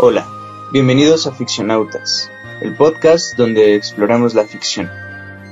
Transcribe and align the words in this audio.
Hola, 0.00 0.28
bienvenidos 0.70 1.26
a 1.26 1.32
Ficcionautas, 1.32 2.30
el 2.60 2.76
podcast 2.76 3.36
donde 3.36 3.74
exploramos 3.74 4.32
la 4.32 4.44
ficción. 4.44 4.88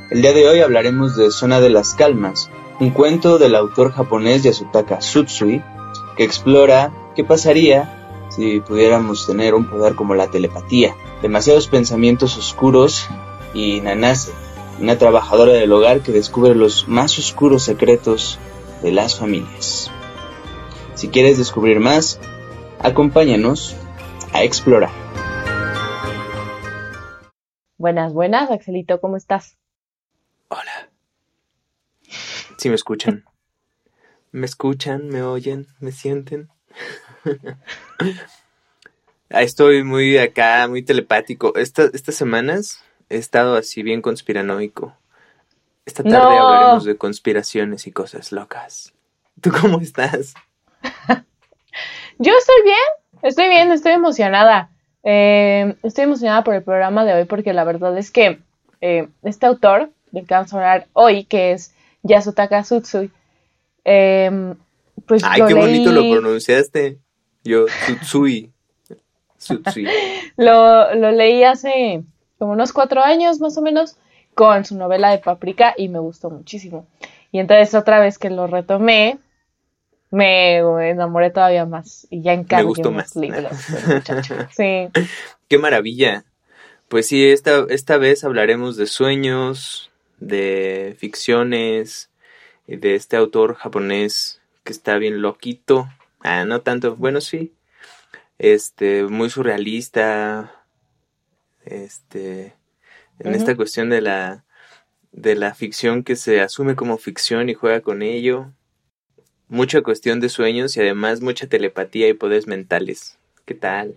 El 0.09 0.23
día 0.23 0.33
de 0.33 0.49
hoy 0.49 0.61
hablaremos 0.61 1.17
de 1.17 1.33
Zona 1.33 1.59
de 1.59 1.69
las 1.69 1.95
Calmas, 1.95 2.49
un 2.79 2.91
cuento 2.91 3.39
del 3.39 3.57
autor 3.57 3.91
japonés 3.91 4.45
Yasutaka 4.45 4.99
Tsutsui 4.99 5.65
que 6.17 6.23
explora 6.23 6.93
qué 7.17 7.25
pasaría 7.25 8.29
si 8.31 8.61
pudiéramos 8.61 9.27
tener 9.27 9.53
un 9.53 9.69
poder 9.69 9.97
como 9.97 10.15
la 10.15 10.31
telepatía, 10.31 10.95
demasiados 11.23 11.67
pensamientos 11.67 12.39
oscuros 12.39 13.09
y 13.53 13.81
Nanase, 13.81 14.31
una 14.81 14.97
trabajadora 14.97 15.55
del 15.55 15.73
hogar 15.73 16.03
que 16.03 16.13
descubre 16.13 16.55
los 16.55 16.87
más 16.87 17.19
oscuros 17.19 17.65
secretos 17.65 18.39
de 18.81 18.93
las 18.93 19.17
familias. 19.17 19.91
Si 20.95 21.09
quieres 21.09 21.37
descubrir 21.37 21.81
más, 21.81 22.21
acompáñanos 22.79 23.75
a 24.37 24.45
explorar. 24.45 24.91
Buenas, 27.79 28.13
buenas, 28.13 28.51
Axelito, 28.51 29.01
¿cómo 29.01 29.17
estás? 29.17 29.57
Hola. 30.49 30.91
Si 32.59 32.69
me 32.69 32.75
escuchan. 32.75 33.25
¿Me 34.33 34.45
escuchan? 34.45 35.09
¿Me 35.09 35.23
oyen? 35.23 35.69
¿Me 35.81 35.91
sienten? 35.91 36.51
Estoy 39.31 39.85
muy 39.85 40.19
acá, 40.19 40.69
muy 40.69 40.83
telepático. 40.83 41.55
estas 41.57 42.15
semanas 42.15 42.85
he 43.09 43.17
estado 43.17 43.57
así 43.57 43.83
bien 43.83 44.03
conspiranoico. 44.03 44.95
Esta 45.87 46.03
tarde 46.03 46.37
hablaremos 46.37 46.85
de 46.85 46.99
conspiraciones 46.99 47.87
y 47.87 47.93
cosas 47.93 48.33
locas. 48.33 48.93
¿Tú 49.41 49.51
cómo 49.51 49.81
estás? 49.81 50.35
Yo 52.19 52.33
estoy 52.33 52.63
bien, 52.65 52.77
estoy 53.23 53.49
bien, 53.49 53.73
estoy 53.73 53.93
emocionada. 53.93 54.71
Eh, 55.03 55.77
estoy 55.83 56.05
emocionada 56.05 56.43
por 56.43 56.55
el 56.55 56.63
programa 56.63 57.05
de 57.05 57.15
hoy 57.15 57.25
porque 57.25 57.53
la 57.53 57.65
verdad 57.65 57.97
es 57.97 58.11
que 58.11 58.41
eh, 58.81 59.09
este 59.23 59.47
autor 59.47 59.91
del 60.11 60.27
que 60.27 60.35
vamos 60.35 60.53
a 60.53 60.57
hablar 60.57 60.87
hoy, 60.93 61.25
que 61.25 61.53
es 61.53 61.75
Yasutaka 62.03 62.63
Tsutsui, 62.63 63.11
eh, 63.85 64.55
pues 65.07 65.23
Ay, 65.25 65.43
qué 65.47 65.55
bonito 65.55 65.93
lo 65.93 66.11
pronunciaste. 66.11 66.99
Yo, 67.45 67.67
Tsutsui. 67.67 68.53
lo, 70.37 70.95
lo 70.95 71.11
leí 71.13 71.45
hace 71.45 72.03
como 72.39 72.53
unos 72.53 72.73
cuatro 72.73 73.03
años 73.03 73.41
más 73.41 73.57
o 73.57 73.63
menos 73.63 73.97
con 74.35 74.65
su 74.65 74.77
novela 74.77 75.11
de 75.11 75.19
Paprika 75.19 75.75
y 75.77 75.89
me 75.89 75.99
gustó 75.99 76.31
muchísimo. 76.31 76.87
Y 77.33 77.39
entonces 77.39 77.75
otra 77.75 78.01
vez 78.01 78.19
que 78.19 78.31
lo 78.31 78.47
retomé, 78.47 79.19
me 80.17 80.89
enamoré 80.89 81.31
todavía 81.31 81.67
más 81.67 82.07
y 82.09 82.23
ya 82.23 82.33
encargué 82.33 82.83
más 82.91 83.15
libros. 83.17 83.53
sí. 84.57 84.89
Qué 85.49 85.59
maravilla. 85.59 86.25
Pues 86.89 87.07
sí, 87.07 87.29
esta, 87.29 87.67
esta 87.69 87.99
vez 87.99 88.25
hablaremos 88.25 88.79
de 88.79 88.87
sueños, 88.87 89.91
de 90.19 90.97
ficciones, 90.99 92.11
de 92.67 92.95
este 92.95 93.19
autor 93.19 93.57
japonés 93.57 94.41
que 94.65 94.73
está 94.73 94.97
bien 94.97 95.21
loquito. 95.21 95.87
Ah, 96.21 96.47
no 96.47 96.63
tanto, 96.63 96.97
bueno, 96.97 97.21
sí. 97.21 97.53
Este, 98.39 99.03
muy 99.05 99.29
surrealista, 99.29 100.65
este, 101.67 102.55
en 103.19 103.35
esta 103.35 103.55
cuestión 103.55 103.91
de 103.91 104.01
la, 104.01 104.45
de 105.13 105.35
la 105.35 105.55
ficción 105.55 106.05
que 106.05 106.17
se 106.17 106.41
asume 106.41 106.75
como 106.75 106.97
ficción 106.97 107.51
y 107.51 107.55
juega 107.55 107.83
con 107.83 108.01
ello. 108.01 108.53
Mucha 109.49 109.83
cuestión 109.83 110.19
de 110.21 110.29
sueños 110.29 110.77
y 110.77 110.81
además 110.81 111.21
mucha 111.21 111.47
telepatía 111.47 112.09
y 112.09 112.15
poderes 112.15 112.47
mentales. 112.49 113.17
¿Qué 113.45 113.55
tal? 113.55 113.95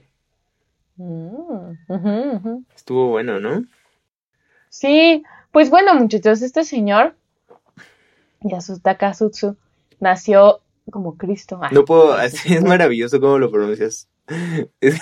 Mm, 0.97 2.63
Estuvo 2.75 3.07
bueno, 3.07 3.39
¿no? 3.39 3.65
Sí, 4.69 5.23
pues 5.51 5.71
bueno, 5.71 5.95
muchachos, 5.95 6.43
este 6.43 6.63
señor, 6.63 7.15
Yasutaka 8.41 9.13
Sutsu, 9.13 9.57
nació 9.99 10.61
como 10.91 11.17
Cristo. 11.17 11.59
no 11.71 11.85
puedo, 11.85 12.13
así 12.13 12.53
es 12.53 12.63
maravilloso 12.63 13.19
cómo 13.19 13.39
lo 13.39 13.51
pronuncias. 13.51 14.07
Es, 14.81 15.01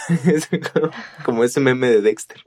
como, 0.71 0.91
como, 1.25 1.43
ese 1.43 1.59
meme 1.59 1.89
de 1.89 2.01
Dexter. 2.01 2.41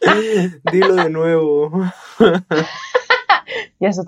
Dilo 0.72 0.94
de 0.94 1.10
nuevo. 1.10 1.70
ya 3.80 3.88
eso 3.88 4.04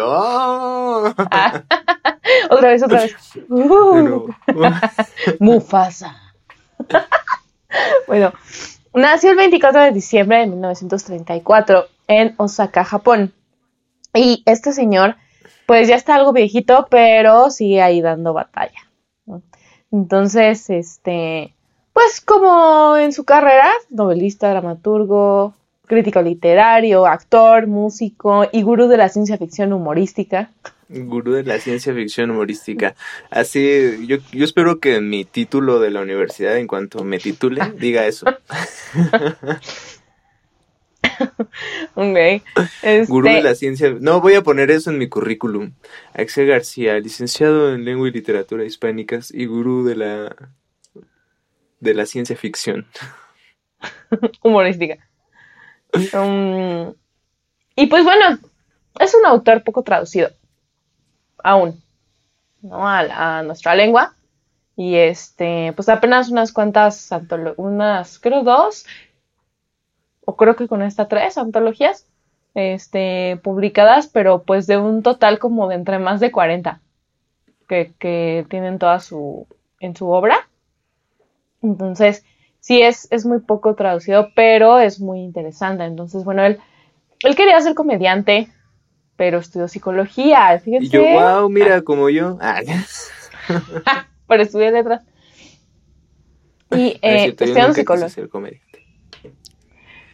¡Oh! 0.00 1.12
otra 2.50 2.68
vez, 2.68 2.82
otra 2.82 3.02
vez. 3.02 3.16
Mufasa. 5.40 6.16
bueno, 8.06 8.32
nació 8.94 9.30
el 9.30 9.36
24 9.36 9.82
de 9.82 9.92
diciembre 9.92 10.38
de 10.38 10.46
1934 10.46 11.86
en 12.08 12.34
Osaka, 12.38 12.84
Japón. 12.84 13.32
Y 14.14 14.42
este 14.46 14.72
señor, 14.72 15.16
pues 15.66 15.88
ya 15.88 15.96
está 15.96 16.14
algo 16.14 16.32
viejito, 16.32 16.86
pero 16.90 17.50
sigue 17.50 17.82
ahí 17.82 18.00
dando 18.00 18.32
batalla. 18.32 18.80
Entonces, 19.90 20.70
este, 20.70 21.54
pues 21.92 22.20
como 22.20 22.96
en 22.96 23.12
su 23.12 23.24
carrera, 23.24 23.70
novelista, 23.90 24.50
dramaturgo, 24.50 25.54
crítico 25.86 26.22
literario, 26.22 27.06
actor, 27.06 27.66
músico 27.66 28.48
y 28.52 28.62
gurú 28.62 28.88
de 28.88 28.96
la 28.96 29.08
ciencia 29.08 29.38
ficción 29.38 29.72
humorística. 29.72 30.50
Gurú 30.88 31.32
de 31.32 31.44
la 31.44 31.58
ciencia 31.58 31.94
ficción 31.94 32.30
humorística. 32.30 32.94
Así, 33.30 34.06
yo, 34.06 34.18
yo 34.32 34.44
espero 34.44 34.80
que 34.80 35.00
mi 35.00 35.24
título 35.24 35.80
de 35.80 35.90
la 35.90 36.00
universidad, 36.00 36.56
en 36.58 36.66
cuanto 36.66 37.04
me 37.04 37.18
titule, 37.18 37.60
diga 37.78 38.06
eso. 38.06 38.26
ok. 41.94 42.18
Gurú 43.08 43.28
de 43.28 43.36
este 43.36 43.42
la 43.42 43.54
ciencia. 43.54 43.96
No, 43.98 44.20
voy 44.20 44.34
a 44.34 44.42
poner 44.42 44.70
eso 44.70 44.90
en 44.90 44.98
mi 44.98 45.08
currículum. 45.08 45.72
Axel 46.12 46.46
García, 46.46 46.98
licenciado 46.98 47.74
en 47.74 47.84
lengua 47.84 48.08
y 48.08 48.12
literatura 48.12 48.64
hispánicas 48.64 49.32
y 49.32 49.46
gurú 49.46 49.84
de 49.84 49.96
la 49.96 50.36
de 51.80 51.94
la 51.94 52.06
ciencia 52.06 52.36
ficción. 52.36 52.86
Humorística. 54.42 54.98
Um, 56.12 56.94
y 57.76 57.86
pues 57.86 58.04
bueno, 58.04 58.38
es 58.98 59.14
un 59.14 59.26
autor 59.26 59.62
poco 59.62 59.82
traducido. 59.82 60.30
Aún. 61.42 61.82
¿No? 62.62 62.86
A, 62.86 63.42
nuestra 63.42 63.74
lengua. 63.74 64.14
Y 64.76 64.96
este, 64.96 65.72
pues 65.76 65.88
apenas 65.88 66.30
unas 66.30 66.52
cuantas 66.52 67.10
unas, 67.56 68.18
creo 68.18 68.42
dos, 68.42 68.86
o 70.24 70.36
creo 70.36 70.56
que 70.56 70.66
con 70.66 70.82
esta 70.82 71.06
tres 71.06 71.38
antologías, 71.38 72.08
este, 72.54 73.38
publicadas, 73.42 74.08
pero 74.08 74.42
pues 74.42 74.66
de 74.66 74.78
un 74.78 75.04
total 75.04 75.38
como 75.38 75.68
de 75.68 75.76
entre 75.76 76.00
más 76.00 76.18
de 76.18 76.32
40 76.32 76.80
que, 77.68 77.92
que 78.00 78.46
tienen 78.50 78.80
toda 78.80 78.98
su, 78.98 79.46
en 79.78 79.94
su 79.94 80.08
obra. 80.08 80.48
Entonces, 81.62 82.24
sí 82.64 82.80
es, 82.80 83.06
es 83.10 83.26
muy 83.26 83.40
poco 83.40 83.74
traducido, 83.74 84.30
pero 84.34 84.78
es 84.78 84.98
muy 84.98 85.20
interesante. 85.20 85.84
Entonces, 85.84 86.24
bueno, 86.24 86.42
él, 86.46 86.58
él 87.20 87.36
quería 87.36 87.60
ser 87.60 87.74
comediante, 87.74 88.48
pero 89.16 89.38
estudió 89.38 89.68
psicología, 89.68 90.58
fíjense. 90.64 90.86
Y 90.86 90.88
yo, 90.88 91.02
wow, 91.02 91.50
mira, 91.50 91.82
como 91.82 92.08
yo. 92.08 92.38
Ah, 93.86 94.06
pero 94.26 94.42
estudié 94.42 94.70
letras. 94.72 95.02
Y 96.70 96.98
eh, 97.02 97.26
estudiando 97.26 97.74
psicología. 97.74 98.24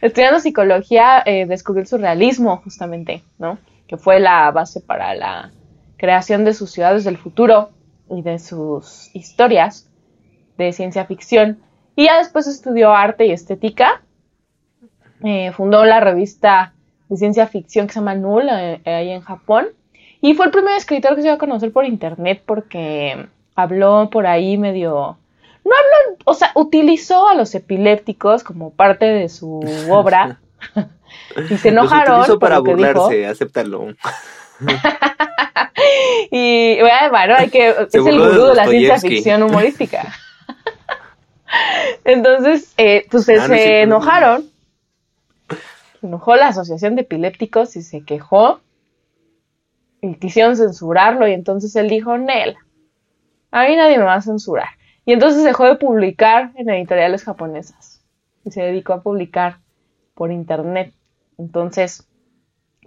Estudiando 0.01 0.39
psicología, 0.41 1.23
eh, 1.25 1.45
descubrió 1.45 1.83
el 1.83 1.87
surrealismo, 1.87 2.57
justamente, 2.57 3.23
¿no? 3.39 3.59
Que 3.87 3.95
fue 3.95 4.19
la 4.19 4.51
base 4.51 4.81
para 4.81 5.15
la 5.15 5.53
creación 5.95 6.43
de 6.43 6.53
sus 6.53 6.71
ciudades 6.71 7.05
del 7.05 7.17
futuro 7.17 7.69
y 8.09 8.21
de 8.23 8.39
sus 8.39 9.09
historias 9.15 9.89
de 10.57 10.73
ciencia 10.73 11.05
ficción. 11.05 11.61
Y 11.95 12.05
ya 12.05 12.17
después 12.17 12.47
estudió 12.47 12.93
arte 12.93 13.25
y 13.25 13.31
estética. 13.31 14.01
Eh, 15.23 15.51
fundó 15.51 15.85
la 15.85 15.99
revista 15.99 16.73
de 17.09 17.17
ciencia 17.17 17.47
ficción 17.47 17.87
que 17.87 17.93
se 17.93 17.99
llama 17.99 18.15
Null, 18.15 18.47
eh, 18.49 18.81
ahí 18.85 19.11
en 19.11 19.21
Japón. 19.21 19.67
Y 20.21 20.33
fue 20.33 20.45
el 20.45 20.51
primer 20.51 20.77
escritor 20.77 21.15
que 21.15 21.21
se 21.21 21.27
iba 21.27 21.35
a 21.35 21.39
conocer 21.39 21.71
por 21.71 21.85
internet 21.85 22.41
porque 22.45 23.27
habló 23.55 24.09
por 24.09 24.27
ahí 24.27 24.57
medio... 24.57 25.17
No 25.63 25.71
habló, 25.75 26.17
o 26.25 26.33
sea, 26.33 26.51
utilizó 26.55 27.27
a 27.27 27.35
los 27.35 27.53
epilépticos 27.53 28.43
como 28.43 28.71
parte 28.71 29.05
de 29.05 29.29
su 29.29 29.59
obra. 29.89 30.39
y 31.49 31.57
se 31.57 31.69
enojaron. 31.69 32.27
Los 32.27 32.37
para 32.37 32.59
burlarse, 32.59 33.27
acéptalo. 33.27 33.87
y 36.31 36.79
bueno, 36.81 37.35
hay 37.37 37.49
que, 37.49 37.69
es 37.69 37.93
el 37.93 38.19
gurú 38.19 38.47
de 38.47 38.55
la 38.55 38.65
ciencia 38.65 38.99
ficción 38.99 39.43
humorística. 39.43 40.13
Entonces, 42.03 42.73
eh, 42.77 43.05
pues 43.09 43.27
ah, 43.29 43.47
se 43.47 43.81
enojaron. 43.81 44.49
Se 45.99 46.07
enojó 46.07 46.35
la 46.35 46.47
Asociación 46.47 46.95
de 46.95 47.01
Epilépticos 47.01 47.75
y 47.75 47.83
se 47.83 48.03
quejó. 48.03 48.61
Y 50.01 50.15
quisieron 50.15 50.55
censurarlo. 50.55 51.27
Y 51.27 51.33
entonces 51.33 51.75
él 51.75 51.89
dijo, 51.89 52.17
Nel, 52.17 52.57
a 53.51 53.67
mí 53.67 53.75
nadie 53.75 53.97
me 53.97 54.05
va 54.05 54.15
a 54.15 54.21
censurar. 54.21 54.69
Y 55.05 55.13
entonces 55.13 55.43
dejó 55.43 55.65
de 55.65 55.75
publicar 55.75 56.51
en 56.55 56.69
editoriales 56.69 57.23
japonesas 57.23 58.01
y 58.43 58.51
se 58.51 58.61
dedicó 58.61 58.93
a 58.93 59.01
publicar 59.01 59.59
por 60.15 60.31
internet. 60.31 60.93
Entonces, 61.37 62.07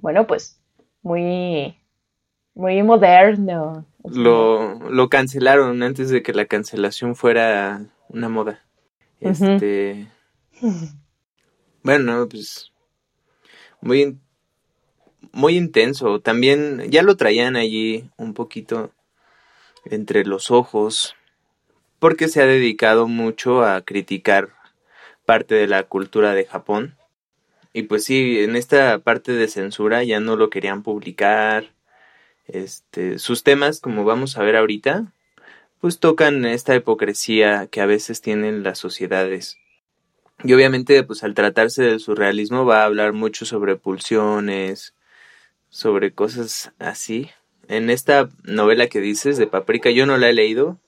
bueno, 0.00 0.26
pues 0.26 0.60
muy, 1.02 1.76
muy 2.54 2.82
moderno. 2.82 3.84
Lo, 4.04 4.78
lo 4.90 5.08
cancelaron 5.08 5.82
antes 5.82 6.10
de 6.10 6.22
que 6.22 6.32
la 6.32 6.46
cancelación 6.46 7.16
fuera 7.16 7.82
una 8.08 8.28
moda. 8.28 8.64
Este. 9.20 10.08
Bueno, 11.82 12.28
pues. 12.28 12.72
Muy, 13.80 14.18
muy 15.32 15.56
intenso. 15.56 16.20
También 16.20 16.90
ya 16.90 17.02
lo 17.02 17.16
traían 17.16 17.56
allí 17.56 18.10
un 18.16 18.34
poquito 18.34 18.92
entre 19.84 20.24
los 20.24 20.50
ojos. 20.50 21.14
Porque 21.98 22.28
se 22.28 22.42
ha 22.42 22.46
dedicado 22.46 23.08
mucho 23.08 23.62
a 23.62 23.82
criticar 23.82 24.50
parte 25.24 25.54
de 25.54 25.66
la 25.66 25.84
cultura 25.84 26.34
de 26.34 26.44
Japón. 26.44 26.96
Y 27.72 27.82
pues 27.82 28.04
sí, 28.04 28.40
en 28.40 28.56
esta 28.56 28.98
parte 29.00 29.32
de 29.32 29.48
censura 29.48 30.04
ya 30.04 30.20
no 30.20 30.36
lo 30.36 30.50
querían 30.50 30.82
publicar. 30.82 31.72
Este, 32.46 33.18
sus 33.18 33.42
temas, 33.42 33.80
como 33.80 34.04
vamos 34.04 34.36
a 34.36 34.42
ver 34.42 34.56
ahorita, 34.56 35.12
pues 35.84 35.98
tocan 35.98 36.46
esta 36.46 36.74
hipocresía 36.74 37.66
que 37.66 37.82
a 37.82 37.84
veces 37.84 38.22
tienen 38.22 38.62
las 38.62 38.78
sociedades. 38.78 39.58
Y 40.42 40.54
obviamente, 40.54 41.02
pues 41.02 41.22
al 41.24 41.34
tratarse 41.34 41.82
del 41.82 42.00
surrealismo 42.00 42.64
va 42.64 42.80
a 42.80 42.84
hablar 42.86 43.12
mucho 43.12 43.44
sobre 43.44 43.76
pulsiones, 43.76 44.94
sobre 45.68 46.14
cosas 46.14 46.72
así. 46.78 47.28
En 47.68 47.90
esta 47.90 48.30
novela 48.44 48.86
que 48.86 49.00
dices 49.00 49.36
de 49.36 49.46
Paprika, 49.46 49.90
yo 49.90 50.06
no 50.06 50.16
la 50.16 50.30
he 50.30 50.32
leído. 50.32 50.80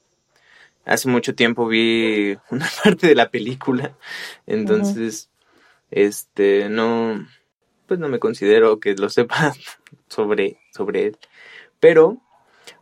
Hace 0.86 1.10
mucho 1.10 1.34
tiempo 1.34 1.68
vi 1.68 2.38
una 2.50 2.66
parte 2.82 3.06
de 3.06 3.14
la 3.14 3.30
película. 3.30 3.94
Entonces, 4.46 5.28
este, 5.90 6.70
no, 6.70 7.28
pues 7.86 8.00
no 8.00 8.08
me 8.08 8.18
considero 8.18 8.80
que 8.80 8.94
lo 8.94 9.10
sepa 9.10 9.52
sobre, 10.08 10.58
sobre 10.72 11.08
él. 11.08 11.18
Pero, 11.80 12.16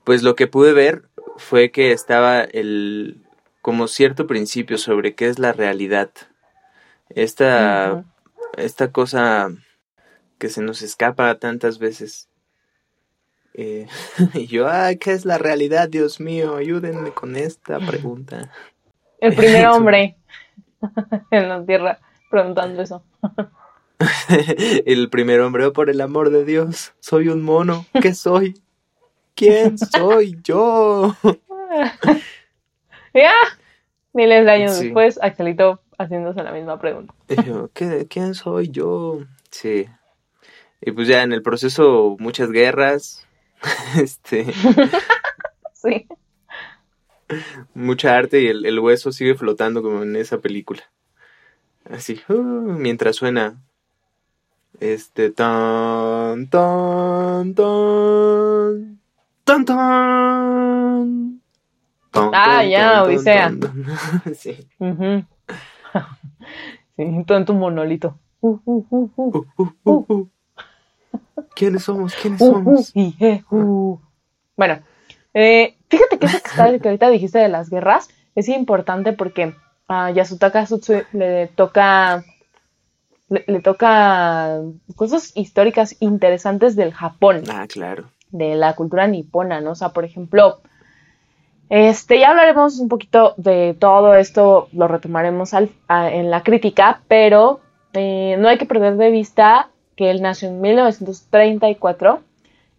pues 0.04 0.22
lo 0.22 0.36
que 0.36 0.46
pude 0.46 0.72
ver 0.72 1.08
fue 1.36 1.70
que 1.70 1.92
estaba 1.92 2.42
el, 2.42 3.24
como 3.62 3.88
cierto 3.88 4.26
principio 4.26 4.78
sobre 4.78 5.14
qué 5.14 5.28
es 5.28 5.38
la 5.38 5.52
realidad. 5.52 6.10
Esta, 7.08 8.04
esta 8.56 8.92
cosa 8.92 9.50
que 10.38 10.48
se 10.48 10.62
nos 10.62 10.82
escapa 10.82 11.38
tantas 11.38 11.78
veces. 11.78 12.28
Eh, 13.54 13.86
y 14.34 14.46
yo, 14.46 14.68
ay, 14.68 14.98
¿qué 14.98 15.12
es 15.12 15.24
la 15.24 15.38
realidad? 15.38 15.88
Dios 15.88 16.20
mío, 16.20 16.56
ayúdenme 16.56 17.12
con 17.12 17.36
esta 17.36 17.78
pregunta. 17.78 18.50
El 19.20 19.34
primer 19.34 19.66
hombre 19.68 20.16
en 21.30 21.48
la 21.48 21.64
tierra 21.64 22.00
preguntando 22.30 22.82
eso. 22.82 23.02
el 24.84 25.08
primer 25.08 25.40
hombre, 25.40 25.66
oh, 25.66 25.72
por 25.72 25.88
el 25.88 26.00
amor 26.00 26.30
de 26.30 26.44
Dios, 26.44 26.92
soy 27.00 27.28
un 27.28 27.42
mono, 27.42 27.86
¿qué 28.02 28.12
soy? 28.12 28.60
¿Quién 29.34 29.78
soy 29.78 30.38
yo? 30.42 31.14
ya, 33.14 33.32
miles 34.12 34.44
de 34.44 34.50
años 34.50 34.78
después, 34.78 35.18
Axelito 35.22 35.80
haciéndose 35.98 36.42
la 36.42 36.52
misma 36.52 36.78
pregunta. 36.78 37.14
¿Quién 38.08 38.34
soy 38.34 38.70
yo? 38.70 39.20
Sí. 39.50 39.86
Y 40.80 40.92
pues 40.92 41.08
ya 41.08 41.22
en 41.22 41.32
el 41.32 41.42
proceso 41.42 42.16
muchas 42.18 42.50
guerras, 42.50 43.26
este... 44.00 44.46
sí. 45.72 46.06
Mucha 47.72 48.16
arte 48.16 48.40
y 48.42 48.48
el, 48.48 48.66
el, 48.66 48.78
hueso 48.78 49.10
sigue 49.10 49.34
flotando 49.34 49.82
como 49.82 50.02
en 50.02 50.14
esa 50.14 50.38
película. 50.38 50.82
Así, 51.90 52.20
uh, 52.28 52.34
mientras 52.34 53.16
suena 53.16 53.62
este 54.80 55.30
tan 55.30 56.48
tan 56.48 57.54
tan 57.54 59.00
tan 59.44 59.64
tan. 59.64 61.40
Ah 62.12 62.64
ya 62.64 63.02
Odisea. 63.04 63.52
sí. 64.34 64.68
Sí 66.96 67.24
todo 67.26 67.38
en 67.38 67.44
tu 67.44 67.54
monolito. 67.54 68.16
Uh, 68.40 68.60
uh, 69.84 70.28
quiénes 71.56 71.82
somos 71.82 72.14
quiénes 72.14 72.40
somos 72.40 72.92
bueno 74.56 74.78
eh, 75.32 75.76
fíjate 75.88 76.18
que 76.18 76.26
eso 76.26 76.38
que, 76.80 76.88
ahorita 76.88 77.10
dijiste 77.10 77.38
de 77.38 77.48
las 77.48 77.70
guerras 77.70 78.08
es 78.34 78.48
importante 78.48 79.12
porque 79.12 79.54
a 79.88 80.10
Yasutaka 80.10 80.66
Sutsu 80.66 81.02
le 81.12 81.48
toca 81.48 82.24
le, 83.28 83.60
toca 83.60 84.60
cosas 84.94 85.32
históricas 85.34 85.96
interesantes 86.00 86.76
del 86.76 86.92
Japón. 86.92 87.42
Ah, 87.48 87.66
claro. 87.66 88.10
De 88.34 88.56
la 88.56 88.74
cultura 88.74 89.06
nipona, 89.06 89.60
¿no? 89.60 89.70
O 89.70 89.74
sea, 89.76 89.90
por 89.90 90.04
ejemplo, 90.04 90.60
este, 91.68 92.18
ya 92.18 92.30
hablaremos 92.30 92.78
un 92.78 92.88
poquito 92.88 93.34
de 93.36 93.74
todo 93.78 94.14
esto, 94.14 94.68
lo 94.72 94.88
retomaremos 94.88 95.52
en 95.52 96.30
la 96.30 96.42
crítica, 96.42 97.00
pero 97.08 97.60
eh, 97.92 98.36
no 98.38 98.48
hay 98.48 98.58
que 98.58 98.66
perder 98.66 98.96
de 98.96 99.10
vista 99.10 99.70
que 99.96 100.10
él 100.10 100.20
nació 100.20 100.48
en 100.48 100.60
1934 100.60 102.20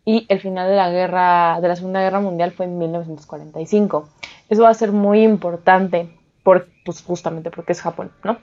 y 0.04 0.26
el 0.30 0.40
final 0.40 0.70
de 0.70 0.76
la 0.76 0.92
guerra, 0.92 1.60
de 1.62 1.68
la 1.68 1.76
Segunda 1.76 2.02
Guerra 2.02 2.20
Mundial 2.20 2.52
fue 2.52 2.66
en 2.66 2.78
1945. 2.78 4.10
Eso 4.50 4.64
va 4.64 4.70
a 4.70 4.74
ser 4.74 4.92
muy 4.92 5.24
importante, 5.24 6.10
por, 6.44 6.68
pues 6.84 7.02
justamente 7.02 7.50
porque 7.50 7.72
es 7.72 7.82
Japón, 7.82 8.12
¿no? 8.24 8.38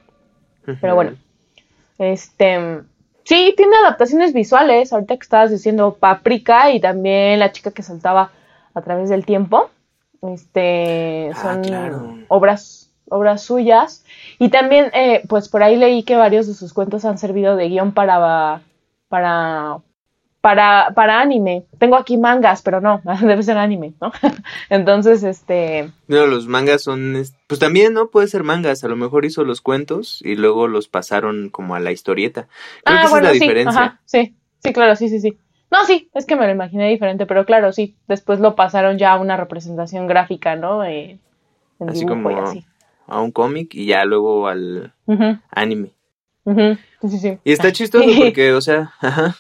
Pero 0.81 0.95
bueno, 0.95 1.13
este, 1.99 2.83
sí, 3.25 3.55
tiene 3.57 3.77
adaptaciones 3.77 4.33
visuales, 4.33 4.93
ahorita 4.93 5.17
que 5.17 5.23
estabas 5.23 5.51
diciendo 5.51 5.97
Paprika 5.99 6.71
y 6.71 6.81
también 6.81 7.39
La 7.39 7.53
chica 7.53 7.71
que 7.71 7.83
saltaba 7.83 8.31
a 8.75 8.83
través 8.83 9.09
del 9.09 9.25
tiempo. 9.25 9.71
Este, 10.23 11.31
ah, 11.35 11.61
son 11.63 12.25
obras, 12.29 12.91
obras 13.09 13.43
suyas. 13.43 14.05
Y 14.39 14.49
también, 14.51 14.91
eh, 14.95 15.23
pues 15.29 15.49
por 15.49 15.63
ahí 15.63 15.77
leí 15.77 16.03
que 16.03 16.17
varios 16.17 16.47
de 16.47 16.55
sus 16.55 16.73
cuentos 16.73 17.05
han 17.05 17.19
servido 17.19 17.57
de 17.57 17.69
guion 17.69 17.93
para, 17.93 18.63
para 19.09 19.81
para, 20.43 20.93
para 20.95 21.21
anime. 21.21 21.65
Tengo 21.79 21.97
aquí 21.97 22.19
mangas, 22.19 22.61
pero 22.61 22.83
no, 22.83 23.01
debe 23.23 23.43
ser 23.43 23.57
anime, 23.57 23.95
¿no? 24.01 24.13
Entonces, 24.69 25.23
este... 25.23 25.91
No, 26.09 26.27
los 26.27 26.47
mangas 26.49 26.83
son, 26.83 27.15
pues 27.47 27.61
también, 27.61 27.95
¿no? 27.95 28.09
Puede 28.09 28.27
ser 28.27 28.43
mangas, 28.43 28.85
a 28.85 28.89
lo 28.89 28.97
mejor 28.97 29.25
hizo 29.25 29.45
los 29.45 29.63
cuentos 29.63 30.21
y 30.23 30.35
luego 30.35 30.69
los 30.69 30.89
pasaron 30.89 31.49
como 31.49 31.75
a 31.75 31.81
la 31.81 31.93
historieta. 31.93 32.49
Creo 32.85 32.99
ah, 32.99 33.03
que 33.05 33.11
bueno, 33.11 33.29
esa 33.29 33.33
es 33.35 33.39
la 33.39 33.39
sí, 33.39 33.39
diferencia. 33.39 34.01
sí, 34.05 34.35
sí, 34.59 34.73
claro, 34.73 34.97
sí, 34.97 35.09
sí, 35.09 35.21
sí. 35.21 35.39
No, 35.71 35.87
sí, 35.87 36.11
es 36.13 36.27
que 36.27 36.37
me 36.37 36.45
lo 36.45 36.53
imaginé 36.53 36.91
diferente, 36.91 37.25
pero 37.25 37.47
claro, 37.47 37.73
sí, 37.73 37.97
después 38.07 38.41
lo 38.41 38.57
pasaron 38.57 38.99
ya 38.99 39.13
a 39.13 39.19
una 39.19 39.39
representación 39.39 40.07
gráfica, 40.07 40.57
¿no? 40.57 40.85
Eh, 40.85 41.19
así 41.89 42.05
como 42.05 42.29
a 43.07 43.21
un 43.21 43.31
cómic 43.31 43.75
y 43.75 43.87
ya 43.87 44.05
luego 44.05 44.49
al 44.49 44.93
anime. 45.51 45.93
Sí, 46.45 47.09
sí, 47.09 47.19
sí. 47.19 47.39
Y 47.45 47.53
está 47.53 47.71
chistoso 47.73 48.09
porque, 48.19 48.53
o 48.53 48.61
sea, 48.61 48.93
ajá. 49.01 49.37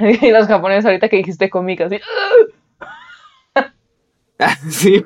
y 0.22 0.30
los 0.30 0.46
japoneses 0.46 0.86
ahorita 0.86 1.08
que 1.08 1.18
dijiste 1.18 1.50
cómica, 1.50 1.86
así. 1.86 2.00
sí, 4.70 5.02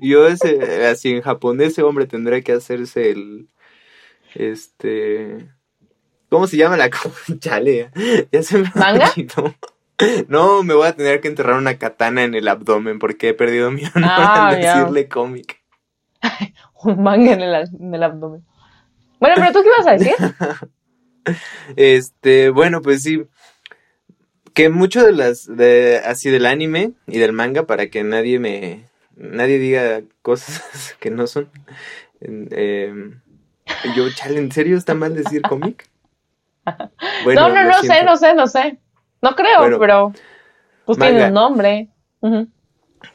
yo 0.00 0.26
ese, 0.26 0.86
así 0.86 1.12
en 1.12 1.22
japonés 1.22 1.68
ese 1.68 1.82
hombre 1.82 2.06
tendría 2.06 2.40
que 2.40 2.52
hacerse 2.52 3.10
el, 3.10 3.48
este, 4.34 5.48
¿cómo 6.28 6.46
se 6.46 6.56
llama 6.56 6.76
la 6.76 6.90
chale? 7.38 7.90
Ya 8.32 8.42
se 8.42 8.58
me 8.58 8.70
¿Manga? 8.74 9.12
No, 10.28 10.62
me 10.62 10.74
voy 10.74 10.88
a 10.88 10.96
tener 10.96 11.20
que 11.20 11.28
enterrar 11.28 11.58
una 11.58 11.78
katana 11.78 12.24
en 12.24 12.34
el 12.34 12.48
abdomen 12.48 12.98
porque 12.98 13.28
he 13.28 13.34
perdido 13.34 13.70
mi 13.70 13.82
honor 13.84 14.10
ah, 14.10 14.48
al 14.48 14.60
decirle 14.60 15.08
cómic. 15.08 15.62
Un 16.82 17.02
manga 17.02 17.32
en 17.32 17.42
el, 17.42 17.54
en 17.54 17.94
el 17.94 18.02
abdomen. 18.02 18.44
Bueno, 19.20 19.34
pero 19.36 19.52
tú 19.52 19.62
qué 19.62 19.68
ibas 19.68 19.86
a 19.86 19.92
decir? 19.92 20.14
Este, 21.76 22.48
bueno, 22.48 22.80
pues 22.80 23.02
sí, 23.02 23.22
que 24.54 24.68
mucho 24.68 25.04
de 25.04 25.12
las 25.12 25.46
de 25.46 26.00
así 26.04 26.30
del 26.30 26.46
anime 26.46 26.92
y 27.06 27.18
del 27.18 27.32
manga 27.32 27.66
para 27.66 27.88
que 27.88 28.02
nadie 28.02 28.38
me 28.38 28.84
nadie 29.16 29.58
diga 29.58 30.02
cosas 30.22 30.96
que 31.00 31.10
no 31.10 31.26
son 31.26 31.50
em, 32.20 33.20
yo 33.94 34.10
chale 34.10 34.38
en 34.38 34.52
serio 34.52 34.76
está 34.76 34.94
mal 34.94 35.14
decir 35.14 35.42
cómic 35.42 35.88
no 36.66 37.48
no 37.48 37.64
no 37.64 37.82
sé 37.82 38.04
no 38.04 38.16
sé 38.16 38.34
no 38.34 38.46
sé. 38.46 38.78
No 39.22 39.34
creo 39.34 39.78
pero 39.78 40.12
pues 40.86 40.98
tiene 40.98 41.26
un 41.26 41.34
nombre. 41.34 41.88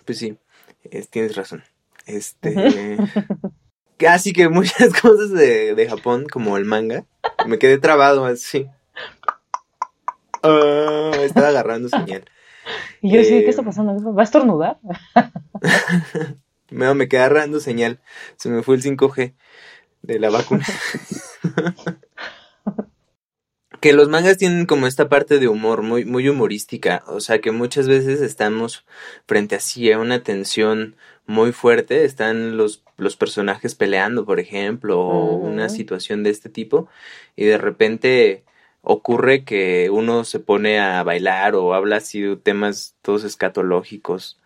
Pues 0.06 0.20
sí 0.20 0.38
tienes 1.10 1.36
razón. 1.36 1.64
Este 2.06 2.98
casi 3.98 4.34
que 4.34 4.50
muchas 4.50 4.94
cosas 5.02 5.32
de, 5.32 5.74
de 5.74 5.90
Japón 5.90 6.28
como 6.32 6.58
el 6.58 6.66
manga 6.66 7.06
me 7.48 7.58
quedé 7.58 7.78
trabado 7.78 8.26
así 8.26 8.68
Ah, 10.46 11.12
estaba 11.22 11.50
agarrando 11.50 11.90
señal. 11.90 12.26
Y 13.02 13.12
yo 13.12 13.24
sí, 13.24 13.44
¿qué 13.44 13.50
está 13.50 13.62
eh, 13.62 13.66
pasando? 13.66 14.14
¿Va 14.16 14.22
a 14.22 14.24
estornudar? 14.24 14.80
Me, 16.72 16.92
me 16.96 17.08
queda 17.08 17.30
dando 17.30 17.60
señal. 17.60 18.00
Se 18.38 18.50
me 18.50 18.64
fue 18.64 18.76
el 18.76 18.82
5G 18.82 19.36
de 20.02 20.20
la 20.20 20.32
vacuna. 20.32 20.66
que 23.80 23.94
los 23.94 24.10
mangas 24.10 24.38
tienen 24.38 24.66
como 24.66 24.88
esta 24.88 25.10
parte 25.10 25.38
de 25.38 25.48
humor 25.48 25.84
muy, 25.84 26.06
muy 26.06 26.28
humorística, 26.28 27.04
o 27.06 27.20
sea 27.20 27.40
que 27.40 27.52
muchas 27.52 27.88
veces 27.88 28.20
estamos 28.20 28.84
frente 29.28 29.56
así 29.56 29.92
a 29.92 30.00
una 30.00 30.24
tensión 30.24 30.96
muy 31.28 31.52
fuerte, 31.52 32.04
están 32.04 32.58
los, 32.58 32.84
los 32.98 33.16
personajes 33.16 33.76
peleando, 33.76 34.26
por 34.26 34.40
ejemplo, 34.40 35.00
o 35.00 35.36
una 35.36 35.70
situación 35.70 36.24
de 36.24 36.32
este 36.32 36.50
tipo, 36.50 36.88
y 37.36 37.46
de 37.46 37.60
repente 37.60 38.44
ocurre 38.86 39.44
que 39.44 39.90
uno 39.90 40.24
se 40.24 40.40
pone 40.40 40.80
a 40.80 41.04
bailar 41.04 41.56
o 41.56 41.74
habla 41.74 41.98
así 41.98 42.22
de 42.22 42.38
temas 42.38 42.96
todos 43.02 43.24
escatológicos. 43.24 44.40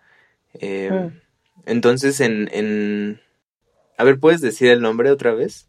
Em, 0.53 0.93
mm. 0.93 1.21
Entonces, 1.65 2.19
en, 2.21 2.49
en... 2.51 3.21
A 3.97 4.03
ver, 4.03 4.19
¿puedes 4.19 4.41
decir 4.41 4.71
el 4.71 4.81
nombre 4.81 5.11
otra 5.11 5.33
vez? 5.33 5.67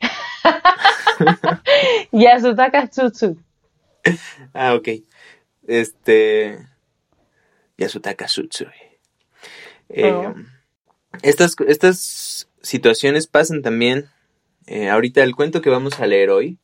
Yasutaka 2.12 2.88
Tsutsu. 2.88 3.38
Ah, 4.52 4.74
ok. 4.74 4.88
Este. 5.68 6.58
Yasutaka 7.78 8.26
Tsutsu. 8.26 8.66
Eh, 9.88 10.10
oh. 10.10 10.34
estas, 11.22 11.54
estas 11.68 12.48
situaciones 12.60 13.28
pasan 13.28 13.62
también. 13.62 14.10
Eh, 14.66 14.88
ahorita 14.88 15.22
el 15.22 15.36
cuento 15.36 15.62
que 15.62 15.70
vamos 15.70 16.00
a 16.00 16.06
leer 16.06 16.30
hoy 16.30 16.58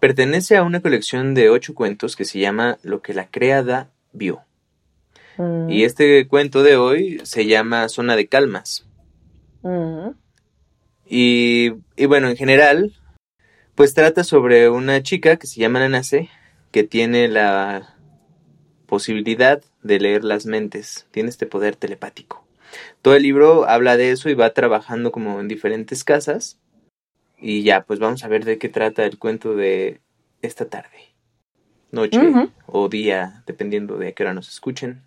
pertenece 0.00 0.56
a 0.56 0.62
una 0.62 0.80
colección 0.80 1.34
de 1.34 1.50
ocho 1.50 1.74
cuentos 1.74 2.16
que 2.16 2.24
se 2.24 2.38
llama 2.38 2.78
Lo 2.82 3.02
que 3.02 3.14
la 3.14 3.28
creada 3.30 3.90
vio. 4.12 4.42
Mm. 5.36 5.70
Y 5.70 5.84
este 5.84 6.26
cuento 6.28 6.62
de 6.62 6.76
hoy 6.76 7.20
se 7.24 7.46
llama 7.46 7.88
Zona 7.88 8.16
de 8.16 8.26
Calmas. 8.28 8.86
Mm. 9.62 10.10
Y, 11.06 11.72
y, 11.96 12.06
bueno, 12.06 12.28
en 12.28 12.36
general, 12.36 12.94
pues 13.74 13.94
trata 13.94 14.24
sobre 14.24 14.68
una 14.68 15.02
chica 15.02 15.36
que 15.36 15.46
se 15.46 15.60
llama 15.60 15.80
Nanase, 15.80 16.30
que 16.70 16.84
tiene 16.84 17.28
la 17.28 17.94
posibilidad 18.86 19.62
de 19.82 20.00
leer 20.00 20.24
las 20.24 20.46
mentes, 20.46 21.06
tiene 21.10 21.28
este 21.28 21.46
poder 21.46 21.76
telepático. 21.76 22.44
Todo 23.02 23.14
el 23.14 23.22
libro 23.22 23.68
habla 23.68 23.96
de 23.96 24.10
eso 24.10 24.28
y 24.28 24.34
va 24.34 24.50
trabajando 24.50 25.12
como 25.12 25.40
en 25.40 25.48
diferentes 25.48 26.04
casas. 26.04 26.58
Y 27.46 27.62
ya, 27.62 27.84
pues 27.84 27.98
vamos 27.98 28.24
a 28.24 28.28
ver 28.28 28.46
de 28.46 28.56
qué 28.56 28.70
trata 28.70 29.04
el 29.04 29.18
cuento 29.18 29.54
de 29.54 30.00
esta 30.40 30.70
tarde, 30.70 31.12
noche 31.90 32.18
o 32.64 32.88
día, 32.88 33.42
dependiendo 33.46 33.98
de 33.98 34.08
a 34.08 34.12
qué 34.12 34.22
hora 34.22 34.32
nos 34.32 34.48
escuchen. 34.48 35.02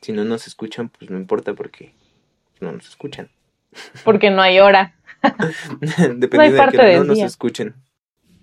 Si 0.00 0.12
no 0.12 0.24
nos 0.24 0.46
escuchan, 0.46 0.90
pues 0.90 1.10
no 1.10 1.18
importa 1.18 1.54
porque 1.54 1.92
no 2.60 2.70
nos 2.70 2.88
escuchan. 2.88 3.30
Porque 4.04 4.30
no 4.30 4.42
hay 4.42 4.60
hora. 4.60 4.94
Dependiendo 5.80 6.66
de 6.66 6.70
que 6.70 6.98
no 6.98 7.04
nos 7.04 7.18
escuchen. 7.18 7.74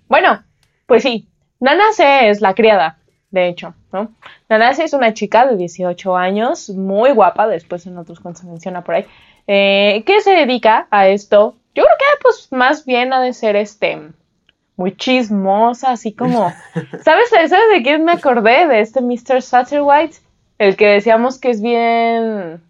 Bueno, 0.06 0.44
pues 0.86 1.02
sí. 1.02 1.28
Nanase 1.60 2.28
es 2.28 2.42
la 2.42 2.54
criada, 2.54 2.98
de 3.30 3.48
hecho, 3.48 3.74
¿no? 3.90 4.14
Nanase 4.50 4.84
es 4.84 4.92
una 4.92 5.14
chica 5.14 5.46
de 5.46 5.56
18 5.56 6.14
años, 6.14 6.68
muy 6.70 7.12
guapa, 7.12 7.48
después 7.48 7.86
en 7.86 7.96
otros 7.96 8.20
cuentos 8.20 8.42
se 8.42 8.48
menciona 8.48 8.84
por 8.84 8.96
ahí, 8.96 9.06
eh, 9.46 10.02
que 10.04 10.20
se 10.20 10.32
dedica 10.32 10.88
a 10.90 11.08
esto. 11.08 11.56
Yo 11.78 11.84
creo 11.84 11.96
que 11.96 12.22
pues 12.22 12.48
más 12.50 12.84
bien 12.84 13.12
ha 13.12 13.20
de 13.20 13.32
ser 13.32 13.54
este 13.54 14.00
muy 14.74 14.96
chismosa, 14.96 15.92
así 15.92 16.12
como 16.12 16.52
¿Sabes, 17.04 17.30
¿Sabes 17.30 17.70
de 17.72 17.82
quién 17.84 18.04
me 18.04 18.12
acordé? 18.12 18.66
De 18.66 18.80
este 18.80 19.00
Mr. 19.00 19.42
Satterwhite, 19.42 20.18
el 20.58 20.76
que 20.76 20.88
decíamos 20.88 21.38
que 21.38 21.50
es 21.50 21.62
bien 21.62 22.60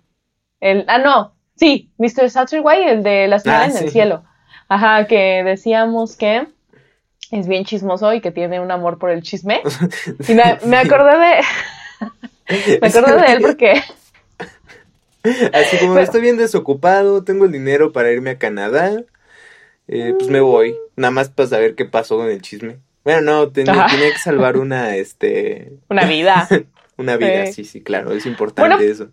el 0.61 0.85
ah 0.89 0.99
no, 0.99 1.33
Sí, 1.59 1.91
Mr. 1.99 2.31
Satterwhite, 2.31 2.93
el 2.93 3.03
de 3.03 3.27
la 3.27 3.41
ciudad 3.41 3.63
ah, 3.63 3.67
en 3.67 3.77
el 3.77 3.91
cielo. 3.91 4.23
Ajá, 4.69 5.07
que 5.07 5.43
decíamos 5.43 6.17
que 6.17 6.47
es 7.33 7.49
bien 7.49 7.65
chismoso 7.65 8.13
y 8.13 8.21
que 8.21 8.31
tiene 8.31 8.61
un 8.61 8.71
amor 8.71 8.99
por 8.99 9.11
el 9.11 9.23
chisme. 9.23 9.63
Y 10.29 10.35
me, 10.35 10.77
acordé 10.77 11.19
de. 11.19 12.79
me 12.81 12.87
acordé 12.87 13.21
de 13.21 13.33
él 13.33 13.41
porque. 13.41 13.83
Así 15.25 15.79
como 15.79 15.99
estoy 15.99 16.21
bien 16.21 16.37
desocupado, 16.37 17.25
tengo 17.25 17.45
el 17.45 17.53
dinero 17.53 17.93
para 17.93 18.13
irme 18.13 18.31
a 18.31 18.39
Canadá, 18.39 19.03
eh, 19.89 20.15
pues 20.19 20.31
me 20.31 20.41
voy. 20.41 20.77
Nada 20.97 21.11
más 21.11 21.29
para 21.29 21.49
saber 21.49 21.75
qué 21.75 21.85
pasó 21.85 22.17
con 22.17 22.31
el 22.31 22.43
chisme. 22.43 22.79
Bueno, 23.05 23.21
no, 23.23 23.49
tenía, 23.49 23.87
que 23.87 24.19
salvar 24.19 24.57
una, 24.59 24.97
este... 24.97 25.73
Una 25.89 26.05
vida. 26.05 26.49
una 26.97 27.17
vida, 27.17 27.47
sí. 27.47 27.65
sí, 27.65 27.81
claro, 27.81 28.13
es 28.13 28.27
importante 28.27 28.89
eso. 28.89 29.09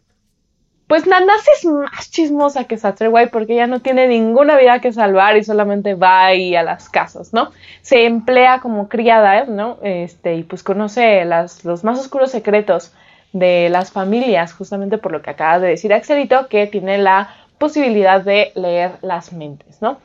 Pues 0.87 1.07
Nanase 1.07 1.49
es 1.57 1.65
más 1.65 2.11
chismosa 2.11 2.65
que 2.65 2.77
Saturday 2.77 3.29
porque 3.31 3.53
ella 3.53 3.65
no 3.65 3.79
tiene 3.79 4.07
ninguna 4.07 4.55
vida 4.55 4.81
que 4.81 4.93
salvar 4.93 5.35
y 5.35 5.43
solamente 5.43 5.95
va 5.95 6.25
ahí 6.25 6.55
a 6.55 6.61
las 6.61 6.89
casas, 6.89 7.33
¿no? 7.33 7.51
Se 7.81 8.05
emplea 8.05 8.59
como 8.59 8.87
criada, 8.87 9.45
¿no? 9.45 9.79
Este, 9.81 10.35
y 10.35 10.43
pues 10.43 10.61
conoce 10.61 11.25
las, 11.25 11.65
los 11.65 11.83
más 11.83 11.97
oscuros 11.99 12.29
secretos 12.29 12.93
de 13.35 13.67
las 13.69 13.91
familias, 13.91 14.53
justamente 14.53 14.97
por 14.97 15.11
lo 15.11 15.21
que 15.21 15.29
acaba 15.29 15.59
de 15.59 15.67
decir 15.67 15.93
Axelito, 15.93 16.47
que 16.47 16.67
tiene 16.67 16.97
la 16.97 17.35
posibilidad 17.57 18.23
de 18.23 18.53
leer 18.55 18.91
las 19.01 19.33
mentes, 19.33 19.81
¿no? 19.81 19.99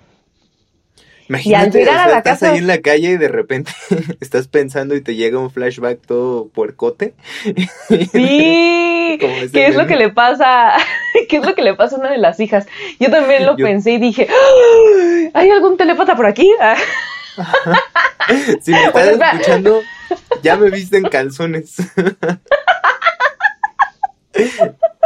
Imagínate, 1.29 1.83
estás 1.83 2.43
ahí 2.43 2.59
en 2.59 2.67
la 2.67 2.81
calle 2.81 3.11
y 3.11 3.17
de 3.17 3.29
repente 3.29 3.71
estás 4.21 4.49
pensando 4.49 4.97
y 4.97 5.01
te 5.01 5.15
llega 5.15 5.39
un 5.39 5.53
flashback 5.53 6.05
todo 6.05 6.49
puercote. 6.49 7.15
Sí, 8.11 9.17
¿qué 9.53 9.67
es 9.69 9.77
lo 9.77 9.87
que 9.87 9.95
le 9.95 10.11
pasa? 10.11 10.77
¿Qué 11.29 11.37
es 11.37 11.47
lo 11.47 11.55
que 11.55 11.63
le 11.63 11.75
pasa 11.75 11.95
a 11.95 12.01
una 12.01 12.11
de 12.11 12.19
las 12.19 12.41
hijas? 12.41 12.67
Yo 12.99 13.13
también 13.13 13.47
lo 13.47 13.55
pensé 13.55 13.93
y 13.93 13.99
dije, 13.99 14.27
¿hay 15.33 15.51
algún 15.51 15.77
telepata 15.77 16.17
por 16.17 16.27
aquí? 16.27 16.51
si 18.61 18.73
me 18.73 18.87
estás 18.87 19.07
escuchando, 19.07 19.83
ya 20.43 20.57
me 20.57 20.69
viste 20.71 20.97
en 20.97 21.05
calzones. 21.05 21.77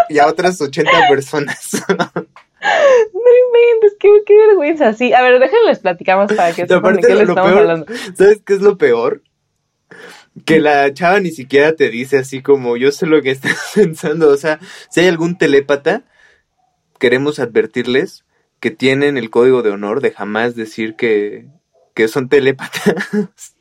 Y 0.09 0.19
a 0.19 0.27
otras 0.27 0.61
80 0.61 0.91
personas. 1.09 1.71
No 3.13 3.31
inventes, 3.47 3.97
qué, 4.01 4.09
qué 4.25 4.39
vergüenza. 4.47 4.95
Sí, 4.95 5.13
a 5.13 5.23
ver, 5.23 5.39
déjenles 5.39 5.81
platicamos 5.81 6.33
para 6.33 6.53
que 6.55 6.67
sepan 6.67 6.97
de 6.97 7.03
qué 7.03 7.15
le 7.15 7.25
estamos 7.25 7.53
hablando. 7.53 7.87
¿Sabes 8.17 8.41
qué 8.45 8.55
es 8.55 8.61
lo 8.61 8.79
peor? 8.79 9.23
Que 10.45 10.61
la 10.61 10.93
chava 10.95 11.21
ni 11.21 11.31
siquiera 11.31 11.77
te 11.77 11.91
dice 11.91 12.19
así 12.19 12.43
como 12.43 12.77
yo 12.77 12.91
sé 12.91 13.07
lo 13.07 13.21
que 13.23 13.31
estás 13.31 13.71
pensando. 13.75 14.29
O 14.29 14.37
sea, 14.37 14.61
si 14.91 15.01
hay 15.01 15.09
algún 15.09 15.37
telépata, 15.37 16.05
queremos 16.99 17.39
advertirles 17.39 18.25
que 18.61 18.71
tienen 18.71 19.19
el 19.19 19.29
código 19.29 19.63
de 19.63 19.71
honor 19.71 20.01
de 20.01 20.11
jamás 20.11 20.57
decir 20.57 20.97
que, 20.97 21.47
que 21.93 22.09
son 22.09 22.29
telépatas. 22.29 23.55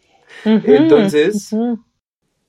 Entonces, 0.45 1.53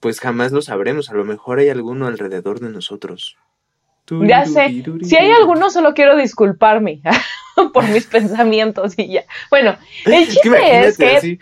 pues 0.04 0.20
jamás 0.20 0.52
lo 0.52 0.60
sabremos. 0.60 1.08
A 1.08 1.14
lo 1.14 1.24
mejor 1.24 1.60
hay 1.60 1.70
alguno 1.70 2.06
alrededor 2.06 2.60
de 2.60 2.68
nosotros. 2.68 3.38
Ya 4.06 4.44
sé, 4.44 4.84
si 5.02 5.16
hay 5.16 5.30
alguno 5.30 5.70
solo 5.70 5.94
quiero 5.94 6.14
disculparme 6.14 7.00
por 7.72 7.88
mis 7.88 8.04
pensamientos 8.04 8.92
y 8.98 9.14
ya. 9.14 9.24
Bueno, 9.48 9.78
el 10.04 10.28
chiste 10.28 10.86
es 10.86 10.98
que... 10.98 11.38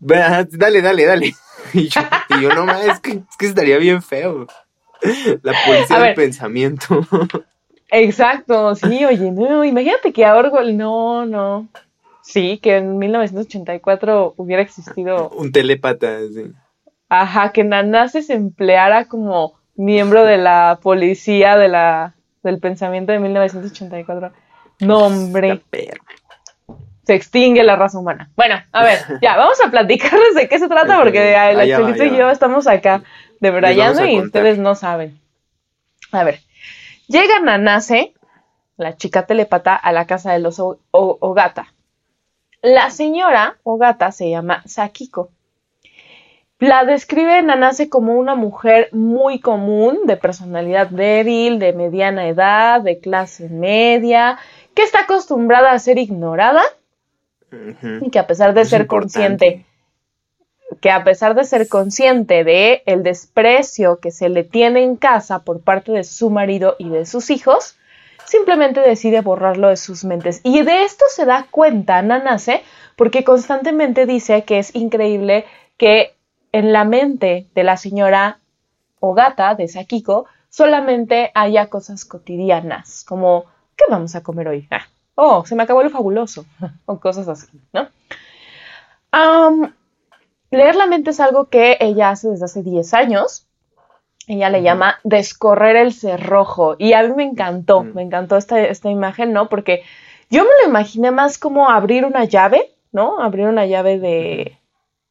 Dale, 0.00 0.80
dale, 0.80 1.04
dale. 1.04 1.34
Y 1.74 1.90
yo, 1.90 2.54
no 2.54 2.64
más, 2.64 2.86
es 2.86 3.00
que, 3.00 3.10
es 3.10 3.36
que 3.38 3.46
estaría 3.46 3.76
bien 3.76 4.00
feo. 4.00 4.46
La 5.42 5.52
policía 5.66 5.98
del 5.98 6.14
pensamiento. 6.14 7.06
Exacto, 7.90 8.74
sí, 8.74 9.04
oye, 9.04 9.30
no, 9.30 9.64
imagínate 9.64 10.14
que 10.14 10.24
a 10.24 10.34
Orwell, 10.34 10.76
no, 10.78 11.26
no. 11.26 11.68
Sí, 12.22 12.58
que 12.62 12.76
en 12.76 12.96
1984 12.98 14.32
hubiera 14.38 14.62
existido... 14.62 15.28
Un 15.30 15.52
telépata, 15.52 16.20
sí. 16.32 16.52
Ajá, 17.08 17.52
que 17.52 17.64
Nanase 17.64 18.22
se 18.22 18.34
empleara 18.34 19.06
como 19.06 19.54
miembro 19.76 20.24
de 20.24 20.38
la 20.38 20.78
policía 20.82 21.56
de 21.56 21.68
la, 21.68 22.14
del 22.42 22.58
pensamiento 22.58 23.12
de 23.12 23.18
1984. 23.18 24.32
Nombre. 24.80 25.62
Se 27.04 27.14
extingue 27.14 27.62
la 27.62 27.76
raza 27.76 27.98
humana. 27.98 28.30
Bueno, 28.36 28.56
a 28.72 28.82
ver, 28.82 28.98
ya, 29.22 29.36
vamos 29.36 29.60
a 29.62 29.70
platicarles 29.70 30.34
de 30.34 30.48
qué 30.48 30.58
se 30.58 30.68
trata, 30.68 30.98
porque 30.98 31.32
el 31.50 31.60
Axelito 31.60 32.04
y 32.04 32.16
yo 32.16 32.30
estamos 32.30 32.66
acá 32.66 33.02
debrayando 33.40 34.04
y 34.06 34.20
ustedes 34.20 34.58
no 34.58 34.74
saben. 34.74 35.20
A 36.12 36.24
ver, 36.24 36.40
llega 37.08 37.40
Nanase, 37.40 38.14
la 38.76 38.96
chica 38.96 39.26
telepata, 39.26 39.74
a 39.74 39.92
la 39.92 40.06
casa 40.06 40.32
de 40.32 40.38
los 40.38 40.60
Ogata. 40.90 41.74
La 42.62 42.90
señora 42.90 43.58
Ogata 43.62 44.10
se 44.10 44.30
llama 44.30 44.62
Sakiko 44.64 45.30
la 46.64 46.84
describe 46.84 47.42
Nanase 47.42 47.88
como 47.88 48.14
una 48.14 48.34
mujer 48.34 48.88
muy 48.92 49.40
común, 49.40 50.00
de 50.04 50.16
personalidad 50.16 50.88
débil, 50.88 51.58
de 51.58 51.72
mediana 51.72 52.28
edad, 52.28 52.80
de 52.80 52.98
clase 52.98 53.48
media, 53.48 54.38
que 54.74 54.82
está 54.82 55.00
acostumbrada 55.00 55.72
a 55.72 55.78
ser 55.78 55.98
ignorada 55.98 56.62
y 58.00 58.10
que 58.10 58.18
a 58.18 58.26
pesar 58.26 58.52
de 58.54 58.64
ser 58.64 58.86
consciente 58.86 59.64
que 60.80 60.90
a 60.90 61.04
pesar 61.04 61.34
de 61.34 61.44
ser 61.44 61.68
consciente 61.68 62.44
de 62.44 62.82
el 62.86 63.02
desprecio 63.02 64.00
que 64.00 64.10
se 64.10 64.28
le 64.28 64.44
tiene 64.44 64.82
en 64.82 64.96
casa 64.96 65.40
por 65.44 65.60
parte 65.60 65.92
de 65.92 66.04
su 66.04 66.30
marido 66.30 66.76
y 66.78 66.88
de 66.88 67.06
sus 67.06 67.30
hijos, 67.30 67.76
simplemente 68.24 68.80
decide 68.80 69.20
borrarlo 69.20 69.68
de 69.68 69.76
sus 69.76 70.04
mentes. 70.04 70.40
Y 70.42 70.62
de 70.62 70.84
esto 70.84 71.04
se 71.08 71.26
da 71.26 71.46
cuenta 71.50 72.02
Nanase 72.02 72.62
porque 72.96 73.24
constantemente 73.24 74.06
dice 74.06 74.44
que 74.44 74.58
es 74.58 74.74
increíble 74.74 75.44
que 75.76 76.14
en 76.54 76.72
la 76.72 76.84
mente 76.84 77.48
de 77.52 77.64
la 77.64 77.76
señora 77.76 78.38
Ogata, 79.00 79.56
de 79.56 79.66
Sakiko, 79.66 80.26
solamente 80.48 81.32
haya 81.34 81.68
cosas 81.68 82.04
cotidianas, 82.04 83.04
como 83.08 83.46
¿qué 83.74 83.86
vamos 83.90 84.14
a 84.14 84.22
comer 84.22 84.46
hoy? 84.46 84.68
Ah, 84.70 84.86
oh, 85.16 85.44
se 85.44 85.56
me 85.56 85.64
acabó 85.64 85.82
el 85.82 85.90
fabuloso, 85.90 86.46
o 86.86 87.00
cosas 87.00 87.26
así, 87.26 87.48
¿no? 87.72 87.88
leer 90.50 90.76
la 90.76 90.86
mente 90.86 91.10
es 91.10 91.18
algo 91.18 91.46
que 91.46 91.76
ella 91.80 92.10
hace 92.10 92.28
desde 92.28 92.44
hace 92.44 92.62
10 92.62 92.94
años. 92.94 93.48
Ella 94.28 94.48
le 94.48 94.62
llama 94.62 95.00
descorrer 95.02 95.74
el 95.74 95.92
cerrojo. 95.92 96.76
Y 96.78 96.92
a 96.92 97.02
mí 97.02 97.14
me 97.16 97.24
encantó, 97.24 97.82
me 97.82 98.02
encantó 98.02 98.36
esta, 98.36 98.60
esta 98.60 98.90
imagen, 98.90 99.32
¿no? 99.32 99.48
Porque 99.48 99.82
yo 100.30 100.42
me 100.44 100.50
lo 100.62 100.68
imaginé 100.68 101.10
más 101.10 101.38
como 101.38 101.68
abrir 101.68 102.04
una 102.04 102.24
llave, 102.24 102.72
¿no? 102.92 103.20
Abrir 103.20 103.46
una 103.46 103.66
llave 103.66 103.98
de, 103.98 104.58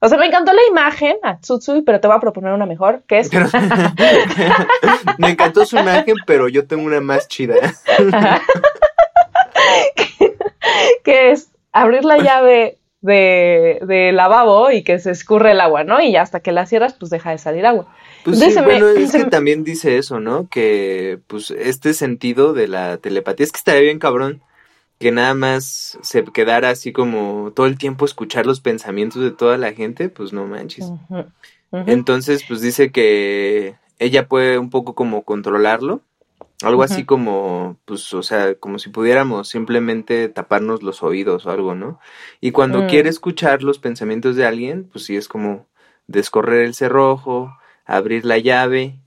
o 0.03 0.09
sea, 0.09 0.17
me 0.17 0.25
encantó 0.25 0.51
la 0.51 0.59
imagen 0.69 1.15
a 1.23 1.37
Tsutsui, 1.37 1.81
pero 1.81 2.01
te 2.01 2.07
voy 2.07 2.17
a 2.17 2.19
proponer 2.19 2.51
una 2.51 2.65
mejor, 2.65 3.03
que 3.07 3.19
es... 3.19 3.31
me 5.17 5.29
encantó 5.29 5.65
su 5.65 5.77
imagen, 5.77 6.15
pero 6.27 6.49
yo 6.49 6.67
tengo 6.67 6.83
una 6.83 6.99
más 6.99 7.29
chida. 7.29 7.55
que, 11.05 11.31
es 11.31 11.51
abrir 11.71 12.03
la 12.03 12.17
llave 12.17 12.79
de, 12.99 14.11
lavabo 14.13 14.71
y 14.71 14.83
que 14.83 14.99
se 14.99 15.11
escurre 15.11 15.51
el 15.51 15.61
agua, 15.61 15.85
¿no? 15.85 16.01
Y 16.01 16.17
hasta 16.17 16.41
que 16.41 16.51
la 16.51 16.65
cierras, 16.65 16.95
pues 16.99 17.09
deja 17.09 17.31
de 17.31 17.37
salir 17.37 17.65
agua. 17.65 17.87
Pues 18.25 18.39
sí, 18.39 18.53
bueno, 18.61 18.89
es 18.89 19.13
que 19.13 19.23
también 19.23 19.63
dice 19.63 19.97
eso, 19.97 20.19
¿no? 20.19 20.49
Que, 20.49 21.19
pues, 21.27 21.49
este 21.49 21.93
sentido 21.93 22.51
de 22.51 22.67
la 22.67 22.97
telepatía, 22.97 23.45
es 23.45 23.53
que 23.53 23.59
estaría 23.59 23.83
bien 23.83 23.99
cabrón 23.99 24.41
que 25.03 25.11
nada 25.11 25.33
más 25.35 25.99
se 26.01 26.23
quedara 26.23 26.69
así 26.69 26.91
como 26.91 27.51
todo 27.55 27.67
el 27.67 27.77
tiempo 27.77 28.05
escuchar 28.05 28.45
los 28.45 28.61
pensamientos 28.61 29.21
de 29.21 29.31
toda 29.31 29.57
la 29.57 29.73
gente, 29.73 30.09
pues 30.09 30.33
no 30.33 30.47
manches. 30.47 30.85
Entonces, 31.71 32.43
pues 32.47 32.61
dice 32.61 32.91
que 32.91 33.75
ella 33.99 34.27
puede 34.27 34.57
un 34.57 34.69
poco 34.69 34.95
como 34.95 35.23
controlarlo, 35.23 36.01
algo 36.61 36.83
así 36.83 37.03
como, 37.03 37.77
pues, 37.85 38.13
o 38.13 38.23
sea, 38.23 38.55
como 38.55 38.79
si 38.79 38.89
pudiéramos 38.89 39.49
simplemente 39.49 40.29
taparnos 40.29 40.81
los 40.81 41.03
oídos 41.03 41.45
o 41.45 41.51
algo, 41.51 41.75
¿no? 41.75 41.99
Y 42.39 42.51
cuando 42.51 42.83
mm. 42.83 42.87
quiere 42.87 43.09
escuchar 43.09 43.63
los 43.63 43.79
pensamientos 43.79 44.35
de 44.35 44.45
alguien, 44.45 44.85
pues 44.85 45.05
sí 45.05 45.17
es 45.17 45.27
como 45.27 45.67
descorrer 46.07 46.63
el 46.63 46.73
cerrojo, 46.73 47.57
abrir 47.85 48.23
la 48.23 48.37
llave, 48.37 48.99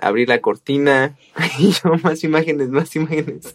abrir 0.00 0.28
la 0.28 0.40
cortina, 0.40 1.16
y 1.58 1.72
yo 1.72 1.96
más 2.02 2.24
imágenes, 2.24 2.70
más 2.70 2.96
imágenes. 2.96 3.54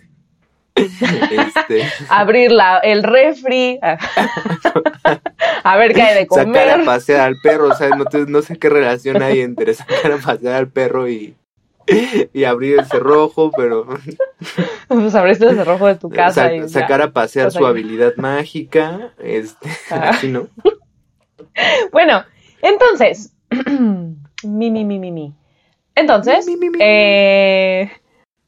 Este... 0.76 1.90
Abrir 2.10 2.52
el 2.84 3.04
refri. 3.04 3.80
a 5.64 5.78
ver 5.78 5.94
qué 5.94 6.02
hay 6.02 6.16
de 6.16 6.28
comer. 6.28 6.68
Sacar 6.68 6.82
a 6.82 6.86
pasear 6.86 7.22
al 7.22 7.36
perro. 7.42 7.70
O 7.70 7.76
sea, 7.76 7.90
no, 7.90 8.42
sé 8.42 8.58
qué 8.58 8.70
relación 8.70 9.22
hay 9.24 9.42
entre 9.42 9.74
sacar 9.74 10.12
a 10.12 10.18
pasear 10.18 10.56
al 10.56 10.68
perro 10.68 11.10
y, 11.10 11.36
y 12.34 12.44
abrir 12.44 12.80
el 12.80 12.86
cerrojo, 12.86 13.52
pero. 13.56 13.88
Pues 14.88 15.16
abriste 15.16 15.46
el 15.46 15.56
cerrojo 15.56 15.88
de 15.88 15.96
tu 15.96 16.10
casa. 16.10 16.54
y 16.54 16.68
sacar 16.68 17.02
a 17.02 17.12
pasear 17.12 17.52
su 17.52 17.66
habilidad 17.66 18.16
mágica. 18.18 19.14
Este, 19.20 19.70
ah. 19.92 20.10
así, 20.10 20.28
¿no? 20.28 20.48
Bueno, 21.94 22.26
entonces. 22.62 23.34
mi, 24.44 24.70
mi, 24.70 24.84
mi, 24.84 25.00
mi, 25.00 25.12
mi. 25.12 25.34
Entonces. 25.96 26.46
eh 26.80 27.90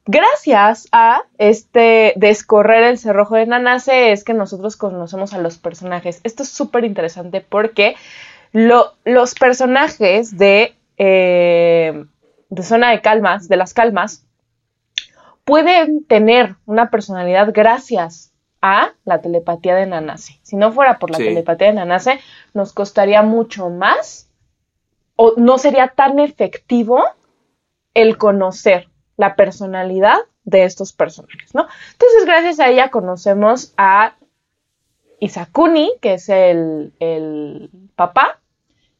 gracias 0.07 0.87
a 0.91 1.23
este 1.37 2.13
descorrer 2.15 2.83
el 2.83 2.97
cerrojo 2.97 3.35
de 3.35 3.45
Nanase 3.45 4.11
es 4.11 4.23
que 4.23 4.33
nosotros 4.33 4.77
conocemos 4.77 5.33
a 5.33 5.37
los 5.37 5.57
personajes. 5.57 6.21
Esto 6.23 6.43
es 6.43 6.49
súper 6.49 6.85
interesante 6.85 7.41
porque 7.41 7.95
los 8.51 9.35
personajes 9.35 10.37
de, 10.37 10.75
eh, 10.97 12.05
de 12.49 12.63
Zona 12.63 12.91
de 12.91 13.01
Calmas, 13.01 13.47
de 13.47 13.57
las 13.57 13.73
Calmas, 13.73 14.25
pueden 15.43 16.03
tener 16.05 16.55
una 16.65 16.89
personalidad 16.89 17.51
gracias 17.53 18.33
a 18.61 18.93
la 19.05 19.21
telepatía 19.21 19.75
de 19.75 19.85
Nanase. 19.85 20.39
Si 20.41 20.55
no 20.55 20.71
fuera 20.71 20.97
por 20.99 21.11
la 21.11 21.17
telepatía 21.17 21.67
de 21.67 21.73
Nanase, 21.73 22.19
nos 22.53 22.73
costaría 22.73 23.21
mucho 23.21 23.69
más 23.69 24.29
o 25.15 25.33
no 25.37 25.57
sería 25.57 25.89
tan 25.89 26.19
efectivo 26.19 27.03
el 27.93 28.17
conocer 28.17 28.89
la 29.17 29.35
personalidad 29.35 30.19
de 30.45 30.63
estos 30.63 30.93
personajes, 30.93 31.53
¿no? 31.53 31.67
Entonces, 31.91 32.25
gracias 32.25 32.59
a 32.59 32.69
ella 32.69 32.89
conocemos 32.89 33.73
a 33.77 34.15
Isakuni, 35.19 35.91
que 36.01 36.13
es 36.13 36.29
el, 36.29 37.69
papá, 37.95 38.39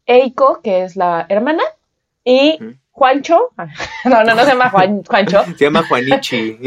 Eiko, 0.05 0.61
que 0.61 0.83
es 0.83 0.95
la 0.95 1.25
hermana, 1.29 1.63
y 2.25 2.59
Juancho, 2.91 3.51
no, 4.05 4.23
no, 4.23 4.35
no 4.35 4.43
se 4.43 4.51
llama 4.51 4.71
Juancho. 4.71 5.43
Se 5.55 5.65
llama 5.65 5.83
Juanichi. 5.87 6.57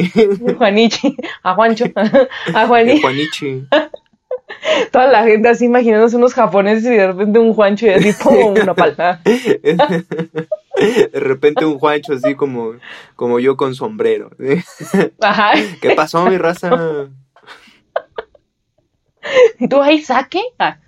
Juanichi, 0.59 1.17
a 1.43 1.55
Juancho, 1.55 1.87
a 2.55 2.67
Juanichi. 2.67 3.67
Toda 4.93 5.07
la 5.07 5.25
gente 5.25 5.49
así 5.49 5.65
imaginándose 5.67 6.17
unos 6.17 6.35
japoneses 6.35 6.85
y 6.85 6.97
de 6.97 7.07
repente 7.07 7.39
un 7.39 7.55
Juancho 7.55 7.87
y 7.87 7.91
así 7.91 8.13
como 8.15 8.47
una 8.49 8.75
palma. 8.75 9.21
De 9.25 11.11
repente 11.15 11.65
un 11.65 11.79
Juancho 11.79 12.15
así 12.15 12.35
como, 12.35 12.75
como 13.17 13.39
yo 13.39 13.57
con 13.57 13.75
sombrero. 13.75 14.31
Ajá. 15.21 15.53
¿Qué 15.81 15.95
pasó, 15.95 16.27
mi 16.27 16.39
raza? 16.39 17.09
¿Y 19.59 19.69
tú 19.69 19.81
ahí 19.83 20.01
saque? 20.01 20.43
Ah. 20.59 20.79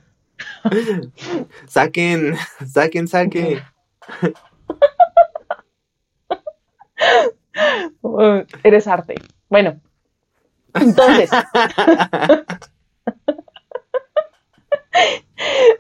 Saquen, 1.67 2.35
saquen, 2.67 3.07
saquen. 3.07 3.63
eres 8.65 8.87
arte. 8.89 9.15
Bueno, 9.49 9.81
entonces. 10.75 11.31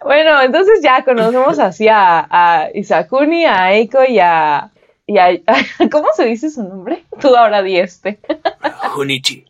Bueno, 0.05 0.42
entonces 0.42 0.81
ya 0.83 1.05
conocemos 1.05 1.59
así 1.59 1.87
a, 1.90 2.70
Isakuni, 2.75 3.44
a 3.44 3.72
Eiko 3.75 4.05
y 4.05 4.18
a, 4.18 4.70
¿Cómo 5.90 6.09
se 6.14 6.25
dice 6.27 6.51
su 6.51 6.62
nombre? 6.62 7.05
Tú 7.20 7.37
ahora 7.37 7.62
di 7.62 7.77
este. 7.77 8.18
Junichi. 8.94 9.44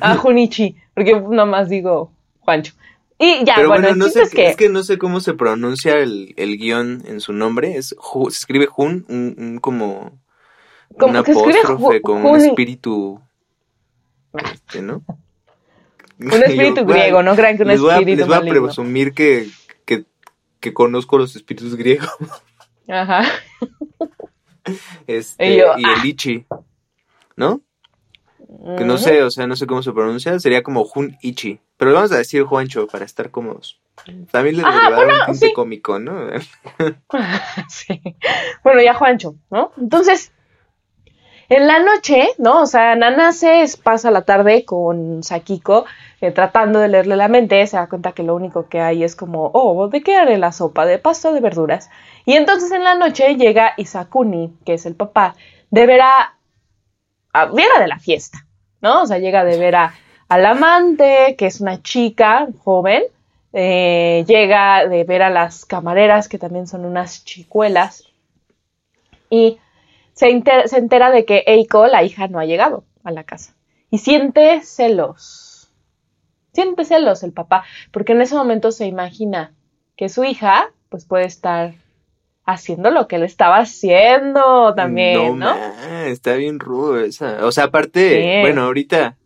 A 0.00 0.16
Junichi, 0.16 0.76
porque 0.94 1.20
nomás 1.20 1.68
digo 1.68 2.12
Juancho. 2.40 2.74
Y 3.18 3.44
ya, 3.44 3.66
bueno, 3.66 3.96
no 3.96 4.08
sé, 4.08 4.22
es 4.22 4.56
que... 4.56 4.68
no 4.68 4.84
sé 4.84 4.96
cómo 4.96 5.18
se 5.18 5.34
pronuncia 5.34 5.98
el, 5.98 6.34
guion 6.36 7.02
en 7.04 7.20
su 7.20 7.32
nombre. 7.32 7.76
Es, 7.76 7.88
se 7.88 8.28
escribe 8.28 8.66
Jun, 8.66 9.04
un, 9.08 9.58
como 9.58 10.12
un 10.90 11.16
apóstrofe 11.16 12.00
con 12.00 12.24
un 12.24 12.36
espíritu, 12.36 13.20
este, 14.52 14.82
¿no? 14.82 15.02
Un 16.20 16.32
espíritu 16.32 16.84
griego, 16.84 17.22
no 17.22 17.36
crean 17.36 17.56
que 17.56 17.62
un 17.62 17.70
espíritu 17.70 18.18
Les 18.18 18.26
voy 18.26 18.36
a 18.36 18.40
presumir 18.40 19.12
que, 19.12 19.48
que, 20.60 20.74
conozco 20.74 21.16
los 21.16 21.36
espíritus 21.36 21.76
griegos. 21.76 22.10
Ajá. 22.88 23.22
Este, 25.06 25.54
y, 25.54 25.60
el 25.60 26.04
Ichi, 26.04 26.44
¿no? 27.36 27.62
Que 28.76 28.84
no 28.84 28.98
sé, 28.98 29.22
o 29.22 29.30
sea, 29.30 29.46
no 29.46 29.56
sé 29.56 29.66
cómo 29.66 29.82
se 29.82 29.92
pronuncia, 29.92 30.38
sería 30.40 30.62
como 30.62 30.84
Jun 30.84 31.16
Ichi. 31.22 31.60
Pero 31.76 31.94
vamos 31.94 32.10
a 32.12 32.18
decir 32.18 32.42
Juancho 32.42 32.86
para 32.88 33.04
estar 33.04 33.30
cómodos. 33.30 33.80
También 34.30 34.56
le 34.56 34.62
Ajá, 34.64 34.88
a 34.88 35.30
un 35.30 35.38
tinte 35.38 35.52
cómico, 35.52 35.98
¿no? 35.98 36.28
sí. 37.68 38.02
Bueno, 38.64 38.82
ya 38.82 38.94
Juancho, 38.94 39.36
¿no? 39.50 39.72
Entonces, 39.76 40.32
en 41.48 41.66
la 41.66 41.78
noche, 41.78 42.28
¿no? 42.38 42.62
O 42.62 42.66
sea, 42.66 42.94
Nanase 42.94 43.64
pasa 43.82 44.10
la 44.10 44.22
tarde 44.22 44.64
con 44.64 45.22
Sakiko 45.22 45.86
eh, 46.20 46.30
tratando 46.32 46.80
de 46.80 46.88
leerle 46.88 47.16
la 47.16 47.28
mente, 47.28 47.66
se 47.66 47.76
da 47.76 47.88
cuenta 47.88 48.12
que 48.12 48.22
lo 48.22 48.34
único 48.34 48.68
que 48.68 48.80
hay 48.80 49.04
es 49.04 49.14
como, 49.14 49.50
oh, 49.54 49.88
¿de 49.88 50.02
qué 50.02 50.16
haré 50.16 50.38
la 50.38 50.52
sopa? 50.52 50.84
De 50.86 50.98
pasta 50.98 51.32
de 51.32 51.40
verduras. 51.40 51.90
Y 52.24 52.34
entonces 52.34 52.70
en 52.72 52.84
la 52.84 52.94
noche 52.94 53.36
llega 53.36 53.74
Isakuni, 53.76 54.56
que 54.64 54.74
es 54.74 54.86
el 54.86 54.94
papá, 54.94 55.36
de 55.70 55.86
ver 55.86 56.00
a, 56.00 56.34
llega 57.54 57.80
de 57.80 57.88
la 57.88 57.98
fiesta, 57.98 58.46
¿no? 58.80 59.02
O 59.02 59.06
sea, 59.06 59.18
llega 59.18 59.44
de 59.44 59.58
ver 59.58 59.76
a, 59.76 59.94
al 60.28 60.44
amante, 60.44 61.36
que 61.38 61.46
es 61.46 61.60
una 61.60 61.82
chica 61.82 62.48
joven, 62.64 63.04
eh, 63.52 64.24
llega 64.26 64.86
de 64.86 65.04
ver 65.04 65.22
a 65.22 65.30
las 65.30 65.64
camareras, 65.64 66.28
que 66.28 66.38
también 66.38 66.66
son 66.66 66.84
unas 66.84 67.24
chicuelas, 67.24 68.04
y 69.30 69.58
se, 70.12 70.28
entera 70.28 71.10
de 71.10 71.24
que 71.24 71.44
Eiko, 71.46 71.86
la 71.86 72.02
hija, 72.02 72.28
no 72.28 72.40
ha 72.40 72.44
llegado 72.44 72.84
a 73.04 73.10
la 73.10 73.24
casa. 73.24 73.54
Y 73.90 73.98
siente 73.98 74.60
celos. 74.62 75.47
Siente 76.58 76.84
celos 76.84 77.22
el 77.22 77.32
papá, 77.32 77.62
porque 77.92 78.14
en 78.14 78.20
ese 78.20 78.34
momento 78.34 78.72
se 78.72 78.86
imagina 78.86 79.52
que 79.96 80.08
su 80.08 80.24
hija, 80.24 80.72
pues 80.88 81.04
puede 81.04 81.24
estar 81.24 81.74
haciendo 82.44 82.90
lo 82.90 83.06
que 83.06 83.14
él 83.14 83.22
estaba 83.22 83.58
haciendo 83.58 84.74
también, 84.74 85.38
¿no? 85.38 85.54
está 86.06 86.34
bien 86.34 86.58
rudo 86.58 86.98
esa. 86.98 87.46
O 87.46 87.52
sea, 87.52 87.66
aparte, 87.66 88.40
bueno, 88.40 88.62
ahorita 88.62 89.16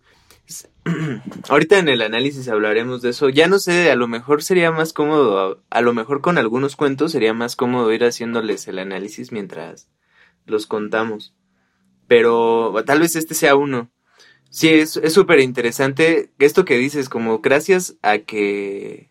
ahorita 1.49 1.79
en 1.79 1.89
el 1.89 2.03
análisis 2.03 2.51
hablaremos 2.51 3.01
de 3.01 3.09
eso. 3.09 3.31
Ya 3.31 3.49
no 3.49 3.59
sé, 3.59 3.91
a 3.91 3.97
lo 3.97 4.09
mejor 4.09 4.43
sería 4.43 4.71
más 4.71 4.93
cómodo, 4.93 5.63
a, 5.71 5.81
lo 5.81 5.95
mejor 5.95 6.21
con 6.21 6.37
algunos 6.37 6.77
cuentos 6.77 7.13
sería 7.13 7.33
más 7.33 7.57
cómodo 7.57 7.91
ir 7.95 8.05
haciéndoles 8.05 8.69
el 8.69 8.79
análisis 8.79 9.33
mientras 9.33 9.89
los 10.45 10.67
contamos. 10.67 11.35
Pero 12.09 12.75
tal 12.85 13.01
vez 13.01 13.17
este 13.17 13.33
sea 13.33 13.57
uno. 13.57 13.91
Sí, 14.53 14.69
es 14.69 15.01
súper 15.15 15.41
interesante 15.41 16.31
esto 16.39 16.67
que 16.67 16.77
dices, 16.77 17.09
como 17.09 17.39
gracias 17.39 17.97
a 18.03 18.19
que 18.19 19.09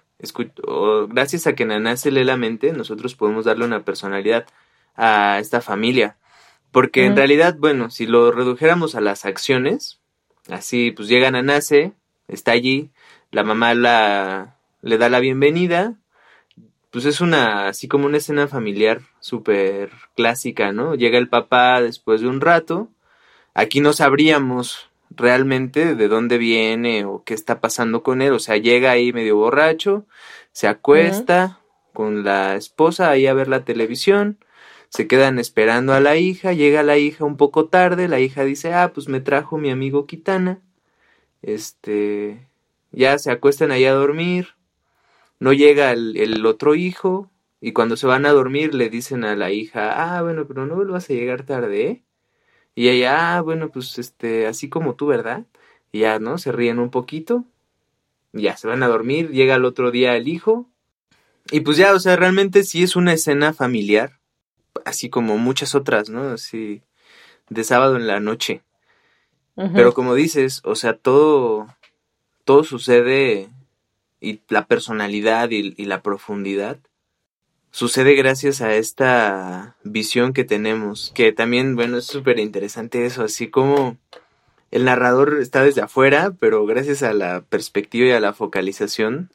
o 0.67 1.07
gracias 1.07 1.47
a 1.47 1.55
que 1.55 1.65
Naná 1.65 1.97
se 1.97 2.11
lee 2.11 2.23
la 2.23 2.37
mente, 2.37 2.73
nosotros 2.73 3.15
podemos 3.15 3.45
darle 3.45 3.65
una 3.65 3.83
personalidad 3.83 4.45
a 4.95 5.39
esta 5.39 5.61
familia. 5.61 6.17
Porque 6.71 7.05
en 7.07 7.15
realidad, 7.15 7.55
bueno, 7.57 7.89
si 7.89 8.05
lo 8.05 8.31
redujéramos 8.31 8.93
a 8.93 9.01
las 9.01 9.25
acciones, 9.25 9.99
así 10.47 10.91
pues 10.91 11.07
llega 11.07 11.31
Nace, 11.31 11.93
está 12.27 12.51
allí, 12.51 12.91
la 13.31 13.43
mamá 13.43 13.73
la, 13.73 14.57
le 14.83 14.99
da 14.99 15.09
la 15.09 15.19
bienvenida, 15.19 15.95
pues 16.91 17.05
es 17.05 17.19
una, 17.19 17.67
así 17.67 17.87
como 17.87 18.05
una 18.05 18.17
escena 18.17 18.47
familiar 18.47 19.01
súper 19.19 19.89
clásica, 20.15 20.71
¿no? 20.71 20.93
Llega 20.93 21.17
el 21.17 21.29
papá 21.29 21.81
después 21.81 22.21
de 22.21 22.27
un 22.27 22.41
rato, 22.41 22.89
aquí 23.55 23.81
no 23.81 23.91
sabríamos 23.91 24.90
realmente 25.15 25.95
de 25.95 26.07
dónde 26.07 26.37
viene 26.37 27.05
o 27.05 27.23
qué 27.23 27.33
está 27.33 27.61
pasando 27.61 28.03
con 28.03 28.21
él. 28.21 28.33
O 28.33 28.39
sea, 28.39 28.57
llega 28.57 28.91
ahí 28.91 29.13
medio 29.13 29.37
borracho, 29.37 30.05
se 30.51 30.67
acuesta 30.67 31.59
con 31.93 32.23
la 32.23 32.55
esposa 32.55 33.09
ahí 33.09 33.27
a 33.27 33.33
ver 33.33 33.47
la 33.47 33.65
televisión, 33.65 34.37
se 34.89 35.07
quedan 35.07 35.39
esperando 35.39 35.93
a 35.93 35.99
la 35.99 36.17
hija, 36.17 36.53
llega 36.53 36.83
la 36.83 36.97
hija 36.97 37.25
un 37.25 37.37
poco 37.37 37.67
tarde, 37.67 38.07
la 38.07 38.19
hija 38.19 38.43
dice, 38.43 38.73
ah, 38.73 38.91
pues 38.93 39.07
me 39.07 39.21
trajo 39.21 39.57
mi 39.57 39.69
amigo 39.69 40.05
Kitana, 40.05 40.61
este, 41.41 42.47
ya 42.91 43.17
se 43.17 43.31
acuestan 43.31 43.71
ahí 43.71 43.85
a 43.85 43.93
dormir, 43.93 44.49
no 45.39 45.53
llega 45.53 45.91
el, 45.91 46.17
el 46.17 46.45
otro 46.45 46.75
hijo, 46.75 47.31
y 47.61 47.73
cuando 47.73 47.95
se 47.95 48.07
van 48.07 48.25
a 48.25 48.31
dormir 48.31 48.73
le 48.73 48.89
dicen 48.89 49.23
a 49.23 49.35
la 49.35 49.51
hija, 49.51 50.17
ah, 50.17 50.21
bueno, 50.23 50.47
pero 50.47 50.65
no 50.65 50.75
vuelvas 50.75 51.09
a 51.09 51.13
llegar 51.13 51.43
tarde, 51.45 51.87
¿eh? 51.87 52.03
Y 52.75 52.89
ella, 52.89 53.37
ah, 53.37 53.41
bueno, 53.41 53.69
pues 53.69 53.99
este, 53.99 54.47
así 54.47 54.69
como 54.69 54.95
tú, 54.95 55.07
¿verdad? 55.07 55.45
Y 55.91 55.99
ya, 55.99 56.19
¿no? 56.19 56.37
Se 56.37 56.51
ríen 56.51 56.79
un 56.79 56.89
poquito. 56.89 57.43
Y 58.33 58.43
ya, 58.43 58.57
se 58.57 58.67
van 58.67 58.83
a 58.83 58.87
dormir. 58.87 59.31
Llega 59.31 59.55
el 59.55 59.65
otro 59.65 59.91
día 59.91 60.15
el 60.15 60.27
hijo. 60.27 60.67
Y 61.51 61.61
pues 61.61 61.77
ya, 61.77 61.93
o 61.93 61.99
sea, 61.99 62.15
realmente 62.15 62.63
sí 62.63 62.83
es 62.83 62.95
una 62.95 63.13
escena 63.13 63.53
familiar. 63.53 64.19
Así 64.85 65.09
como 65.09 65.37
muchas 65.37 65.75
otras, 65.75 66.09
¿no? 66.09 66.29
Así, 66.29 66.81
de 67.49 67.63
sábado 67.63 67.97
en 67.97 68.07
la 68.07 68.19
noche. 68.19 68.61
Pero 69.75 69.93
como 69.93 70.15
dices, 70.15 70.61
o 70.63 70.73
sea, 70.75 70.97
todo, 70.97 71.67
todo 72.45 72.63
sucede 72.63 73.49
y 74.19 74.41
la 74.47 74.65
personalidad 74.65 75.49
y 75.51 75.85
la 75.85 76.01
profundidad 76.01 76.79
sucede 77.71 78.15
gracias 78.15 78.61
a 78.61 78.75
esta 78.75 79.75
visión 79.83 80.33
que 80.33 80.43
tenemos, 80.43 81.11
que 81.15 81.31
también, 81.31 81.75
bueno, 81.75 81.97
es 81.97 82.05
súper 82.05 82.39
interesante 82.39 83.05
eso, 83.05 83.23
así 83.23 83.49
como 83.49 83.97
el 84.71 84.85
narrador 84.85 85.39
está 85.41 85.63
desde 85.63 85.81
afuera, 85.81 86.33
pero 86.39 86.65
gracias 86.65 87.03
a 87.03 87.13
la 87.13 87.41
perspectiva 87.41 88.07
y 88.07 88.11
a 88.11 88.19
la 88.19 88.33
focalización 88.33 89.31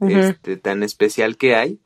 este, 0.00 0.56
tan 0.56 0.82
especial 0.82 1.36
que 1.36 1.54
hay, 1.54 1.78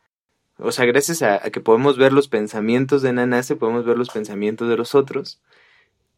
o 0.59 0.73
sea, 0.73 0.87
gracias 0.87 1.23
a, 1.23 1.38
que 1.51 1.61
podemos 1.61 1.99
ver 1.99 2.12
los 2.12 2.29
pensamientos 2.29 3.03
de 3.03 3.12
Nanase, 3.12 3.57
podemos 3.57 3.85
ver 3.85 3.99
los 3.99 4.09
pensamientos 4.09 4.69
de 4.69 4.77
los 4.77 4.95
otros. 4.95 5.40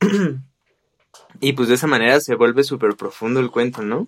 y 1.41 1.53
pues 1.55 1.69
de 1.69 1.75
esa 1.75 1.89
manera 1.89 2.21
se 2.21 2.37
vuelve 2.37 2.63
súper 2.63 2.95
profundo 2.97 3.41
el 3.41 3.51
cuento, 3.51 3.83
¿no? 3.83 4.07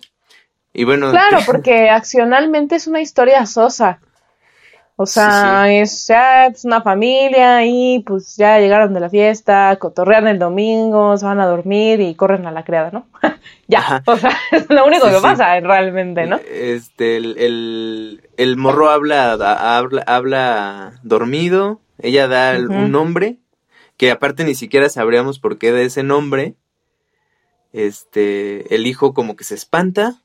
Y 0.73 0.85
bueno. 0.85 1.11
Claro, 1.11 1.39
porque 1.45 1.89
accionalmente 1.89 2.75
es 2.75 2.87
una 2.87 3.01
historia 3.01 3.45
sosa. 3.45 3.99
O 5.01 5.07
sea, 5.07 5.73
es 5.73 6.05
ya 6.07 6.45
es 6.45 6.63
una 6.63 6.83
familia 6.83 7.65
y 7.65 8.03
pues 8.05 8.35
ya 8.37 8.59
llegaron 8.59 8.93
de 8.93 8.99
la 8.99 9.09
fiesta, 9.09 9.75
cotorrean 9.77 10.27
el 10.27 10.37
domingo, 10.37 11.17
se 11.17 11.25
van 11.25 11.39
a 11.39 11.47
dormir 11.47 11.99
y 12.01 12.13
corren 12.13 12.45
a 12.45 12.51
la 12.51 12.63
criada, 12.63 12.91
¿no? 12.91 13.07
ya, 13.67 14.03
o 14.05 14.15
sea, 14.15 14.37
es 14.51 14.69
lo 14.69 14.85
único 14.85 15.09
que 15.09 15.19
pasa 15.19 15.59
realmente, 15.59 16.27
¿no? 16.27 16.39
Este, 16.47 17.17
el, 17.17 18.21
el, 18.37 18.57
morro 18.57 18.91
habla, 18.91 19.31
habla, 19.33 20.03
habla 20.05 20.93
dormido, 21.01 21.81
ella 21.97 22.27
da 22.27 22.59
un 22.59 22.91
nombre, 22.91 23.39
que 23.97 24.11
aparte 24.11 24.43
ni 24.43 24.53
siquiera 24.53 24.87
sabríamos 24.89 25.39
por 25.39 25.57
qué 25.57 25.71
da 25.71 25.81
ese 25.81 26.03
nombre. 26.03 26.53
Este, 27.73 28.75
el 28.75 28.85
hijo 28.85 29.15
como 29.15 29.35
que 29.35 29.45
se 29.45 29.55
espanta, 29.55 30.21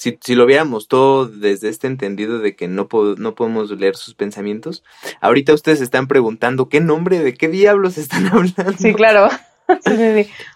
si, 0.00 0.18
si 0.22 0.34
lo 0.34 0.46
viéramos 0.46 0.88
todo 0.88 1.26
desde 1.26 1.68
este 1.68 1.86
entendido 1.86 2.38
de 2.38 2.56
que 2.56 2.68
no, 2.68 2.88
no 3.18 3.34
podemos 3.34 3.70
leer 3.72 3.96
sus 3.96 4.14
pensamientos, 4.14 4.82
ahorita 5.20 5.52
ustedes 5.52 5.82
están 5.82 6.08
preguntando 6.08 6.70
qué 6.70 6.80
nombre, 6.80 7.18
de 7.18 7.34
qué 7.34 7.48
diablos 7.48 7.98
están 7.98 8.28
hablando. 8.28 8.72
Sí, 8.78 8.94
claro. 8.94 9.28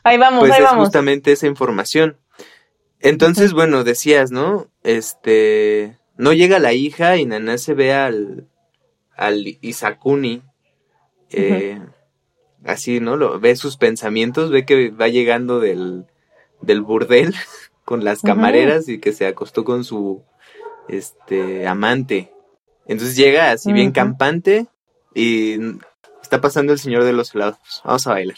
Ahí 0.02 0.16
vamos, 0.16 0.40
pues 0.40 0.52
ahí 0.52 0.64
es 0.64 0.70
justamente 0.70 1.30
esa 1.30 1.46
información. 1.46 2.16
Entonces, 3.00 3.52
bueno, 3.52 3.85
decías, 3.85 4.30
¿no? 4.30 4.66
Este, 4.83 5.98
no 6.16 6.33
llega 6.33 6.59
la 6.59 6.72
hija 6.72 7.18
y 7.18 7.26
Naná 7.26 7.59
se 7.59 7.74
ve 7.74 7.92
al, 7.92 8.48
al 9.14 9.59
Isakuni, 9.61 10.42
eh, 11.30 11.80
así, 12.64 12.98
¿no? 12.98 13.16
Lo, 13.16 13.38
ve 13.38 13.54
sus 13.57 13.76
pensamientos, 13.76 14.50
ve 14.50 14.64
que 14.64 14.90
va 14.90 15.07
llegando 15.09 15.61
del, 15.61 16.07
del 16.61 16.80
burdel 16.80 17.35
con 17.85 18.05
las 18.05 18.23
camareras 18.23 18.88
y 18.88 18.99
que 18.99 19.12
se 19.12 19.27
acostó 19.27 19.64
con 19.64 19.85
su 19.85 20.23
este 20.88 21.66
amante. 21.66 22.33
Entonces 22.87 23.16
llega 23.16 23.51
así 23.51 23.73
bien 23.73 23.92
campante 23.92 24.66
y 25.14 25.57
está 26.23 26.40
pasando 26.40 26.73
el 26.73 26.79
señor 26.79 27.05
de 27.05 27.12
los 27.12 27.35
helados. 27.35 27.83
Vamos 27.85 28.07
a 28.07 28.12
bailar. 28.12 28.37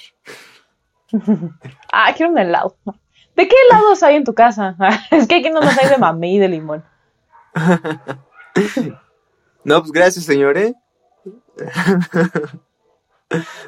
ah, 1.93 2.13
quiero 2.17 2.33
un 2.33 2.39
helado. 2.39 2.77
¿De 3.35 3.49
qué 3.49 3.57
helados 3.69 4.03
hay 4.03 4.17
en 4.17 4.25
tu 4.25 4.35
casa? 4.35 4.77
es 5.11 5.27
que 5.27 5.37
aquí 5.37 5.51
no 5.51 5.61
nos 5.61 5.77
hay 5.79 5.89
de 5.89 5.99
mamey 5.99 6.37
y 6.37 6.39
de 6.39 6.49
limón. 6.49 6.85
no, 9.65 9.81
pues 9.81 9.93
gracias, 9.93 10.25
señor, 10.25 10.59
¿eh? 10.59 10.75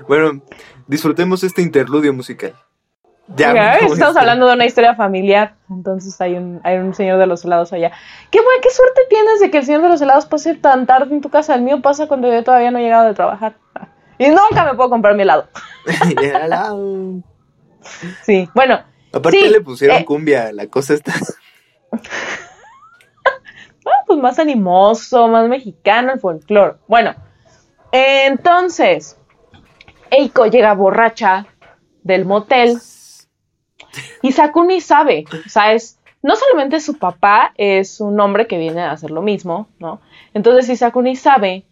bueno, 0.06 0.42
disfrutemos 0.86 1.42
este 1.42 1.62
interludio 1.62 2.12
musical. 2.12 2.54
Ya, 3.36 3.74
estamos 3.74 4.16
hablando 4.16 4.46
de 4.46 4.54
una 4.54 4.64
historia 4.64 4.94
familiar, 4.94 5.54
entonces 5.68 6.18
hay 6.20 6.34
un, 6.34 6.60
hay 6.64 6.78
un 6.78 6.94
señor 6.94 7.18
de 7.18 7.26
los 7.26 7.44
helados 7.44 7.74
allá. 7.74 7.92
Qué 8.30 8.38
qué 8.62 8.70
suerte 8.70 9.02
tienes 9.10 9.40
de 9.40 9.50
que 9.50 9.58
el 9.58 9.66
señor 9.66 9.82
de 9.82 9.90
los 9.90 10.00
helados 10.00 10.24
pase 10.24 10.54
tan 10.54 10.86
tarde 10.86 11.14
en 11.14 11.20
tu 11.20 11.28
casa. 11.28 11.54
El 11.54 11.60
mío 11.62 11.82
pasa 11.82 12.08
cuando 12.08 12.32
yo 12.32 12.42
todavía 12.42 12.70
no 12.70 12.78
he 12.78 12.82
llegado 12.82 13.06
de 13.06 13.14
trabajar. 13.14 13.56
Y 14.20 14.26
nunca 14.30 14.64
me 14.64 14.74
puedo 14.74 14.90
comprar 14.90 15.14
mi 15.14 15.22
helado. 15.22 15.46
sí, 18.24 18.48
bueno. 18.52 18.80
Aparte 19.12 19.48
le 19.48 19.60
pusieron 19.60 19.98
eh, 19.98 20.04
cumbia, 20.04 20.52
la 20.52 20.66
cosa 20.66 20.94
está... 20.94 21.12
ah, 21.92 22.00
pues 24.04 24.18
más 24.18 24.40
animoso, 24.40 25.28
más 25.28 25.48
mexicano 25.48 26.14
el 26.14 26.18
folclore. 26.18 26.78
Bueno, 26.88 27.14
entonces, 27.92 29.16
Eiko 30.10 30.46
llega 30.46 30.74
borracha 30.74 31.46
del 32.02 32.24
motel 32.24 32.80
y 34.22 34.32
Sakuni 34.32 34.80
sabe, 34.80 35.24
o 35.46 35.48
sea, 35.48 35.72
es, 35.72 35.98
no 36.22 36.36
solamente 36.36 36.80
su 36.80 36.98
papá 36.98 37.52
es 37.56 38.00
un 38.00 38.18
hombre 38.20 38.46
que 38.46 38.58
viene 38.58 38.82
a 38.82 38.92
hacer 38.92 39.10
lo 39.10 39.22
mismo, 39.22 39.68
¿no? 39.78 40.00
Entonces 40.34 40.68
Isakuni 40.68 41.16
sabe, 41.16 41.64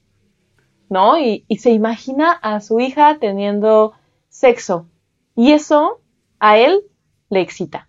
¿no? 0.88 1.18
Y, 1.18 1.44
y 1.48 1.59
se 1.59 1.70
imagina 1.70 2.33
a 2.33 2.61
su 2.61 2.81
hija 2.81 3.18
teniendo 3.18 3.92
sexo. 4.29 4.87
Y 5.35 5.52
eso 5.52 6.00
a 6.38 6.59
él 6.59 6.83
le 7.29 7.40
excita. 7.40 7.88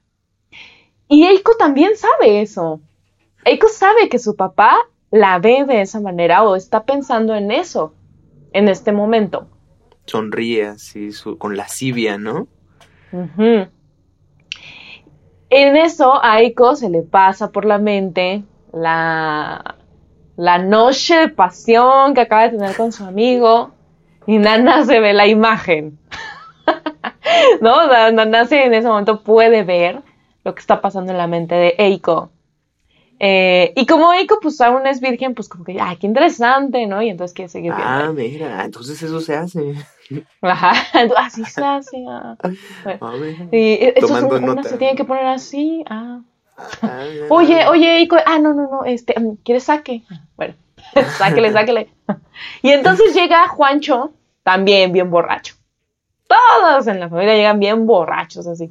Y 1.07 1.25
Eiko 1.25 1.55
también 1.57 1.91
sabe 1.95 2.41
eso. 2.41 2.81
Eiko 3.45 3.69
sabe 3.69 4.09
que 4.09 4.19
su 4.19 4.35
papá 4.35 4.75
la 5.09 5.39
ve 5.39 5.63
de 5.65 5.81
esa 5.81 6.01
manera 6.01 6.43
o 6.43 6.55
está 6.55 6.83
pensando 6.83 7.33
en 7.35 7.51
eso 7.51 7.93
en 8.51 8.67
este 8.67 8.91
momento. 8.91 9.47
Sonríe 10.05 10.67
así 10.67 11.09
con 11.37 11.55
lascivia, 11.55 12.17
¿no? 12.17 12.47
En 15.49 15.77
eso 15.77 16.13
a 16.13 16.33
Aiko 16.33 16.75
se 16.75 16.89
le 16.89 17.03
pasa 17.03 17.51
por 17.51 17.65
la 17.65 17.77
mente 17.77 18.43
la, 18.73 19.75
la 20.35 20.57
noche 20.57 21.15
de 21.15 21.29
pasión 21.29 22.13
que 22.13 22.21
acaba 22.21 22.43
de 22.43 22.57
tener 22.57 22.75
con 22.75 22.91
su 22.91 23.03
amigo 23.05 23.71
y 24.25 24.37
Nana 24.39 24.85
se 24.85 24.99
ve 24.99 25.13
la 25.13 25.25
imagen. 25.25 25.97
¿No? 27.61 27.87
Nana 27.87 28.47
en 28.49 28.73
ese 28.73 28.87
momento 28.87 29.23
puede 29.23 29.63
ver 29.63 30.01
lo 30.43 30.53
que 30.53 30.59
está 30.59 30.81
pasando 30.81 31.11
en 31.11 31.17
la 31.17 31.27
mente 31.27 31.55
de 31.55 31.75
Eiko. 31.77 32.29
Eh, 33.19 33.73
y 33.75 33.85
como 33.85 34.13
Eiko, 34.13 34.39
pues 34.39 34.61
aún 34.61 34.85
es 34.85 34.99
virgen, 35.01 35.33
pues 35.33 35.49
como 35.49 35.63
que, 35.63 35.79
ay, 35.81 35.97
qué 35.97 36.05
interesante, 36.07 36.85
¿no? 36.85 37.01
Y 37.01 37.09
entonces 37.09 37.33
quiere 37.33 37.49
seguir 37.49 37.73
viendo. 37.73 37.89
Ah, 37.91 38.11
mira, 38.13 38.63
entonces 38.65 39.01
eso 39.01 39.19
se 39.21 39.35
hace. 39.35 39.73
Ajá, 40.41 40.73
así 41.17 41.43
se 41.45 41.63
hace. 41.63 42.03
ah. 42.07 42.35
Bueno, 42.83 42.99
Ah, 43.01 43.13
y 43.51 43.73
esto 43.81 44.07
Tomando 44.07 44.35
una 44.37 44.47
nota. 44.55 44.69
se 44.69 44.77
tiene 44.77 44.95
que 44.95 45.03
poner 45.03 45.25
así. 45.25 45.83
Ah. 45.89 46.21
Ah. 46.81 47.03
Oye, 47.29 47.67
oye, 47.67 47.97
Eiko, 47.97 48.17
ah, 48.25 48.39
no, 48.39 48.53
no, 48.53 48.69
no, 48.69 48.85
este, 48.85 49.19
mm, 49.19 49.37
¿quieres 49.43 49.63
saque? 49.63 50.03
Bueno, 50.35 50.53
sáquele, 51.17 51.51
sáquele. 51.51 51.89
Y 52.61 52.71
entonces 52.71 53.13
llega 53.15 53.47
Juancho, 53.47 54.11
también 54.43 54.91
bien 54.91 55.09
borracho. 55.09 55.55
Todos 56.27 56.87
en 56.87 56.99
la 56.99 57.09
familia 57.09 57.35
llegan 57.35 57.59
bien 57.59 57.85
borrachos, 57.85 58.47
así. 58.47 58.69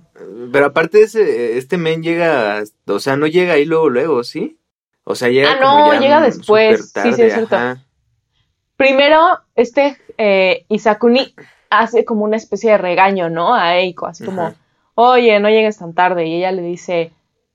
Pero 0.53 0.67
aparte 0.67 1.03
ese, 1.03 1.57
este 1.57 1.79
men 1.79 2.03
llega, 2.03 2.63
o 2.87 2.99
sea, 2.99 3.17
no 3.17 3.27
llega 3.27 3.55
ahí 3.55 3.65
luego, 3.65 3.89
luego, 3.89 4.25
¿sí? 4.25 4.59
O 5.05 5.15
sea, 5.15 5.29
llega 5.29 5.53
Ah, 5.53 5.59
como 5.61 5.79
no, 5.79 5.93
ya 5.95 6.01
llega 6.01 6.21
después. 6.21 6.89
súper 6.91 7.05
Sí, 7.05 7.13
sí, 7.15 7.23
es 7.23 7.35
cierto. 7.35 7.57
ajá. 7.57 7.83
Primero, 8.77 9.39
este 9.55 9.97
eh, 10.19 10.65
Isakuni 10.69 11.35
hace 11.71 12.05
como 12.05 12.25
una 12.25 12.37
especie 12.37 12.73
de 12.73 12.79
regaño, 12.79 13.31
¿no? 13.31 13.55
A 13.55 13.77
Eiko, 13.79 14.07
así 14.07 14.25
como, 14.25 14.43
Ajá. 14.49 14.57
oye, 14.95 15.39
no 15.41 15.49
llegues 15.49 15.79
tan 15.79 15.95
tarde. 15.95 16.27
Y 16.27 16.35
ella 16.37 16.53
le 16.53 16.63
dice, 16.63 17.13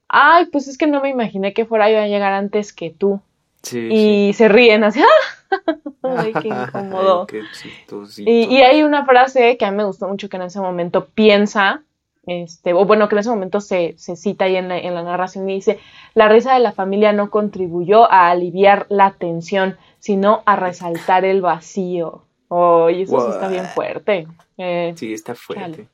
ay, 0.08 0.48
pues 0.52 0.68
es 0.68 0.78
que 0.78 0.88
no 0.88 1.02
me 1.02 1.10
imaginé 1.10 1.54
que 1.54 1.66
fuera 1.66 1.92
yo 1.92 2.00
a 2.00 2.08
llegar 2.08 2.34
antes 2.34 2.74
que 2.74 2.90
tú. 2.90 3.22
Sí, 3.64 3.90
Y 3.92 4.34
se 4.34 4.48
ríen 4.48 4.84
así, 4.84 5.02
¡ah! 5.02 5.56
Ay, 6.04 6.34
qué 6.42 6.48
incómodo. 6.48 7.22
Ay, 7.22 7.28
qué 7.28 7.42
chistosito. 7.54 8.30
Y, 8.30 8.44
y 8.46 8.62
hay 8.62 8.84
una 8.84 9.06
frase 9.06 9.58
que 9.58 9.66
a 9.66 9.72
mí 9.72 9.78
me 9.78 9.84
gustó 9.84 10.08
mucho 10.08 10.30
que 10.30 10.38
en 10.38 10.44
ese 10.44 10.60
momento 10.60 11.06
piensa, 11.08 11.84
este, 12.26 12.74
o 12.74 12.86
bueno, 12.86 13.08
que 13.10 13.16
en 13.16 13.20
ese 13.20 13.30
momento 13.30 13.60
se, 13.62 13.96
se 13.98 14.16
cita 14.16 14.46
ahí 14.46 14.56
en 14.56 14.70
la, 14.70 14.78
en 14.78 14.96
la 14.96 15.04
narración 15.04 15.50
y 15.50 15.56
dice, 15.56 15.80
la 16.14 16.28
risa 16.30 16.54
de 16.54 16.60
la 16.62 16.72
familia 16.72 17.14
no 17.14 17.30
contribuyó 17.30 18.10
a 18.12 18.30
aliviar 18.30 18.86
la 18.90 19.12
tensión, 19.12 19.78
sino 20.00 20.42
a 20.46 20.56
resaltar 20.56 21.26
el 21.26 21.42
vacío. 21.42 22.24
Oh, 22.48 22.90
y 22.90 23.04
eso 23.04 23.20
sí 23.22 23.32
está 23.32 23.48
bien 23.48 23.66
fuerte. 23.66 24.28
Eh, 24.58 24.94
Sí, 24.96 25.14
está 25.14 25.36
fuerte. 25.36 25.64
Chale. 25.64 25.88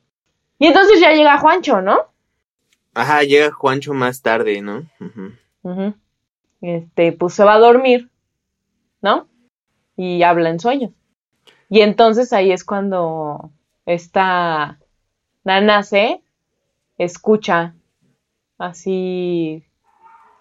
Y 0.58 0.66
entonces 0.66 1.00
ya 1.00 1.12
llega 1.12 1.38
Juancho, 1.38 1.80
¿no? 1.80 1.98
Ajá, 2.94 3.22
llega 3.22 3.52
Juancho 3.52 3.94
más 3.94 4.22
tarde, 4.22 4.60
¿no? 4.60 4.84
Ujú. 5.00 5.94
Este, 6.60 7.12
pues 7.12 7.34
se 7.34 7.44
va 7.44 7.54
a 7.54 7.58
dormir, 7.58 8.10
¿no? 9.00 9.28
Y 9.96 10.22
habla 10.22 10.50
en 10.50 10.60
sueños. 10.60 10.92
Y 11.68 11.82
entonces 11.82 12.32
ahí 12.32 12.50
es 12.50 12.64
cuando 12.64 13.50
esta 13.86 14.78
Nanase 15.44 16.22
escucha 16.96 17.74
así 18.58 19.64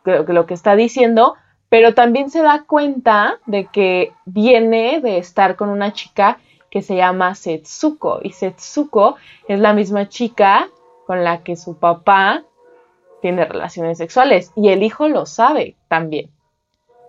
lo 0.06 0.45
que 0.45 0.53
está 0.53 0.75
diciendo, 0.75 1.36
pero 1.69 1.93
también 1.93 2.30
se 2.30 2.41
da 2.41 2.63
cuenta 2.63 3.39
de 3.45 3.65
que 3.65 4.13
viene 4.25 5.01
de 5.01 5.17
estar 5.17 5.56
con 5.56 5.69
una 5.69 5.91
chica 5.91 6.39
que 6.69 6.82
se 6.82 6.95
llama 6.95 7.36
Setsuko. 7.36 8.19
Y 8.23 8.32
Setsuko 8.32 9.17
es 9.47 9.60
la 9.60 9.73
misma 9.73 10.08
chica 10.08 10.69
con 11.06 11.23
la 11.23 11.43
que 11.43 11.56
su 11.56 11.77
papá 11.77 12.43
tiene 13.21 13.45
relaciones 13.45 13.97
sexuales. 13.97 14.51
Y 14.56 14.69
el 14.69 14.84
hijo 14.84 15.08
lo 15.08 15.25
sabe 15.25 15.75
también. 15.88 16.32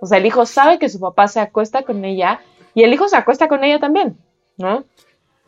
O 0.01 0.07
sea, 0.07 0.19
el 0.19 0.27
hijo 0.27 0.47
sabe 0.47 0.79
que 0.79 0.89
su 0.89 1.01
papá 1.01 1.29
se 1.29 1.41
acuesta 1.41 1.83
con 1.83 2.05
ella 2.05 2.41
y 2.75 2.85
el 2.85 2.93
hijo 2.93 3.09
se 3.09 3.17
acuesta 3.17 3.49
con 3.49 3.65
ella 3.65 3.81
también, 3.81 4.19
¿no? 4.57 4.85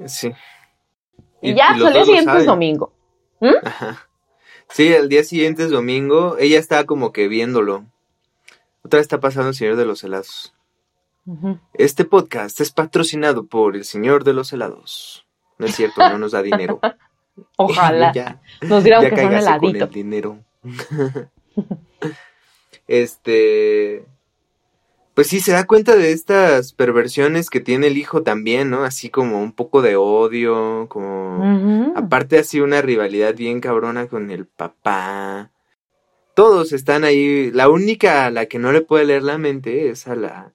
Sí. 0.06 0.32
Y, 1.40 1.54
ya, 1.54 1.70
al 1.70 1.92
día 1.92 2.04
siguiente 2.04 2.38
es 2.38 2.46
domingo. 2.46 2.92
Ajá. 3.64 4.08
Sí, 4.68 4.92
el 4.92 5.08
día 5.08 5.24
siguiente 5.24 5.64
es 5.64 5.70
domingo. 5.70 6.36
Ella 6.38 6.58
está 6.58 6.84
como 6.84 7.12
que 7.12 7.28
viéndolo. 7.28 7.86
Otra 8.82 8.98
vez 8.98 9.04
está 9.04 9.20
pasando 9.20 9.48
el 9.48 9.54
Señor 9.54 9.76
de 9.76 9.84
los 9.84 10.04
Helados. 10.04 10.54
Este 11.74 12.04
podcast 12.04 12.60
es 12.60 12.72
patrocinado 12.72 13.46
por 13.46 13.76
el 13.76 13.84
Señor 13.84 14.24
de 14.24 14.32
los 14.32 14.52
Helados. 14.52 15.26
No 15.58 15.66
es 15.66 15.76
cierto, 15.76 16.08
no 16.08 16.18
nos 16.18 16.32
da 16.32 16.42
dinero. 16.42 16.80
Ojalá 17.56 18.12
ya, 18.14 18.40
nos 18.62 18.84
ya 18.84 19.00
que 19.00 19.16
sea 19.16 19.24
un 19.24 19.30
con 19.30 19.36
heladito. 19.36 19.84
el 19.84 19.90
dinero. 19.90 20.38
este. 22.86 24.04
Pues 25.14 25.26
sí, 25.26 25.40
se 25.40 25.52
da 25.52 25.66
cuenta 25.66 25.96
de 25.96 26.12
estas 26.12 26.72
perversiones 26.72 27.50
que 27.50 27.60
tiene 27.60 27.88
el 27.88 27.98
hijo 27.98 28.22
también, 28.22 28.70
¿no? 28.70 28.84
Así 28.84 29.10
como 29.10 29.42
un 29.42 29.52
poco 29.52 29.82
de 29.82 29.96
odio, 29.96 30.86
como. 30.88 31.92
Aparte 31.96 32.38
así 32.38 32.60
una 32.60 32.80
rivalidad 32.80 33.34
bien 33.34 33.60
cabrona 33.60 34.06
con 34.06 34.30
el 34.30 34.46
papá. 34.46 35.50
Todos 36.34 36.72
están 36.72 37.04
ahí. 37.04 37.50
La 37.50 37.68
única 37.68 38.26
a 38.26 38.30
la 38.30 38.46
que 38.46 38.58
no 38.58 38.72
le 38.72 38.80
puede 38.80 39.04
leer 39.04 39.22
la 39.22 39.36
mente 39.36 39.90
es 39.90 40.06
a 40.06 40.14
la, 40.14 40.52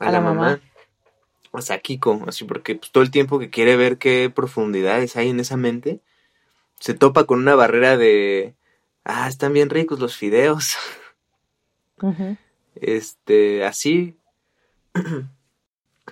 a, 0.00 0.04
A 0.04 0.06
la, 0.06 0.12
la 0.12 0.20
mamá. 0.20 0.40
mamá. 0.40 0.60
O 1.56 1.62
sea, 1.62 1.76
a 1.76 1.78
Kiko. 1.78 2.22
Así 2.26 2.44
porque 2.44 2.74
pues, 2.74 2.90
todo 2.92 3.02
el 3.02 3.10
tiempo 3.10 3.38
que 3.38 3.50
quiere 3.50 3.76
ver 3.76 3.98
qué 3.98 4.30
profundidades 4.34 5.16
hay 5.16 5.30
en 5.30 5.40
esa 5.40 5.56
mente, 5.56 6.00
se 6.80 6.94
topa 6.94 7.24
con 7.24 7.38
una 7.38 7.54
barrera 7.54 7.96
de... 7.96 8.54
Ah, 9.08 9.28
están 9.28 9.52
bien 9.52 9.70
ricos 9.70 10.00
los 10.00 10.16
fideos. 10.16 10.74
Este, 12.74 13.64
así. 13.64 14.18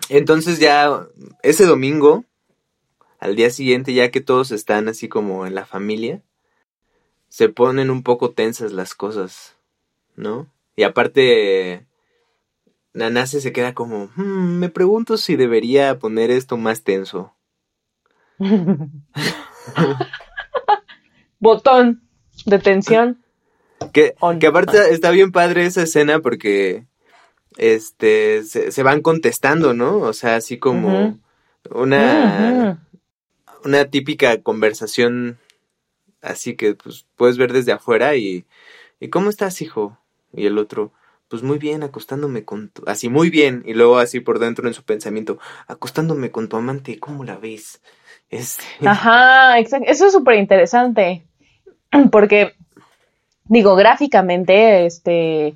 Entonces 0.08 0.60
ya 0.60 1.06
ese 1.42 1.66
domingo, 1.66 2.24
al 3.18 3.36
día 3.36 3.50
siguiente, 3.50 3.92
ya 3.92 4.10
que 4.10 4.22
todos 4.22 4.50
están 4.50 4.88
así 4.88 5.08
como 5.08 5.44
en 5.44 5.54
la 5.54 5.66
familia, 5.66 6.22
se 7.28 7.50
ponen 7.50 7.90
un 7.90 8.02
poco 8.02 8.30
tensas 8.30 8.72
las 8.72 8.94
cosas, 8.94 9.56
¿no? 10.16 10.46
Y 10.74 10.84
aparte, 10.84 11.84
Nanase 12.94 13.42
se 13.42 13.52
queda 13.52 13.74
como, 13.74 14.06
"Hmm, 14.16 14.58
me 14.58 14.70
pregunto 14.70 15.18
si 15.18 15.36
debería 15.36 15.98
poner 15.98 16.30
esto 16.30 16.56
más 16.56 16.82
tenso. 16.82 17.34
Botón 21.40 22.00
de 22.46 22.58
tensión. 22.58 23.22
Que, 23.92 24.14
que 24.40 24.46
aparte 24.46 24.92
está 24.92 25.10
bien 25.10 25.32
padre 25.32 25.66
esa 25.66 25.82
escena 25.82 26.20
porque 26.20 26.84
este 27.56 28.42
se, 28.44 28.72
se 28.72 28.82
van 28.82 29.02
contestando, 29.02 29.74
¿no? 29.74 29.98
O 29.98 30.12
sea, 30.12 30.36
así 30.36 30.58
como 30.58 31.18
una, 31.70 32.78
una 33.64 33.84
típica 33.86 34.40
conversación 34.42 35.38
así 36.24 36.56
que 36.56 36.74
pues 36.74 37.06
puedes 37.16 37.36
ver 37.36 37.52
desde 37.52 37.72
afuera 37.72 38.16
y, 38.16 38.46
y 38.98 39.08
¿cómo 39.08 39.30
estás, 39.30 39.60
hijo? 39.62 39.98
Y 40.32 40.46
el 40.46 40.58
otro, 40.58 40.92
pues 41.28 41.42
muy 41.42 41.58
bien, 41.58 41.82
acostándome 41.82 42.44
con 42.44 42.70
tu, 42.70 42.82
así 42.86 43.08
muy 43.08 43.30
bien, 43.30 43.62
y 43.66 43.74
luego 43.74 43.98
así 43.98 44.20
por 44.20 44.38
dentro 44.38 44.66
en 44.66 44.74
su 44.74 44.82
pensamiento, 44.82 45.38
acostándome 45.68 46.30
con 46.30 46.48
tu 46.48 46.56
amante, 46.56 46.98
¿cómo 46.98 47.24
la 47.24 47.36
ves? 47.36 47.80
Este, 48.30 48.64
Ajá, 48.84 49.58
exacto. 49.60 49.86
Eso 49.88 50.06
es 50.06 50.12
súper 50.12 50.36
interesante. 50.36 51.24
Porque, 52.10 52.54
digo, 53.44 53.76
gráficamente, 53.76 54.86
este, 54.86 55.54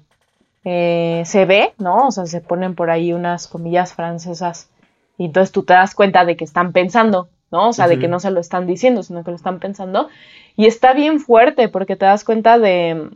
eh, 0.64 1.22
se 1.24 1.44
ve, 1.44 1.74
¿no? 1.79 2.09
O 2.09 2.11
sea, 2.11 2.27
se 2.27 2.40
ponen 2.40 2.74
por 2.74 2.90
ahí 2.90 3.12
unas 3.12 3.46
comillas 3.46 3.94
francesas. 3.94 4.70
Y 5.16 5.27
entonces 5.27 5.53
tú 5.53 5.64
te 5.64 5.72
das 5.72 5.94
cuenta 5.94 6.24
de 6.24 6.37
que 6.37 6.44
están 6.44 6.72
pensando, 6.72 7.29
¿no? 7.51 7.68
O 7.68 7.72
sea, 7.72 7.88
de 7.88 7.98
que 7.98 8.09
no 8.09 8.20
se 8.20 8.31
lo 8.31 8.40
están 8.40 8.66
diciendo, 8.66 9.03
sino 9.03 9.24
que 9.24 9.31
lo 9.31 9.37
están 9.37 9.59
pensando. 9.59 10.09
Y 10.57 10.66
está 10.66 10.92
bien 10.92 11.20
fuerte 11.20 11.68
porque 11.68 11.96
te 11.96 12.05
das 12.05 12.24
cuenta 12.24 12.59
de, 12.59 13.11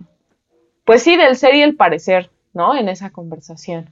pues 0.84 1.02
sí, 1.02 1.16
del 1.16 1.36
ser 1.36 1.54
y 1.54 1.62
el 1.62 1.76
parecer, 1.76 2.30
¿no? 2.52 2.76
En 2.76 2.88
esa 2.88 3.10
conversación. 3.10 3.90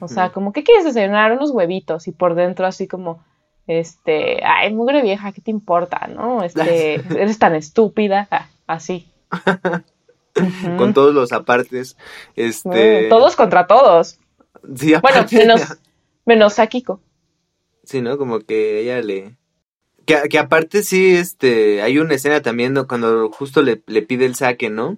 O 0.00 0.08
sea, 0.08 0.30
como, 0.30 0.52
¿qué 0.52 0.64
quieres 0.64 0.84
desayunar? 0.84 1.32
Unos 1.32 1.50
huevitos. 1.50 2.08
Y 2.08 2.12
por 2.12 2.34
dentro 2.34 2.66
así 2.66 2.88
como, 2.88 3.22
este, 3.68 4.42
ay, 4.44 4.72
mugre 4.74 5.02
vieja, 5.02 5.30
¿qué 5.30 5.40
te 5.40 5.52
importa, 5.52 6.08
no? 6.08 6.42
Este, 6.42 6.94
eres 7.20 7.38
tan 7.38 7.54
estúpida. 7.54 8.26
Ah, 8.30 8.48
así. 8.66 9.06
Con 10.78 10.94
todos 10.94 11.14
los 11.14 11.32
apartes, 11.32 11.96
este, 12.36 13.06
Mm, 13.06 13.08
Todos 13.08 13.34
contra 13.36 13.66
todos. 13.66 14.18
sí, 14.76 14.94
Bueno, 15.02 15.26
menos, 15.32 15.62
menos 16.26 16.58
a 16.58 16.66
Kiko. 16.68 17.00
Sí, 17.84 18.00
¿no? 18.02 18.16
Como 18.18 18.40
que 18.40 18.80
ella 18.80 19.00
le... 19.02 19.36
Que, 20.06 20.28
que 20.30 20.38
aparte 20.38 20.82
sí, 20.84 21.16
este, 21.16 21.82
hay 21.82 21.98
una 21.98 22.14
escena 22.14 22.40
también 22.40 22.72
¿no? 22.72 22.86
cuando 22.86 23.30
justo 23.30 23.62
le, 23.62 23.82
le 23.86 24.02
pide 24.02 24.26
el 24.26 24.36
saque, 24.36 24.70
¿no? 24.70 24.96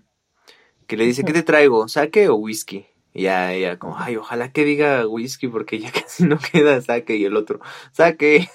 Que 0.86 0.96
le 0.96 1.04
dice, 1.06 1.24
¿qué 1.24 1.32
te 1.32 1.42
traigo? 1.42 1.88
¿Saque 1.88 2.28
o 2.28 2.34
whisky? 2.36 2.86
Y 3.12 3.22
ya 3.24 3.52
ella 3.52 3.78
como, 3.78 3.98
ay, 3.98 4.16
ojalá 4.16 4.52
que 4.52 4.64
diga 4.64 5.06
whisky 5.06 5.48
porque 5.48 5.78
ya 5.78 5.90
casi 5.92 6.24
no 6.24 6.38
queda 6.38 6.80
saque. 6.82 7.16
Y 7.16 7.24
el 7.24 7.36
otro, 7.36 7.60
saque. 7.92 8.48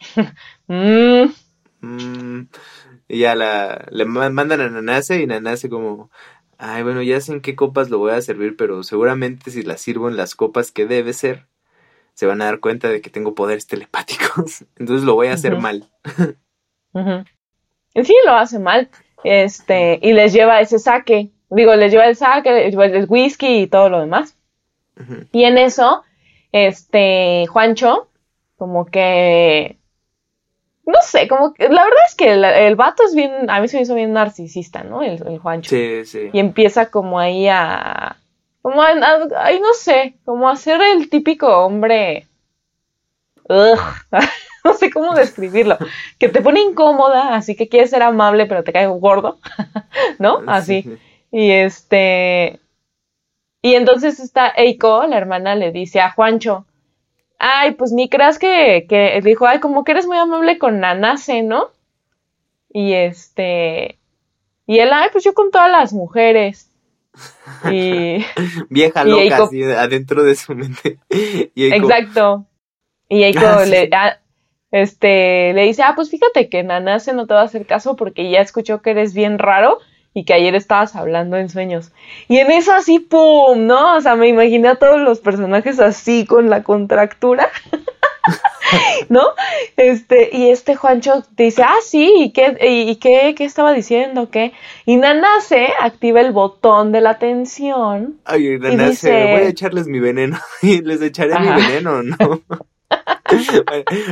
Mm, 0.68 1.32
Mm. 1.80 2.48
Y 3.08 3.20
ya 3.20 3.34
la, 3.34 3.86
le 3.90 4.04
ma- 4.04 4.30
mandan 4.30 4.60
a 4.60 4.68
Nanase 4.68 5.20
y 5.22 5.26
Nanase 5.26 5.68
como, 5.70 6.10
ay, 6.58 6.82
bueno, 6.82 7.02
ya 7.02 7.20
sé 7.20 7.32
en 7.32 7.40
qué 7.40 7.54
copas 7.56 7.90
lo 7.90 7.98
voy 7.98 8.12
a 8.12 8.20
servir, 8.22 8.56
pero 8.56 8.82
seguramente 8.82 9.50
si 9.50 9.62
las 9.62 9.80
sirvo 9.80 10.08
en 10.08 10.16
las 10.16 10.34
copas 10.34 10.72
que 10.72 10.86
debe 10.86 11.12
ser, 11.12 11.46
se 12.14 12.26
van 12.26 12.42
a 12.42 12.46
dar 12.46 12.60
cuenta 12.60 12.88
de 12.88 13.00
que 13.00 13.10
tengo 13.10 13.34
poderes 13.34 13.66
telepáticos. 13.66 14.64
Entonces 14.76 15.04
lo 15.06 15.14
voy 15.14 15.28
a 15.28 15.34
hacer 15.34 15.56
mal. 15.58 15.90
ujú. 16.92 17.24
Y 17.94 18.04
Sí, 18.04 18.14
lo 18.26 18.32
hace 18.34 18.58
mal. 18.58 18.90
Este, 19.24 19.98
y 20.02 20.12
les 20.12 20.32
lleva 20.32 20.60
ese 20.60 20.78
saque, 20.78 21.32
digo, 21.50 21.74
les 21.76 21.92
lleva 21.92 22.06
el 22.06 22.16
saque, 22.16 22.50
les 22.52 22.70
lleva 22.70 22.86
el 22.86 23.06
whisky 23.08 23.62
y 23.62 23.66
todo 23.66 23.88
lo 23.88 24.00
demás. 24.00 24.34
Y 25.32 25.44
en 25.44 25.58
eso, 25.58 26.02
este, 26.50 27.46
Juancho, 27.46 28.08
como 28.56 28.86
que, 28.86 29.76
no 30.84 30.98
sé, 31.02 31.28
como 31.28 31.54
que, 31.54 31.68
la 31.68 31.84
verdad 31.84 32.00
es 32.08 32.14
que 32.16 32.32
el, 32.32 32.76
vato 32.76 33.04
es 33.04 33.14
bien, 33.14 33.48
a 33.48 33.60
mí 33.60 33.68
se 33.68 33.76
me 33.76 33.84
hizo 33.84 33.94
bien 33.94 34.12
narcisista, 34.12 34.82
¿no? 34.82 35.02
El, 35.02 35.38
Juancho. 35.38 35.70
Sí, 35.70 36.04
sí. 36.04 36.30
Y 36.32 36.40
empieza 36.40 36.90
como 36.90 37.20
ahí 37.20 37.46
a, 37.48 38.16
como 38.60 38.82
a, 38.82 38.88
ahí 39.36 39.60
no 39.60 39.72
sé, 39.74 40.16
como 40.24 40.48
a 40.48 40.56
ser 40.56 40.80
el 40.82 41.08
típico 41.08 41.46
hombre, 41.64 42.26
no 43.48 44.74
sé 44.74 44.90
cómo 44.90 45.14
describirlo, 45.14 45.78
que 46.18 46.28
te 46.28 46.42
pone 46.42 46.60
incómoda, 46.60 47.34
así 47.34 47.56
que 47.56 47.68
quieres 47.68 47.90
ser 47.90 48.02
amable, 48.02 48.46
pero 48.46 48.64
te 48.64 48.72
cae 48.72 48.86
gordo, 48.86 49.38
¿no? 50.18 50.42
Así. 50.46 50.98
Y 51.30 51.50
este, 51.50 52.60
y 53.60 53.74
entonces 53.74 54.20
está 54.20 54.48
Eiko, 54.56 55.06
la 55.06 55.18
hermana, 55.18 55.54
le 55.54 55.72
dice 55.72 56.00
a 56.00 56.10
Juancho, 56.10 56.66
ay, 57.38 57.72
pues 57.72 57.92
ni 57.92 58.08
creas 58.08 58.38
que, 58.38 58.86
que 58.88 59.20
dijo, 59.22 59.46
ay, 59.46 59.60
como 59.60 59.84
que 59.84 59.92
eres 59.92 60.06
muy 60.06 60.16
amable 60.16 60.58
con 60.58 60.80
Nanase, 60.80 61.42
¿no? 61.42 61.70
Y 62.70 62.92
este, 62.92 63.98
y 64.66 64.78
él, 64.78 64.90
ay, 64.92 65.08
pues 65.10 65.24
yo 65.24 65.34
con 65.34 65.50
todas 65.50 65.70
las 65.70 65.92
mujeres. 65.92 66.70
Y. 67.70 68.24
Vieja 68.68 69.04
loca, 69.04 69.44
así, 69.44 69.62
adentro 69.64 70.22
de 70.22 70.34
su 70.36 70.54
mente. 70.54 70.98
Exacto. 71.56 72.46
Y 73.08 73.22
Eiko 73.22 73.46
ah, 73.46 73.64
le, 73.64 73.88
ah, 73.92 74.18
este, 74.70 75.54
le 75.54 75.62
dice, 75.62 75.82
ah, 75.82 75.94
pues 75.96 76.10
fíjate 76.10 76.50
que 76.50 76.62
Nanase 76.62 77.14
no 77.14 77.26
te 77.26 77.34
va 77.34 77.40
a 77.40 77.44
hacer 77.44 77.64
caso 77.66 77.96
porque 77.96 78.30
ya 78.30 78.40
escuchó 78.40 78.82
que 78.82 78.90
eres 78.90 79.14
bien 79.14 79.38
raro 79.38 79.78
y 80.14 80.24
que 80.24 80.34
ayer 80.34 80.54
estabas 80.54 80.96
hablando 80.96 81.36
en 81.36 81.48
sueños. 81.48 81.92
Y 82.28 82.38
en 82.38 82.50
eso 82.50 82.72
así, 82.72 82.98
¡pum! 82.98 83.66
¿No? 83.66 83.96
O 83.96 84.00
sea, 84.00 84.16
me 84.16 84.28
imaginé 84.28 84.68
a 84.68 84.74
todos 84.74 85.00
los 85.00 85.20
personajes 85.20 85.80
así 85.80 86.26
con 86.26 86.50
la 86.50 86.62
contractura. 86.62 87.48
¿No? 89.08 89.22
Este, 89.76 90.30
y 90.32 90.50
este 90.50 90.76
Juancho 90.76 91.22
dice, 91.36 91.62
ah, 91.62 91.76
sí, 91.82 92.12
¿y 92.18 92.32
qué, 92.32 92.56
y, 92.60 92.96
qué, 92.96 93.34
qué, 93.36 93.44
estaba 93.44 93.72
diciendo? 93.72 94.30
¿Qué? 94.30 94.52
Y 94.84 94.96
Nanase 94.96 95.68
activa 95.80 96.20
el 96.20 96.32
botón 96.32 96.92
de 96.92 97.00
la 97.00 97.18
tensión. 97.18 98.18
Ay, 98.24 98.58
Nanase, 98.58 99.10
voy 99.10 99.42
a 99.42 99.48
echarles 99.48 99.86
mi 99.86 100.00
veneno. 100.00 100.38
y 100.62 100.82
les 100.82 101.00
echaré 101.00 101.38
mi 101.38 101.48
veneno, 101.48 102.02
¿no? 102.02 102.16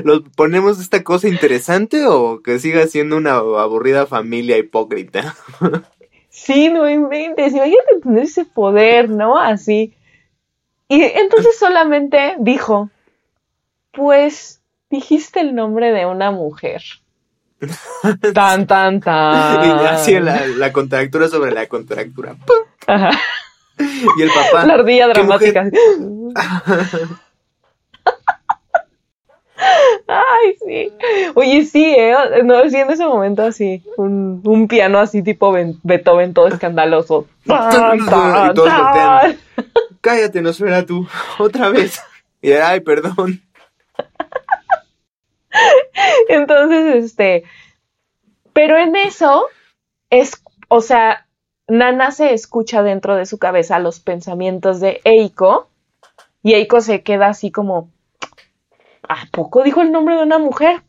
¿Los 0.04 0.22
ponemos 0.36 0.80
esta 0.80 1.02
cosa 1.02 1.28
interesante 1.28 2.06
o 2.06 2.40
que 2.42 2.58
siga 2.58 2.86
siendo 2.86 3.16
una 3.16 3.36
aburrida 3.36 4.06
familia 4.06 4.58
hipócrita? 4.58 5.34
sí, 6.28 6.68
no 6.68 6.88
inventes, 6.88 7.52
imagínate 7.52 8.00
tener 8.02 8.24
ese 8.24 8.44
poder, 8.44 9.08
¿no? 9.08 9.38
Así. 9.38 9.94
Y 10.88 11.02
entonces 11.02 11.58
solamente 11.58 12.36
dijo, 12.38 12.90
pues 13.92 14.60
dijiste 14.90 15.40
el 15.40 15.54
nombre 15.54 15.92
de 15.92 16.06
una 16.06 16.30
mujer. 16.30 16.82
tan, 18.34 18.66
tan, 18.66 19.00
tan. 19.00 19.64
Y 19.64 19.68
ya 19.82 19.94
hacía 19.94 20.20
la, 20.20 20.46
la 20.46 20.72
contractura 20.72 21.28
sobre 21.28 21.52
la 21.52 21.66
contractura. 21.66 22.36
Ajá. 22.86 23.10
Y 23.78 24.22
el 24.22 24.30
papá. 24.30 24.66
La 24.66 24.74
ardilla 24.74 25.08
dramática. 25.08 25.68
Ay, 30.06 30.56
sí. 30.64 30.92
Oye, 31.34 31.64
sí, 31.64 31.94
¿eh? 31.96 32.14
No, 32.44 32.68
sí, 32.68 32.76
en 32.76 32.90
ese 32.90 33.06
momento 33.06 33.42
así, 33.42 33.82
un, 33.96 34.42
un 34.44 34.68
piano 34.68 34.98
así 34.98 35.22
tipo 35.22 35.52
Beethoven 35.82 36.34
todo 36.34 36.48
escandaloso. 36.48 37.26
y 37.44 38.04
todos 38.06 38.70
Cállate, 40.00 40.42
no 40.42 40.52
suena 40.52 40.84
tú. 40.84 41.06
Otra 41.38 41.70
vez. 41.70 42.00
Y 42.42 42.52
ay, 42.52 42.80
perdón. 42.80 43.42
Entonces, 46.28 47.04
este, 47.04 47.44
pero 48.52 48.76
en 48.76 48.94
eso 48.94 49.46
es, 50.10 50.42
o 50.68 50.80
sea, 50.80 51.26
Nana 51.68 52.12
se 52.12 52.32
escucha 52.34 52.82
dentro 52.82 53.16
de 53.16 53.26
su 53.26 53.38
cabeza 53.38 53.78
los 53.78 54.00
pensamientos 54.00 54.80
de 54.80 55.00
Eiko 55.04 55.68
y 56.42 56.54
Eiko 56.54 56.80
se 56.80 57.02
queda 57.02 57.28
así 57.28 57.50
como, 57.50 57.90
¿a 59.08 59.26
poco 59.30 59.62
dijo 59.62 59.82
el 59.82 59.92
nombre 59.92 60.16
de 60.16 60.22
una 60.22 60.38
mujer? 60.38 60.82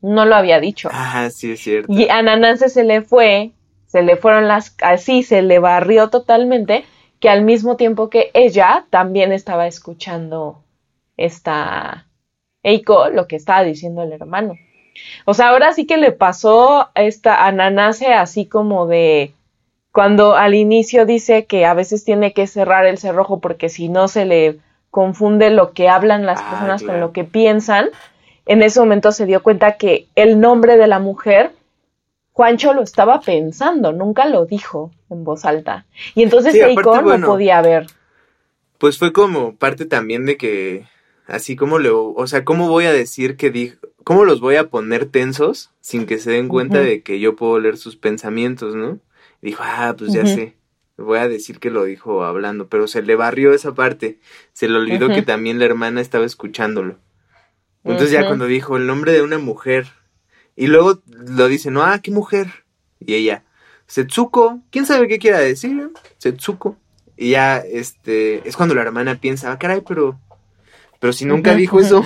No 0.00 0.24
lo 0.24 0.36
había 0.36 0.60
dicho. 0.60 0.88
Ah, 0.92 1.28
sí, 1.30 1.52
es 1.52 1.60
cierto. 1.60 1.92
Y 1.92 2.08
a 2.08 2.22
Nanase 2.22 2.68
se 2.68 2.84
le 2.84 3.02
fue, 3.02 3.52
se 3.86 4.02
le 4.02 4.16
fueron 4.16 4.46
las, 4.48 4.76
así, 4.82 5.22
se 5.22 5.42
le 5.42 5.58
barrió 5.58 6.10
totalmente, 6.10 6.84
que 7.20 7.28
al 7.28 7.42
mismo 7.42 7.76
tiempo 7.76 8.10
que 8.10 8.30
ella 8.34 8.86
también 8.90 9.32
estaba 9.32 9.66
escuchando 9.66 10.62
esta 11.16 12.06
Eiko, 12.62 13.08
lo 13.10 13.26
que 13.26 13.36
estaba 13.36 13.62
diciendo 13.62 14.02
el 14.02 14.12
hermano. 14.12 14.54
O 15.24 15.34
sea, 15.34 15.48
ahora 15.48 15.72
sí 15.72 15.86
que 15.86 15.96
le 15.96 16.12
pasó 16.12 16.90
esta 16.94 17.46
a 17.46 17.52
Nanase 17.52 18.12
así 18.12 18.46
como 18.46 18.86
de 18.86 19.32
cuando 19.92 20.34
al 20.36 20.54
inicio 20.54 21.06
dice 21.06 21.46
que 21.46 21.64
a 21.64 21.74
veces 21.74 22.04
tiene 22.04 22.32
que 22.32 22.46
cerrar 22.46 22.86
el 22.86 22.98
cerrojo 22.98 23.40
porque 23.40 23.68
si 23.68 23.88
no 23.88 24.08
se 24.08 24.26
le 24.26 24.58
confunde 24.96 25.50
lo 25.50 25.74
que 25.74 25.90
hablan 25.90 26.24
las 26.24 26.40
ah, 26.40 26.48
personas 26.48 26.82
con 26.82 27.00
lo 27.00 27.12
que 27.12 27.24
piensan, 27.24 27.90
en 28.46 28.62
ese 28.62 28.80
momento 28.80 29.12
se 29.12 29.26
dio 29.26 29.42
cuenta 29.42 29.76
que 29.76 30.06
el 30.14 30.40
nombre 30.40 30.78
de 30.78 30.86
la 30.86 31.00
mujer, 31.00 31.52
Juancho 32.32 32.72
lo 32.72 32.80
estaba 32.80 33.20
pensando, 33.20 33.92
nunca 33.92 34.24
lo 34.24 34.46
dijo 34.46 34.92
en 35.10 35.22
voz 35.22 35.44
alta. 35.44 35.84
Y 36.14 36.22
entonces 36.22 36.54
sí, 36.54 36.60
no 36.74 37.26
podía 37.26 37.60
ver. 37.60 37.88
Pues 38.78 38.96
fue 38.96 39.12
como 39.12 39.56
parte 39.56 39.84
también 39.84 40.24
de 40.24 40.38
que, 40.38 40.86
así 41.26 41.56
como 41.56 41.78
le, 41.78 41.90
o 41.90 42.26
sea, 42.26 42.46
¿cómo 42.46 42.66
voy 42.70 42.86
a 42.86 42.92
decir 42.92 43.36
que 43.36 43.50
dijo, 43.50 43.76
cómo 44.02 44.24
los 44.24 44.40
voy 44.40 44.56
a 44.56 44.70
poner 44.70 45.04
tensos 45.04 45.72
sin 45.82 46.06
que 46.06 46.16
se 46.16 46.30
den 46.30 46.48
cuenta 46.48 46.80
de 46.80 47.02
que 47.02 47.20
yo 47.20 47.36
puedo 47.36 47.58
leer 47.58 47.76
sus 47.76 47.96
pensamientos, 47.96 48.74
¿no? 48.74 48.98
dijo, 49.42 49.62
ah, 49.62 49.94
pues 49.94 50.14
ya 50.14 50.24
sé 50.24 50.56
voy 50.96 51.18
a 51.18 51.28
decir 51.28 51.58
que 51.58 51.70
lo 51.70 51.84
dijo 51.84 52.24
hablando, 52.24 52.68
pero 52.68 52.88
se 52.88 53.02
le 53.02 53.16
barrió 53.16 53.52
esa 53.52 53.74
parte. 53.74 54.18
Se 54.52 54.68
le 54.68 54.76
olvidó 54.76 55.08
que 55.08 55.22
también 55.22 55.58
la 55.58 55.66
hermana 55.66 56.00
estaba 56.00 56.24
escuchándolo. 56.24 56.98
Entonces 57.84 58.10
ya 58.10 58.26
cuando 58.26 58.46
dijo 58.46 58.76
el 58.76 58.86
nombre 58.86 59.12
de 59.12 59.22
una 59.22 59.38
mujer, 59.38 59.86
y 60.56 60.66
luego 60.66 61.00
lo 61.06 61.48
dice, 61.48 61.70
no, 61.70 61.82
ah, 61.82 62.00
¿qué 62.00 62.10
mujer? 62.10 62.48
Y 62.98 63.14
ella, 63.14 63.44
Setsuko, 63.86 64.60
¿quién 64.70 64.86
sabe 64.86 65.06
qué 65.06 65.18
quiera 65.18 65.38
decir? 65.38 65.90
Setsuko. 66.18 66.76
Y 67.16 67.30
ya, 67.30 67.58
este, 67.58 68.46
es 68.48 68.56
cuando 68.56 68.74
la 68.74 68.82
hermana 68.82 69.16
piensa, 69.16 69.52
ah, 69.52 69.58
caray, 69.58 69.82
pero, 69.86 70.18
pero 70.98 71.12
si 71.12 71.24
nunca 71.24 71.54
dijo 71.54 71.78
eso. 71.78 72.04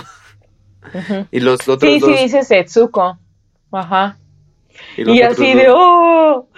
y 1.31 1.41
los 1.41 1.67
otros 1.69 1.91
sí, 1.91 2.01
Sí, 2.01 2.13
dice 2.23 2.43
Setsuko. 2.43 3.19
Ajá. 3.73 4.19
Y, 4.97 5.23
así 5.23 5.55
de, 5.55 5.67
oh, 5.71 6.49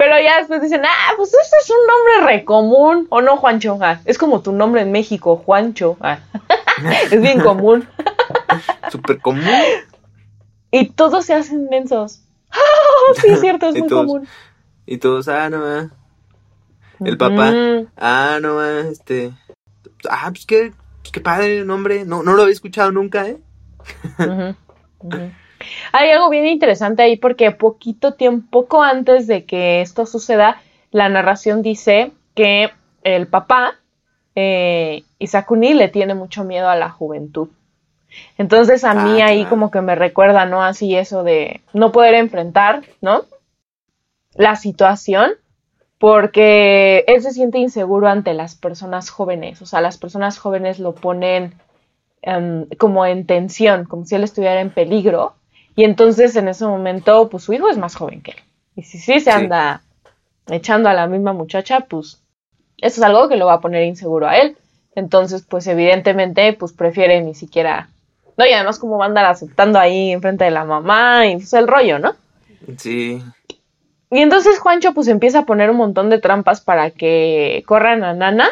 pero 0.00 0.14
ya 0.18 0.38
después 0.38 0.62
dicen, 0.62 0.80
ah, 0.82 1.12
pues 1.18 1.28
este 1.28 1.56
es 1.62 1.68
un 1.68 1.86
nombre 1.86 2.32
re 2.32 2.44
común. 2.46 3.06
¿O 3.10 3.20
no, 3.20 3.36
Juancho? 3.36 3.76
Ah, 3.82 4.00
es 4.06 4.16
como 4.16 4.40
tu 4.40 4.50
nombre 4.50 4.80
en 4.80 4.92
México, 4.92 5.36
Juancho. 5.36 5.98
Ah, 6.00 6.20
es 7.10 7.20
bien 7.20 7.38
común. 7.38 7.86
Súper 8.90 9.20
común. 9.20 9.44
Y 10.70 10.88
todos 10.88 11.26
se 11.26 11.34
hacen 11.34 11.68
mensos. 11.68 12.22
Sí, 13.20 13.28
es 13.28 13.40
cierto, 13.40 13.68
es 13.68 13.74
muy 13.76 13.90
común. 13.90 14.26
Y 14.86 14.96
todos, 14.96 15.28
ah, 15.28 15.50
no, 15.50 15.66
ah. 15.66 15.90
El 17.00 17.18
papá, 17.18 17.52
ah, 17.98 18.38
no, 18.40 18.58
ah, 18.58 18.84
este. 18.90 19.32
Ah, 20.08 20.30
pues 20.30 20.46
qué, 20.46 20.72
pues 21.02 21.12
qué 21.12 21.20
padre 21.20 21.58
el 21.58 21.66
nombre. 21.66 22.06
No, 22.06 22.22
no 22.22 22.32
lo 22.32 22.42
había 22.42 22.54
escuchado 22.54 22.90
nunca, 22.90 23.28
¿eh? 23.28 23.38
Hay 25.92 26.10
algo 26.10 26.30
bien 26.30 26.46
interesante 26.46 27.02
ahí 27.02 27.16
porque 27.16 27.50
poquito 27.50 28.14
tiempo, 28.14 28.48
poco 28.50 28.82
antes 28.82 29.26
de 29.26 29.44
que 29.44 29.80
esto 29.80 30.06
suceda, 30.06 30.60
la 30.90 31.08
narración 31.08 31.62
dice 31.62 32.12
que 32.34 32.70
el 33.02 33.26
papá, 33.26 33.78
eh, 34.34 35.02
Isakuni, 35.18 35.74
le 35.74 35.88
tiene 35.88 36.14
mucho 36.14 36.44
miedo 36.44 36.68
a 36.68 36.76
la 36.76 36.90
juventud. 36.90 37.48
Entonces 38.38 38.84
a 38.84 38.94
mí 38.94 39.20
ah, 39.20 39.26
ahí 39.26 39.44
como 39.44 39.70
que 39.70 39.80
me 39.82 39.94
recuerda, 39.94 40.44
¿no? 40.46 40.62
Así 40.62 40.96
eso 40.96 41.22
de 41.22 41.60
no 41.72 41.92
poder 41.92 42.14
enfrentar, 42.14 42.82
¿no? 43.00 43.24
La 44.34 44.56
situación 44.56 45.32
porque 45.98 47.04
él 47.06 47.22
se 47.22 47.32
siente 47.32 47.58
inseguro 47.58 48.08
ante 48.08 48.32
las 48.32 48.54
personas 48.54 49.10
jóvenes, 49.10 49.60
o 49.60 49.66
sea, 49.66 49.82
las 49.82 49.98
personas 49.98 50.38
jóvenes 50.38 50.78
lo 50.78 50.94
ponen 50.94 51.54
em, 52.22 52.66
como 52.78 53.04
en 53.04 53.26
tensión, 53.26 53.84
como 53.84 54.06
si 54.06 54.14
él 54.14 54.24
estuviera 54.24 54.60
en 54.62 54.70
peligro, 54.70 55.34
y 55.80 55.84
entonces 55.84 56.36
en 56.36 56.46
ese 56.46 56.66
momento, 56.66 57.30
pues 57.30 57.44
su 57.44 57.54
hijo 57.54 57.70
es 57.70 57.78
más 57.78 57.94
joven 57.94 58.20
que 58.20 58.32
él. 58.32 58.36
Y 58.76 58.82
si 58.82 58.98
sí 58.98 59.18
se 59.18 59.30
anda 59.30 59.80
echando 60.50 60.90
a 60.90 60.92
la 60.92 61.06
misma 61.06 61.32
muchacha, 61.32 61.86
pues 61.88 62.20
eso 62.76 63.00
es 63.00 63.02
algo 63.02 63.30
que 63.30 63.38
lo 63.38 63.46
va 63.46 63.54
a 63.54 63.60
poner 63.62 63.84
inseguro 63.84 64.28
a 64.28 64.36
él. 64.36 64.58
Entonces, 64.94 65.42
pues 65.48 65.66
evidentemente, 65.66 66.52
pues 66.52 66.74
prefiere 66.74 67.22
ni 67.22 67.34
siquiera... 67.34 67.88
No, 68.36 68.44
y 68.44 68.52
además 68.52 68.78
como 68.78 68.98
va 68.98 69.06
a 69.06 69.08
andar 69.08 69.24
aceptando 69.24 69.78
ahí 69.78 70.12
enfrente 70.12 70.44
de 70.44 70.50
la 70.50 70.66
mamá 70.66 71.26
y 71.26 71.36
pues 71.36 71.54
el 71.54 71.66
rollo, 71.66 71.98
¿no? 71.98 72.12
Sí. 72.76 73.22
y 74.10 74.18
entonces 74.18 74.58
Juancho 74.58 74.92
pues 74.92 75.08
empieza 75.08 75.38
a 75.38 75.46
poner 75.46 75.70
un 75.70 75.78
montón 75.78 76.10
de 76.10 76.18
trampas 76.18 76.60
para 76.60 76.90
que 76.90 77.64
corran 77.64 78.04
a 78.04 78.12
Nana, 78.12 78.50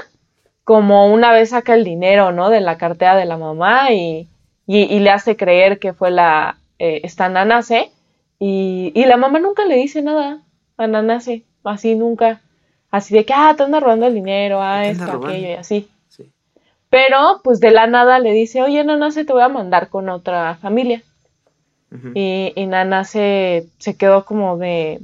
como 0.64 1.12
una 1.12 1.31
vez 1.33 1.51
saca 1.51 1.74
el 1.74 1.85
dinero, 1.85 2.33
¿no? 2.33 2.49
De 2.49 2.62
la 2.62 2.79
cartera 2.79 3.16
de 3.16 3.26
la 3.26 3.37
mamá 3.37 3.93
y, 3.93 4.29
y, 4.66 4.99
le 4.99 5.11
hace 5.11 5.37
creer 5.37 5.79
que 5.79 5.93
fue 5.93 6.11
la, 6.11 6.57
eh, 6.79 7.01
esta 7.05 7.29
Nanase, 7.29 7.91
y, 8.39 8.93
y 8.95 9.05
la 9.07 9.16
mamá 9.16 9.39
nunca 9.39 9.64
le 9.64 9.76
dice 9.76 10.03
nada 10.03 10.43
a 10.76 10.87
Nanase, 10.87 11.45
así 11.64 11.95
nunca, 11.95 12.41
así 12.91 13.14
de 13.14 13.24
que, 13.24 13.33
ah, 13.35 13.55
te 13.57 13.64
anda 13.64 13.81
robando 13.81 14.07
el 14.07 14.14
dinero, 14.14 14.61
ah, 14.62 14.87
esto, 14.87 15.05
aquello 15.11 15.49
y 15.49 15.53
así. 15.53 15.89
Pero, 16.91 17.41
pues 17.45 17.61
de 17.61 17.70
la 17.70 17.87
nada 17.87 18.18
le 18.18 18.33
dice, 18.33 18.62
oye, 18.62 18.83
Nanase, 18.83 19.24
te 19.24 19.33
voy 19.33 19.43
a 19.43 19.49
mandar 19.49 19.91
con 19.91 20.09
otra 20.09 20.55
familia. 20.55 21.03
y, 22.14 22.53
y 22.55 22.66
Nanase 22.66 23.66
se 23.79 23.97
quedó 23.97 24.24
como 24.24 24.57
de, 24.57 25.01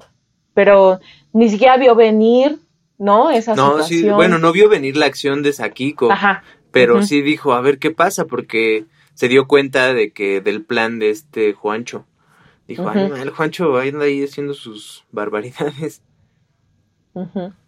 pero 0.55 1.01
ni 1.33 1.49
siquiera 1.51 1.77
vio 1.77 1.95
venir, 1.95 2.59
¿no? 2.97 3.31
Esa 3.31 3.55
no, 3.55 3.83
Sí, 3.83 4.09
bueno, 4.09 4.39
no 4.39 4.53
vio 4.53 4.68
venir 4.68 4.97
la 4.97 5.07
acción 5.07 5.43
de 5.43 5.53
Sakiko, 5.53 6.11
Ajá. 6.11 6.43
pero 6.70 7.03
sí 7.03 7.20
dijo, 7.20 7.53
a 7.53 7.61
ver 7.61 7.79
qué 7.79 7.91
pasa, 7.91 8.25
porque 8.25 8.85
se 9.15 9.29
dio 9.29 9.47
cuenta 9.47 9.95
de 9.95 10.12
que 10.12 10.41
del 10.41 10.65
plan 10.65 10.99
de 10.99 11.11
este 11.11 11.53
Juancho. 11.53 12.07
Dijo, 12.67 12.91
el 12.93 13.31
Juancho 13.31 13.77
anda 13.79 14.05
ahí 14.05 14.25
haciendo 14.25 14.55
sus 14.55 15.05
barbaridades. 15.12 16.03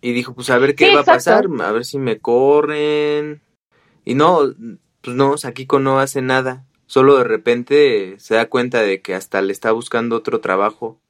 Y 0.01 0.13
dijo, 0.13 0.35
pues 0.35 0.51
a 0.51 0.59
ver 0.59 0.75
qué 0.75 0.95
va 0.95 1.03
a 1.03 1.05
pasar, 1.05 1.47
a 1.61 1.73
ver 1.73 1.85
si 1.85 1.99
me 1.99 2.19
corren. 2.19 3.43
Y 4.05 4.15
no, 4.15 4.41
pues 5.03 5.17
no, 5.17 5.37
Sakiko 5.37 5.79
no 5.79 6.01
hace 6.01 6.23
nada. 6.23 6.67
Solo 6.87 7.17
de 7.19 7.25
repente 7.25 8.17
se 8.19 8.35
da 8.35 8.49
cuenta 8.49 8.81
de 8.83 9.01
que 9.03 9.15
hasta 9.15 9.43
le 9.43 9.53
está 9.53 9.73
buscando 9.73 10.17
otro 10.17 10.41
trabajo 10.41 11.01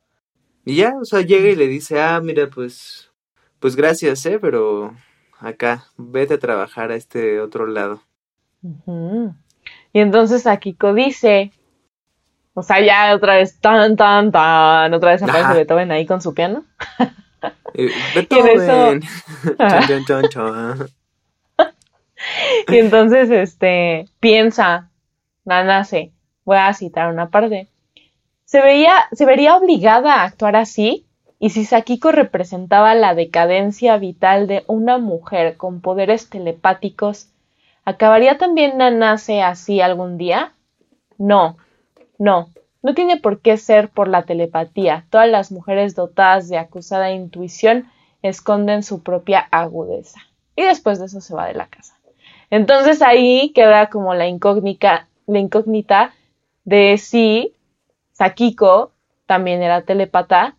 y 0.69 0.75
ya, 0.75 0.97
o 1.01 1.05
sea, 1.05 1.21
llega 1.21 1.49
y 1.49 1.55
le 1.55 1.69
dice, 1.69 2.01
ah, 2.01 2.21
mira, 2.21 2.51
pues, 2.51 3.13
pues 3.61 3.77
gracias, 3.77 4.27
¿eh? 4.27 4.41
Pero 4.41 4.97
acá, 5.39 5.87
vete 5.97 6.35
a 6.35 6.39
trabajar 6.41 6.91
a 6.91 6.97
este 6.97 7.41
otro 7.41 7.69
lado. 7.69 8.03
Y 9.97 10.01
entonces 10.01 10.47
Akiko 10.47 10.93
dice, 10.93 11.53
o 12.53 12.63
sea, 12.63 12.81
ya 12.81 13.15
otra 13.15 13.37
vez, 13.37 13.59
tan, 13.59 13.97
tan, 13.97 14.31
tan, 14.31 14.93
otra 14.93 15.13
vez 15.13 15.23
aparece 15.23 15.55
Beethoven 15.55 15.91
ahí 15.91 16.05
con 16.05 16.21
su 16.21 16.35
piano. 16.35 16.67
Eh, 17.73 17.89
Beethoven. 18.15 19.01
y 22.69 22.77
entonces, 22.77 23.31
este, 23.31 24.05
piensa, 24.21 24.91
Nanase, 25.47 26.13
voy 26.45 26.59
a 26.59 26.75
citar 26.75 27.11
una 27.11 27.31
parte 27.31 27.71
se, 28.45 28.61
veía, 28.61 28.93
se 29.13 29.25
vería 29.25 29.57
obligada 29.57 30.17
a 30.17 30.25
actuar 30.25 30.57
así, 30.57 31.07
y 31.39 31.49
si 31.49 31.65
Sakiko 31.65 32.13
representaba 32.13 32.95
la 32.95 33.15
decadencia 33.15 33.97
vital 33.97 34.47
de 34.47 34.63
una 34.67 34.99
mujer 34.99 35.57
con 35.57 35.81
poderes 35.81 36.29
telepáticos, 36.29 37.31
¿acabaría 37.87 38.37
también 38.37 38.77
Nanase 38.77 39.43
así 39.43 39.81
algún 39.81 40.19
día? 40.19 40.53
No, 41.17 41.57
no, 42.19 42.51
no 42.83 42.95
tiene 42.95 43.17
por 43.17 43.41
qué 43.41 43.57
ser 43.57 43.89
por 43.89 44.09
la 44.09 44.25
telepatía. 44.25 45.07
Todas 45.09 45.29
las 45.31 45.51
mujeres 45.51 45.95
dotadas 45.95 46.49
de 46.51 46.59
acusada 46.59 47.13
intuición 47.13 47.91
esconden 48.21 48.83
su 48.83 49.03
propia 49.03 49.41
agudeza. 49.51 50.21
Y 50.55 50.63
después 50.63 50.99
de 50.99 51.07
eso 51.07 51.21
se 51.21 51.35
va 51.35 51.47
de 51.47 51.55
la 51.55 51.69
casa. 51.69 51.99
Entonces 52.51 53.03
ahí 53.03 53.53
queda 53.55 53.89
como 53.89 54.15
la 54.15 54.27
incógnita, 54.27 55.09
la 55.27 55.39
incógnita 55.39 56.13
de 56.65 56.99
si 56.99 57.55
Sakiko 58.13 58.93
también 59.27 59.63
era 59.63 59.83
telepata 59.83 60.57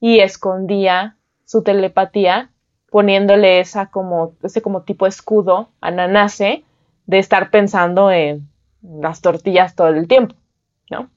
y 0.00 0.20
escondía 0.20 1.16
su 1.44 1.62
telepatía 1.62 2.50
poniéndole 2.90 3.60
esa 3.60 3.86
como, 3.86 4.34
ese 4.42 4.62
como 4.62 4.82
tipo 4.82 5.06
escudo 5.06 5.70
a 5.80 5.90
Nanase 5.90 6.64
de 7.06 7.18
estar 7.18 7.50
pensando 7.50 8.10
en 8.10 8.48
las 8.82 9.20
tortillas 9.20 9.74
todo 9.74 9.88
el 9.88 10.08
tiempo, 10.08 10.34
¿no? 10.90 11.10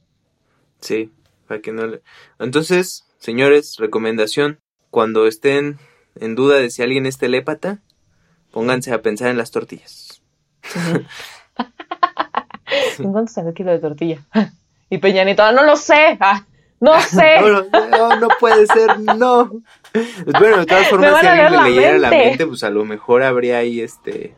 Sí, 0.81 1.11
para 1.47 1.61
que 1.61 1.71
no 1.71 1.87
le... 1.87 2.01
Entonces, 2.39 3.05
señores, 3.17 3.77
recomendación, 3.77 4.59
cuando 4.89 5.27
estén 5.27 5.77
en 6.15 6.35
duda 6.35 6.57
de 6.57 6.69
si 6.69 6.81
alguien 6.81 7.05
es 7.05 7.17
telépata, 7.17 7.79
pónganse 8.51 8.93
a 8.93 9.01
pensar 9.01 9.29
en 9.29 9.37
las 9.37 9.51
tortillas. 9.51 10.21
¿En 12.99 13.11
cuánto 13.11 13.31
sale 13.31 13.49
el 13.49 13.55
kilo 13.55 13.71
de 13.71 13.79
tortilla? 13.79 14.19
Y 14.91 14.97
Peñanito, 14.97 15.51
no 15.51 15.63
lo 15.63 15.75
sé, 15.75 16.17
ah, 16.19 16.47
no 16.79 16.99
sé. 17.01 17.39
no, 17.41 18.15
no, 18.15 18.27
puede 18.39 18.65
ser, 18.65 18.99
no. 18.99 19.61
Bueno, 20.39 20.57
de 20.57 20.65
todas 20.65 20.87
formas, 20.87 21.19
si 21.19 21.27
alguien 21.27 21.51
le 21.51 21.69
leyera 21.69 21.97
la 21.97 22.09
mente, 22.09 22.45
pues 22.45 22.63
a 22.63 22.69
lo 22.69 22.85
mejor 22.85 23.23
habría 23.23 23.57
ahí 23.57 23.81
este 23.81 24.33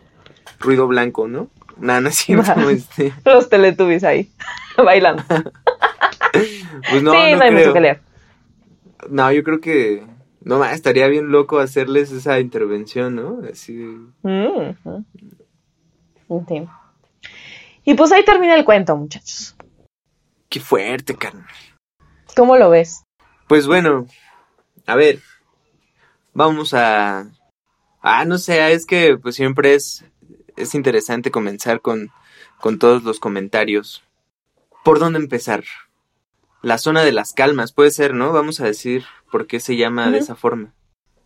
ruido 0.59 0.87
blanco, 0.87 1.27
¿no? 1.27 1.49
Nada, 1.77 2.01
no 2.01 2.09
es 2.09 2.15
cierto, 2.15 2.69
este. 2.69 3.13
Los 3.25 3.49
teletubbies 3.49 4.03
ahí, 4.03 4.29
bailando. 4.77 5.23
pues 6.33 7.03
no, 7.03 7.11
sí, 7.11 7.33
no, 7.35 7.41
hay 7.41 7.51
mucho 7.51 7.73
que 7.73 7.79
leer. 7.81 8.01
No, 9.09 9.31
yo 9.31 9.43
creo 9.43 9.59
que 9.59 10.03
no 10.41 10.63
estaría 10.63 11.07
bien 11.07 11.31
loco 11.31 11.59
hacerles 11.59 12.11
esa 12.11 12.39
intervención, 12.39 13.15
¿no? 13.15 13.41
Así. 13.49 13.73
Mm 14.23 14.75
sí. 16.47 16.67
Y 17.83 17.93
pues 17.95 18.11
ahí 18.11 18.23
termina 18.23 18.55
el 18.55 18.65
cuento, 18.65 18.95
muchachos. 18.95 19.55
Qué 20.49 20.59
fuerte, 20.59 21.15
carnal. 21.15 21.45
¿Cómo 22.35 22.57
lo 22.57 22.69
ves? 22.69 23.03
Pues 23.47 23.67
bueno, 23.67 24.05
a 24.85 24.95
ver, 24.95 25.19
vamos 26.33 26.73
a... 26.73 27.31
Ah, 28.01 28.25
no 28.25 28.37
sé, 28.37 28.73
es 28.73 28.85
que 28.85 29.17
pues 29.17 29.35
siempre 29.35 29.75
es, 29.75 30.05
es 30.57 30.73
interesante 30.75 31.31
comenzar 31.31 31.81
con, 31.81 32.11
con 32.59 32.79
todos 32.79 33.03
los 33.03 33.19
comentarios. 33.19 34.03
¿Por 34.83 34.99
dónde 34.99 35.19
empezar? 35.19 35.63
La 36.61 36.77
zona 36.77 37.03
de 37.03 37.11
las 37.11 37.33
calmas, 37.33 37.73
puede 37.73 37.91
ser, 37.91 38.13
¿no? 38.13 38.31
Vamos 38.33 38.59
a 38.59 38.65
decir 38.65 39.03
por 39.31 39.47
qué 39.47 39.59
se 39.59 39.75
llama 39.75 40.09
de 40.09 40.19
esa 40.19 40.35
forma. 40.35 40.73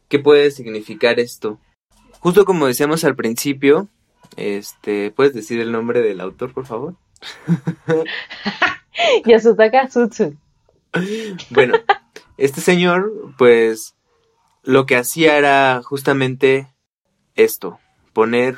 ¿Qué 0.07 0.19
puede 0.19 0.51
significar 0.51 1.19
esto? 1.19 1.59
Justo 2.19 2.45
como 2.45 2.67
decíamos 2.67 3.03
al 3.03 3.15
principio, 3.15 3.87
este, 4.35 5.11
¿puedes 5.11 5.33
decir 5.33 5.59
el 5.59 5.71
nombre 5.71 6.01
del 6.01 6.21
autor, 6.21 6.53
por 6.53 6.65
favor? 6.65 6.95
Yasutaka 9.25 9.89
Sutsu. 9.89 10.35
Bueno, 11.49 11.75
este 12.37 12.61
señor, 12.61 13.11
pues, 13.37 13.94
lo 14.65 14.85
que 14.85 14.97
hacía 14.97 15.37
era 15.37 15.81
justamente 15.83 16.67
esto, 17.35 17.79
poner 18.13 18.57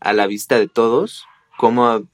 a 0.00 0.12
la 0.12 0.26
vista 0.26 0.58
de 0.58 0.68
todos 0.68 1.26
como, 1.56 2.08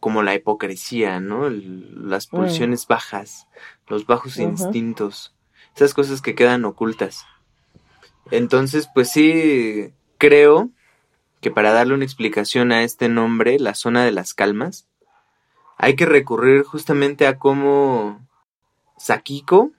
como 0.00 0.22
la 0.22 0.34
hipocresía, 0.34 1.20
¿no? 1.20 1.50
las 1.50 2.32
mm. 2.32 2.36
pulsiones 2.36 2.86
bajas, 2.86 3.46
los 3.88 4.06
bajos 4.06 4.38
instintos, 4.38 5.34
esas 5.76 5.94
cosas 5.94 6.22
que 6.22 6.34
quedan 6.34 6.64
ocultas. 6.64 7.26
Entonces, 8.30 8.88
pues 8.94 9.10
sí, 9.10 9.92
creo 10.18 10.70
que 11.40 11.50
para 11.50 11.72
darle 11.72 11.94
una 11.94 12.04
explicación 12.04 12.72
a 12.72 12.84
este 12.84 13.08
nombre, 13.08 13.58
la 13.58 13.74
zona 13.74 14.04
de 14.04 14.12
las 14.12 14.34
calmas, 14.34 14.86
hay 15.76 15.96
que 15.96 16.06
recurrir 16.06 16.62
justamente 16.62 17.26
a 17.26 17.38
cómo 17.38 18.26
Sakiko 18.98 19.72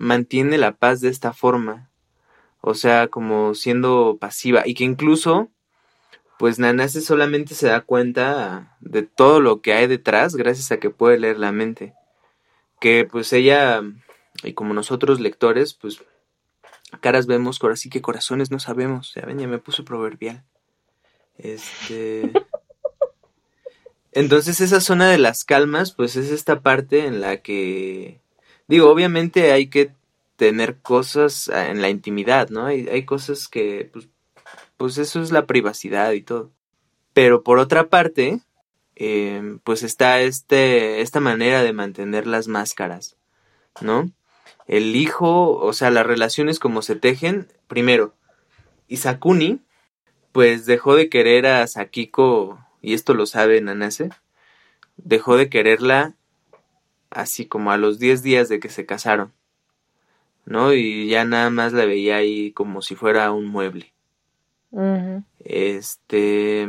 mantiene 0.00 0.56
la 0.56 0.72
paz 0.72 1.02
de 1.02 1.10
esta 1.10 1.34
forma. 1.34 1.90
O 2.62 2.74
sea, 2.74 3.08
como 3.08 3.54
siendo 3.54 4.16
pasiva. 4.18 4.66
Y 4.66 4.74
que 4.74 4.84
incluso, 4.84 5.50
pues 6.38 6.58
Nanase 6.58 7.02
solamente 7.02 7.54
se 7.54 7.68
da 7.68 7.82
cuenta 7.82 8.76
de 8.80 9.02
todo 9.02 9.40
lo 9.40 9.60
que 9.60 9.74
hay 9.74 9.86
detrás 9.86 10.36
gracias 10.36 10.72
a 10.72 10.78
que 10.78 10.88
puede 10.88 11.18
leer 11.18 11.38
la 11.38 11.52
mente. 11.52 11.92
Que 12.80 13.04
pues 13.04 13.32
ella, 13.34 13.82
y 14.42 14.54
como 14.54 14.72
nosotros 14.72 15.20
lectores, 15.20 15.74
pues 15.74 16.02
caras 17.00 17.26
vemos, 17.26 17.62
ahora 17.62 17.76
que 17.90 18.00
corazones 18.00 18.50
no 18.50 18.58
sabemos. 18.58 19.12
Ya 19.14 19.26
ven, 19.26 19.38
ya 19.38 19.48
me 19.48 19.58
puso 19.58 19.84
proverbial. 19.84 20.42
Este. 21.36 22.32
Entonces 24.12 24.62
esa 24.62 24.80
zona 24.80 25.10
de 25.10 25.18
las 25.18 25.44
calmas, 25.44 25.92
pues 25.92 26.16
es 26.16 26.30
esta 26.30 26.60
parte 26.60 27.04
en 27.04 27.20
la 27.20 27.42
que, 27.42 28.20
digo, 28.70 28.88
obviamente 28.88 29.52
hay 29.52 29.66
que 29.66 29.92
tener 30.36 30.78
cosas 30.78 31.50
ah, 31.52 31.68
en 31.68 31.82
la 31.82 31.90
intimidad, 31.90 32.48
¿no? 32.48 32.66
Hay, 32.66 32.88
hay 32.88 33.04
cosas 33.04 33.48
que, 33.48 33.90
pues, 33.92 34.08
pues 34.76 34.96
eso 34.96 35.20
es 35.20 35.32
la 35.32 35.44
privacidad 35.46 36.12
y 36.12 36.22
todo. 36.22 36.50
Pero 37.12 37.42
por 37.42 37.58
otra 37.58 37.88
parte, 37.88 38.40
eh, 38.94 39.58
pues 39.64 39.82
está 39.82 40.20
este, 40.20 41.00
esta 41.00 41.20
manera 41.20 41.62
de 41.62 41.72
mantener 41.72 42.26
las 42.28 42.46
máscaras, 42.46 43.16
¿no? 43.80 44.10
El 44.66 44.94
hijo, 44.94 45.56
o 45.56 45.72
sea, 45.72 45.90
las 45.90 46.06
relaciones 46.06 46.60
como 46.60 46.80
se 46.80 46.94
tejen, 46.94 47.48
primero, 47.66 48.14
Isakuni, 48.86 49.60
pues 50.30 50.64
dejó 50.64 50.94
de 50.94 51.08
querer 51.08 51.46
a 51.46 51.66
Sakiko 51.66 52.64
y 52.80 52.94
esto 52.94 53.14
lo 53.14 53.26
sabe 53.26 53.60
Nanase, 53.60 54.10
dejó 54.96 55.36
de 55.36 55.50
quererla 55.50 56.14
así 57.10 57.46
como 57.46 57.72
a 57.72 57.76
los 57.76 57.98
10 57.98 58.22
días 58.22 58.48
de 58.48 58.60
que 58.60 58.68
se 58.68 58.86
casaron. 58.86 59.32
¿no? 60.50 60.72
Y 60.72 61.08
ya 61.08 61.24
nada 61.24 61.48
más 61.48 61.72
la 61.72 61.84
veía 61.84 62.16
ahí 62.16 62.52
como 62.52 62.82
si 62.82 62.96
fuera 62.96 63.30
un 63.30 63.46
mueble. 63.46 63.92
Este, 65.44 66.68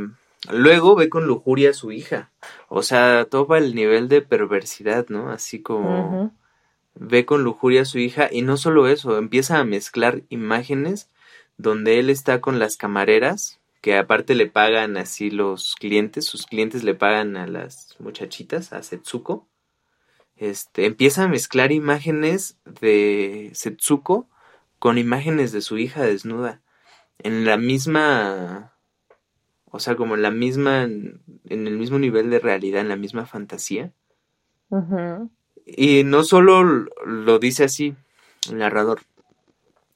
luego 0.52 0.96
ve 0.96 1.10
con 1.10 1.26
lujuria 1.26 1.72
a 1.72 1.74
su 1.74 1.92
hija, 1.92 2.32
o 2.68 2.84
sea, 2.84 3.26
topa 3.26 3.58
el 3.58 3.76
nivel 3.76 4.08
de 4.08 4.22
perversidad, 4.22 5.08
¿no? 5.10 5.30
Así 5.30 5.62
como 5.62 6.32
ve 6.96 7.26
con 7.26 7.44
lujuria 7.44 7.82
a 7.84 7.86
su 7.86 8.00
hija 8.00 8.30
y 8.32 8.42
no 8.42 8.58
solo 8.58 8.88
eso, 8.88 9.18
empieza 9.18 9.60
a 9.60 9.66
mezclar 9.66 10.24
imágenes 10.30 11.10
donde 11.58 12.00
él 12.00 12.10
está 12.10 12.42
con 12.42 12.60
las 12.60 12.78
camareras, 12.78 13.60
que 13.82 13.98
aparte 13.98 14.36
le 14.36 14.48
pagan 14.48 14.98
así 14.98 15.32
los 15.32 15.76
clientes, 15.76 16.26
sus 16.26 16.46
clientes 16.46 16.84
le 16.84 16.94
pagan 16.96 17.36
a 17.36 17.48
las 17.48 17.96
muchachitas, 18.00 18.74
a 18.74 18.84
Setsuko. 18.84 19.48
Este, 20.42 20.86
empieza 20.86 21.24
a 21.24 21.28
mezclar 21.28 21.72
imágenes 21.72 22.58
de 22.66 23.52
Setsuko 23.54 24.28
con 24.80 24.98
imágenes 24.98 25.52
de 25.52 25.62
su 25.62 25.78
hija 25.78 26.02
desnuda 26.02 26.62
en 27.20 27.46
la 27.46 27.58
misma 27.58 28.72
o 29.72 29.80
sea, 29.80 29.96
como 29.96 30.16
en 30.16 30.22
la 30.22 30.32
misma, 30.32 30.84
en 30.84 31.22
el 31.46 31.78
mismo 31.78 31.98
nivel 31.98 32.30
de 32.30 32.40
realidad, 32.40 32.82
en 32.82 32.90
la 32.90 32.98
misma 32.98 33.26
fantasía. 33.26 33.94
Y 35.66 36.04
no 36.04 36.24
solo 36.24 36.64
lo 37.06 37.40
dice 37.40 37.64
así 37.64 37.96
el 38.50 38.58
narrador, 38.58 39.00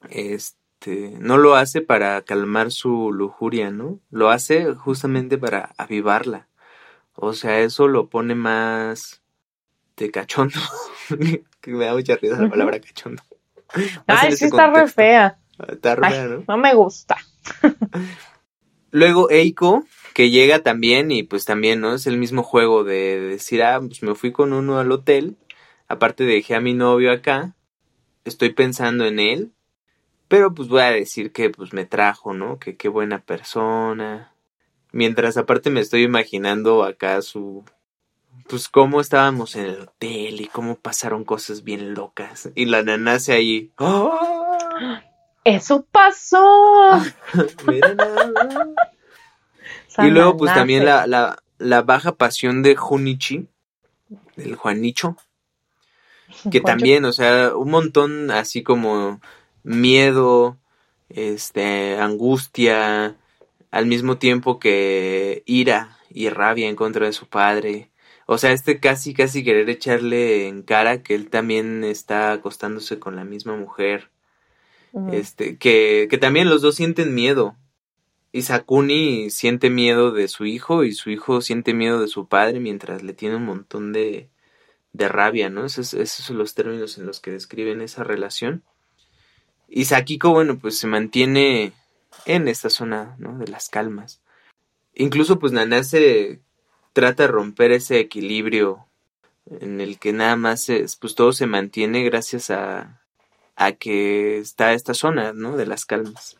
este, 0.08 1.16
no 1.20 1.36
lo 1.36 1.56
hace 1.56 1.82
para 1.82 2.22
calmar 2.22 2.70
su 2.70 3.12
lujuria, 3.12 3.70
¿no? 3.70 4.00
Lo 4.10 4.30
hace 4.30 4.74
justamente 4.74 5.36
para 5.36 5.74
avivarla. 5.76 6.48
O 7.14 7.34
sea, 7.34 7.60
eso 7.60 7.86
lo 7.86 8.08
pone 8.08 8.34
más 8.34 9.22
de 9.96 10.10
cachondo. 10.10 10.58
que 11.60 11.70
me 11.70 11.86
da 11.86 11.94
mucha 11.94 12.16
risa 12.16 12.40
la 12.40 12.50
palabra 12.50 12.80
cachondo. 12.80 13.22
Ay, 14.06 14.32
sí 14.32 14.46
está 14.46 14.70
re 14.70 14.88
fea. 14.88 15.38
Está 15.68 15.96
re 15.96 16.10
fea, 16.10 16.24
¿no? 16.26 16.44
No 16.46 16.56
me 16.56 16.74
gusta. 16.74 17.16
Luego 18.90 19.30
Eiko, 19.30 19.84
que 20.14 20.30
llega 20.30 20.62
también 20.62 21.10
y 21.10 21.22
pues 21.22 21.44
también, 21.44 21.80
¿no? 21.80 21.94
Es 21.94 22.06
el 22.06 22.18
mismo 22.18 22.42
juego 22.42 22.84
de 22.84 23.20
decir, 23.20 23.62
ah, 23.62 23.80
pues 23.80 24.02
me 24.02 24.14
fui 24.14 24.32
con 24.32 24.52
uno 24.52 24.78
al 24.78 24.92
hotel, 24.92 25.36
aparte 25.88 26.24
dejé 26.24 26.54
a 26.54 26.60
mi 26.60 26.72
novio 26.72 27.12
acá, 27.12 27.54
estoy 28.24 28.50
pensando 28.50 29.04
en 29.04 29.18
él, 29.18 29.52
pero 30.28 30.54
pues 30.54 30.68
voy 30.68 30.82
a 30.82 30.90
decir 30.90 31.32
que 31.32 31.50
pues 31.50 31.72
me 31.72 31.84
trajo, 31.84 32.32
¿no? 32.32 32.58
Que 32.58 32.76
qué 32.76 32.88
buena 32.88 33.22
persona. 33.22 34.32
Mientras 34.92 35.36
aparte 35.36 35.70
me 35.70 35.80
estoy 35.80 36.02
imaginando 36.02 36.84
acá 36.84 37.20
su 37.22 37.64
pues 38.48 38.68
cómo 38.68 39.00
estábamos 39.00 39.56
en 39.56 39.66
el 39.66 39.80
hotel 39.82 40.40
y 40.40 40.46
cómo 40.46 40.76
pasaron 40.76 41.24
cosas 41.24 41.64
bien 41.64 41.94
locas. 41.94 42.50
Y 42.54 42.66
la 42.66 42.82
nana 42.82 43.18
se 43.18 43.32
ahí. 43.32 43.72
¡Oh! 43.78 44.16
Eso 45.44 45.86
pasó. 45.90 47.00
y 49.98 50.06
luego, 50.08 50.36
pues 50.36 50.52
también 50.52 50.84
la, 50.84 51.06
la, 51.06 51.38
la, 51.58 51.82
baja 51.82 52.16
pasión 52.16 52.62
de 52.62 52.74
Junichi, 52.74 53.46
del 54.34 54.56
Juanicho, 54.56 55.16
que 56.50 56.60
también, 56.60 57.04
o 57.04 57.12
sea, 57.12 57.56
un 57.56 57.70
montón 57.70 58.32
así 58.32 58.64
como 58.64 59.20
miedo, 59.62 60.58
este, 61.08 62.00
angustia, 62.00 63.16
al 63.70 63.86
mismo 63.86 64.18
tiempo 64.18 64.58
que 64.58 65.44
ira 65.46 65.96
y 66.10 66.28
rabia 66.28 66.68
en 66.68 66.76
contra 66.76 67.06
de 67.06 67.12
su 67.12 67.28
padre. 67.28 67.90
O 68.26 68.38
sea, 68.38 68.52
este 68.52 68.80
casi, 68.80 69.14
casi 69.14 69.44
querer 69.44 69.70
echarle 69.70 70.48
en 70.48 70.62
cara 70.62 71.02
que 71.02 71.14
él 71.14 71.30
también 71.30 71.84
está 71.84 72.32
acostándose 72.32 72.98
con 72.98 73.16
la 73.16 73.24
misma 73.24 73.56
mujer 73.56 74.10
este, 75.12 75.58
que, 75.58 76.08
que 76.10 76.18
también 76.18 76.48
los 76.48 76.62
dos 76.62 76.76
sienten 76.76 77.14
miedo. 77.14 77.56
Y 78.32 78.42
Sakuni 78.42 79.30
siente 79.30 79.70
miedo 79.70 80.10
de 80.10 80.28
su 80.28 80.44
hijo 80.46 80.84
y 80.84 80.92
su 80.92 81.10
hijo 81.10 81.40
siente 81.40 81.74
miedo 81.74 82.00
de 82.00 82.08
su 82.08 82.28
padre 82.28 82.60
mientras 82.60 83.02
le 83.02 83.14
tiene 83.14 83.36
un 83.36 83.44
montón 83.44 83.92
de, 83.92 84.28
de 84.92 85.08
rabia, 85.08 85.48
¿no? 85.48 85.64
Esos, 85.64 85.94
esos 85.94 86.26
son 86.26 86.38
los 86.38 86.54
términos 86.54 86.98
en 86.98 87.06
los 87.06 87.20
que 87.20 87.30
describen 87.30 87.80
esa 87.80 88.04
relación. 88.04 88.62
Y 89.68 89.86
Sakiko, 89.86 90.30
bueno, 90.30 90.58
pues 90.58 90.78
se 90.78 90.86
mantiene 90.86 91.72
en 92.24 92.48
esta 92.48 92.68
zona, 92.68 93.16
¿no? 93.18 93.38
De 93.38 93.48
las 93.48 93.68
calmas. 93.68 94.20
Incluso, 94.94 95.38
pues 95.38 95.52
Nanase 95.52 96.40
trata 96.96 97.24
de 97.24 97.28
romper 97.28 97.72
ese 97.72 98.00
equilibrio 98.00 98.86
en 99.60 99.82
el 99.82 99.98
que 99.98 100.14
nada 100.14 100.34
más, 100.34 100.68
pues 100.98 101.14
todo 101.14 101.34
se 101.34 101.46
mantiene 101.46 102.02
gracias 102.02 102.48
a, 102.48 103.02
a 103.54 103.72
que 103.72 104.38
está 104.38 104.72
esta 104.72 104.94
zona, 104.94 105.34
¿no? 105.34 105.58
De 105.58 105.66
las 105.66 105.84
calmas. 105.84 106.38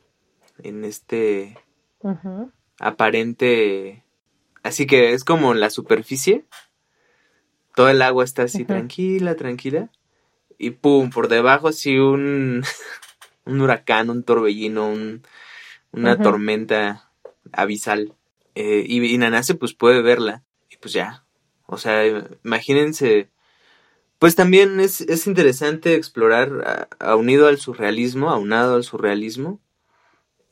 En 0.62 0.86
este 0.86 1.58
aparente... 2.78 4.02
Así 4.62 4.86
que 4.86 5.12
es 5.12 5.24
como 5.24 5.52
la 5.52 5.68
superficie. 5.68 6.46
Todo 7.74 7.90
el 7.90 8.00
agua 8.00 8.24
está 8.24 8.44
así 8.44 8.64
tranquila, 8.64 9.34
tranquila. 9.36 9.90
Y 10.56 10.70
pum, 10.70 11.10
por 11.10 11.28
debajo 11.28 11.68
así 11.68 11.98
un, 11.98 12.64
un 13.44 13.60
huracán, 13.60 14.08
un 14.08 14.22
torbellino, 14.22 14.88
un, 14.88 15.22
una 15.92 16.16
tormenta 16.16 17.10
abisal. 17.52 18.14
Eh, 18.54 18.86
y, 18.86 19.04
y 19.04 19.18
Nanase 19.18 19.54
pues 19.54 19.74
puede 19.74 20.00
verla. 20.00 20.45
Pues 20.86 20.92
ya. 20.92 21.24
O 21.66 21.78
sea, 21.78 22.06
imagínense 22.44 23.28
pues 24.18 24.34
también 24.34 24.80
es, 24.80 25.00
es 25.02 25.26
interesante 25.26 25.94
explorar, 25.94 26.88
unido 27.18 27.48
al 27.48 27.58
surrealismo, 27.58 28.30
aunado 28.30 28.76
al 28.76 28.84
surrealismo, 28.84 29.60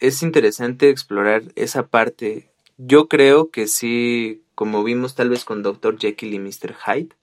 es 0.01 0.23
interesante 0.23 0.91
explorar 0.91 1.45
esa 1.55 1.87
parte. 1.87 2.51
Yo 2.77 3.09
creo 3.09 3.51
que 3.51 3.67
sí, 3.67 4.43
como 4.55 4.85
vimos 4.85 5.15
tal 5.15 5.31
vez 5.31 5.45
con 5.45 5.63
Dr. 5.63 5.99
Jekyll 5.99 6.35
y 6.35 6.39
Mr. 6.41 6.75
Hyde, 6.75 7.17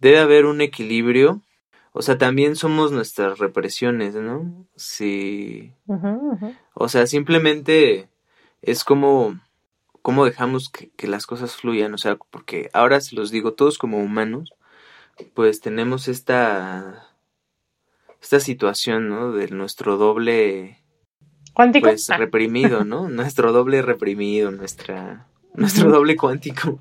debe 0.00 0.18
haber 0.18 0.46
un 0.46 0.60
equilibrio. 0.60 1.42
O 1.92 2.02
sea, 2.02 2.18
también 2.18 2.56
somos 2.56 2.90
nuestras 2.90 3.38
represiones, 3.38 4.16
¿no? 4.16 4.66
Sí. 4.74 5.72
O 6.72 6.88
sea, 6.88 7.06
simplemente 7.06 8.08
es 8.62 8.82
como, 8.82 9.38
como 10.04 10.26
dejamos 10.26 10.68
que, 10.68 10.90
que 10.90 11.06
las 11.06 11.26
cosas 11.26 11.56
fluyan. 11.56 11.94
O 11.94 11.98
sea, 11.98 12.16
porque 12.16 12.68
ahora 12.74 13.00
se 13.00 13.16
los 13.16 13.30
digo, 13.30 13.54
todos 13.54 13.78
como 13.78 14.00
humanos, 14.00 14.52
pues 15.32 15.62
tenemos 15.62 16.08
esta 16.08 17.08
esta 18.20 18.38
situación, 18.38 19.08
¿no? 19.08 19.32
De 19.32 19.48
nuestro 19.48 19.96
doble 19.96 20.76
cuántico 21.54 21.86
pues 21.86 22.10
ah. 22.10 22.18
reprimido, 22.18 22.84
¿no? 22.84 23.08
nuestro 23.08 23.50
doble 23.50 23.80
reprimido, 23.80 24.50
nuestra 24.50 25.26
nuestro 25.54 25.90
doble 25.90 26.16
cuántico. 26.16 26.78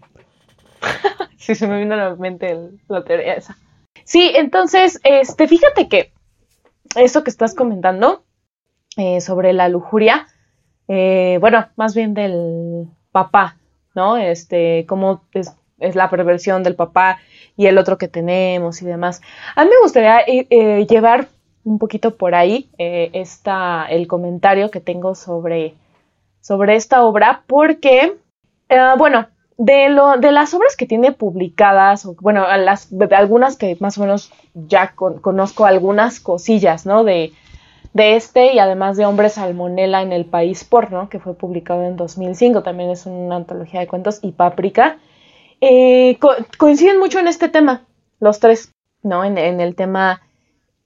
sí, 1.38 1.56
se 1.56 1.66
me 1.66 1.80
vino 1.80 1.94
a 1.94 1.98
la 2.10 2.16
mente 2.18 2.72
la 2.90 3.06
teoría 3.06 3.36
esa. 3.36 3.58
Sí, 4.04 4.34
entonces, 4.36 5.00
este, 5.06 5.48
fíjate 5.48 5.88
que 5.88 6.12
eso 6.98 7.24
que 7.24 7.30
estás 7.30 7.56
comentando 7.56 8.26
eh, 8.98 9.22
sobre 9.22 9.54
la 9.54 9.70
lujuria, 9.70 10.28
eh, 10.90 11.38
bueno, 11.40 11.70
más 11.78 11.96
bien 11.96 12.14
del 12.14 12.90
papá, 13.14 13.56
¿no? 13.96 14.18
Este, 14.18 14.86
cómo 14.90 15.22
es, 15.34 15.56
la 15.96 16.10
perversión 16.10 16.64
del 16.64 16.76
papá 16.76 17.20
y 17.56 17.68
el 17.68 17.78
otro 17.78 17.98
que 17.98 18.10
tenemos 18.10 18.82
y 18.82 18.86
demás. 18.86 19.22
A 19.56 19.64
mí 19.64 19.70
me 19.70 19.82
gustaría 19.82 20.20
eh, 20.22 20.48
eh, 20.50 20.86
llevar 20.88 21.28
un 21.64 21.78
poquito 21.78 22.16
por 22.16 22.36
ahí 22.36 22.70
eh, 22.78 23.12
el 23.90 24.08
comentario 24.08 24.72
que 24.72 24.80
tengo 24.80 25.16
sobre, 25.16 25.76
sobre 26.42 26.76
esta 26.76 27.04
obra 27.04 27.44
porque, 27.48 28.18
bueno, 28.98 29.28
de, 29.58 29.90
lo, 29.90 30.18
de 30.18 30.32
las 30.32 30.54
obras 30.54 30.76
que 30.76 30.86
tiene 30.86 31.12
publicadas, 31.12 32.06
o, 32.06 32.16
bueno, 32.20 32.46
las, 32.58 32.90
algunas 33.12 33.58
que 33.58 33.78
más 33.80 33.98
o 33.98 34.02
menos 34.02 34.32
ya 34.54 34.94
conozco 34.96 35.66
algunas 35.66 36.20
cosillas, 36.20 36.86
¿no? 36.86 37.04
De, 37.04 37.34
de 37.94 38.16
este 38.16 38.54
y 38.54 38.60
además 38.60 38.98
de 38.98 39.06
Hombre 39.06 39.30
Salmonela 39.30 40.02
en 40.02 40.12
el 40.12 40.26
País 40.26 40.64
Porno, 40.64 41.10
que 41.10 41.20
fue 41.20 41.36
publicado 41.36 41.84
en 41.84 41.96
2005, 41.96 42.64
también 42.64 42.90
es 42.90 43.06
una 43.06 43.36
antología 43.36 43.80
de 43.80 43.88
cuentos, 43.88 44.20
y 44.22 44.32
Páprica. 44.32 44.98
Eh, 45.62 46.18
coinciden 46.58 47.00
mucho 47.00 47.20
en 47.20 47.28
este 47.28 47.50
tema, 47.50 47.86
los 48.20 48.40
tres, 48.40 48.72
¿no? 49.04 49.24
En, 49.24 49.38
el 49.38 49.76
tema 49.76 50.22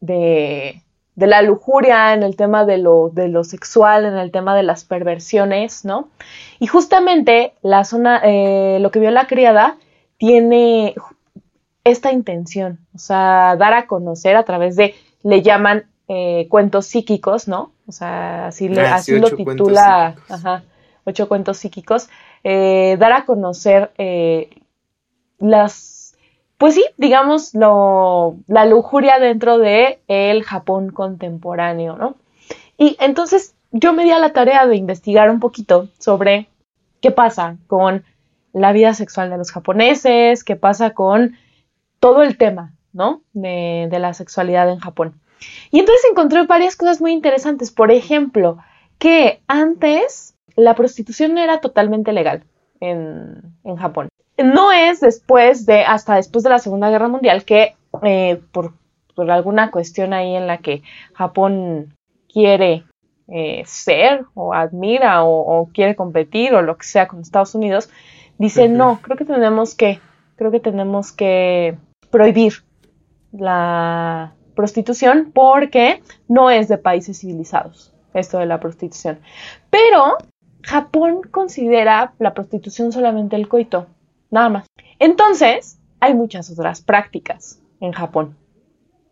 de, 0.01 0.83
la 1.15 1.41
lujuria, 1.41 2.13
en 2.13 2.23
el 2.23 2.35
tema 2.35 2.65
de 2.65 2.77
lo, 2.77 3.09
de 3.09 3.29
lo 3.29 3.43
sexual, 3.43 4.05
en 4.05 4.17
el 4.17 4.31
tema 4.31 4.55
de 4.55 4.63
las 4.63 4.83
perversiones, 4.83 5.85
¿no? 5.85 6.09
Y 6.59 6.67
justamente 6.67 7.53
la 7.61 7.85
zona, 7.85 8.21
eh, 8.23 8.77
lo 8.81 8.91
que 8.91 8.99
vio 8.99 9.11
la 9.11 9.27
criada 9.27 9.77
tiene 10.17 10.93
esta 11.85 12.11
intención, 12.11 12.79
o 12.93 12.97
sea, 12.99 13.55
dar 13.57 13.73
a 13.73 13.87
conocer 13.87 14.35
a 14.35 14.43
través 14.43 14.75
de, 14.75 14.93
le 15.23 15.41
llaman 15.41 15.85
eh, 16.07 16.47
cuentos 16.49 16.85
psíquicos, 16.85 17.47
¿no? 17.47 17.71
O 17.87 17.91
sea, 17.91 18.47
así, 18.47 18.69
le, 18.69 18.81
ah, 18.81 18.95
así 18.95 19.17
lo 19.19 19.29
titula, 19.29 20.15
ajá, 20.29 20.63
ocho 21.05 21.27
cuentos 21.27 21.57
psíquicos, 21.57 22.09
dar 22.43 23.13
a 23.13 23.25
conocer 23.25 23.91
las, 25.39 26.15
pues 26.57 26.75
sí, 26.75 26.85
digamos, 26.97 27.53
lo, 27.53 28.37
la 28.47 28.65
lujuria 28.65 29.19
dentro 29.19 29.57
de 29.57 29.99
el 30.07 30.43
Japón 30.43 30.91
contemporáneo, 30.91 31.97
¿no? 31.97 32.15
Y 32.77 32.97
entonces 32.99 33.55
yo 33.71 33.93
me 33.93 34.03
di 34.03 34.11
a 34.11 34.19
la 34.19 34.33
tarea 34.33 34.65
de 34.65 34.75
investigar 34.75 35.29
un 35.29 35.39
poquito 35.39 35.89
sobre 35.99 36.47
qué 37.01 37.11
pasa 37.11 37.57
con 37.67 38.03
la 38.53 38.71
vida 38.71 38.93
sexual 38.93 39.29
de 39.29 39.37
los 39.37 39.51
japoneses, 39.51 40.43
qué 40.43 40.55
pasa 40.55 40.91
con 40.91 41.35
todo 41.99 42.23
el 42.23 42.37
tema, 42.37 42.73
¿no? 42.93 43.21
De, 43.33 43.87
de 43.89 43.99
la 43.99 44.13
sexualidad 44.13 44.69
en 44.69 44.79
Japón. 44.79 45.19
Y 45.71 45.79
entonces 45.79 46.05
encontré 46.09 46.45
varias 46.45 46.75
cosas 46.75 47.01
muy 47.01 47.11
interesantes. 47.11 47.71
Por 47.71 47.91
ejemplo, 47.91 48.57
que 48.99 49.41
antes 49.47 50.35
la 50.55 50.75
prostitución 50.75 51.37
era 51.37 51.61
totalmente 51.61 52.13
legal 52.13 52.43
en, 52.79 53.41
en 53.63 53.75
Japón 53.75 54.09
no 54.43 54.71
es 54.71 54.99
después 54.99 55.65
de, 55.65 55.81
hasta 55.81 56.15
después 56.15 56.43
de 56.43 56.49
la 56.49 56.59
Segunda 56.59 56.89
Guerra 56.89 57.07
Mundial, 57.07 57.43
que 57.43 57.75
eh, 58.03 58.41
por, 58.51 58.73
alguna 59.17 59.71
cuestión 59.71 60.13
ahí 60.13 60.35
en 60.35 60.45
la 60.45 60.59
que 60.59 60.83
Japón 61.13 61.95
quiere 62.31 62.83
eh, 63.27 63.63
ser 63.65 64.25
o 64.35 64.53
admira 64.53 65.23
o, 65.23 65.69
quiere 65.73 65.95
competir 65.95 66.53
o 66.53 66.61
lo 66.61 66.77
que 66.77 66.85
sea 66.85 67.07
con 67.07 67.21
Estados 67.21 67.55
Unidos, 67.55 67.89
dice, 68.37 68.69
no, 68.69 68.99
creo 69.01 69.17
que 69.17 69.25
tenemos 69.25 69.73
que, 69.73 69.99
creo 70.35 70.51
que 70.51 70.59
tenemos 70.59 71.11
que 71.11 71.77
prohibir 72.11 72.63
la 73.31 74.35
prostitución 74.57 75.31
porque 75.33 76.01
no 76.27 76.49
es 76.49 76.67
de 76.67 76.77
países 76.77 77.19
civilizados 77.19 77.93
esto 78.13 78.39
de 78.39 78.47
la 78.47 78.59
prostitución. 78.59 79.19
Pero 79.69 80.17
Japón 80.63 81.21
considera 81.31 82.13
la 82.19 82.33
prostitución 82.33 82.91
solamente 82.91 83.35
el 83.35 83.47
coito 83.47 83.87
nada 84.31 84.49
más. 84.49 84.65
Entonces, 84.99 85.79
hay 85.99 86.13
muchas 86.13 86.49
otras 86.49 86.81
prácticas 86.81 87.61
en 87.79 87.91
Japón, 87.91 88.35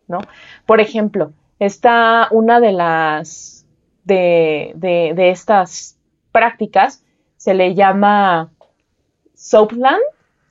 ¿no? 0.07 0.19
Por 0.65 0.81
ejemplo, 0.81 1.31
está 1.59 2.27
una 2.31 2.59
de 2.59 2.71
las 2.71 3.65
de, 4.03 4.73
de, 4.75 5.29
estas 5.29 5.97
prácticas, 6.31 7.03
se 7.37 7.53
le 7.53 7.73
llama 7.73 8.51
soapland, 9.35 10.01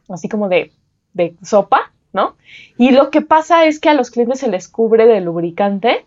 así 0.09 0.29
como 0.29 0.49
de, 0.49 0.73
de 1.13 1.37
sopa, 1.43 1.84
¿no? 2.15 2.37
Y 2.79 2.93
lo 2.93 3.11
que 3.11 3.21
pasa 3.21 3.67
es 3.67 3.79
que 3.79 3.91
a 3.91 3.95
los 3.95 4.11
clientes 4.11 4.41
se 4.41 4.49
les 4.49 4.69
cubre 4.69 5.05
de 5.05 5.21
lubricante 5.21 6.07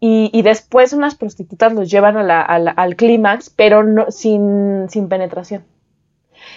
y, 0.00 0.42
después 0.42 0.92
unas 0.92 1.14
prostitutas 1.14 1.72
los 1.72 1.90
llevan 1.90 2.18
al 2.18 2.96
clímax, 2.96 3.48
pero 3.48 3.82
no, 3.82 4.10
sin, 4.10 4.86
sin 4.90 5.08
penetración. 5.08 5.64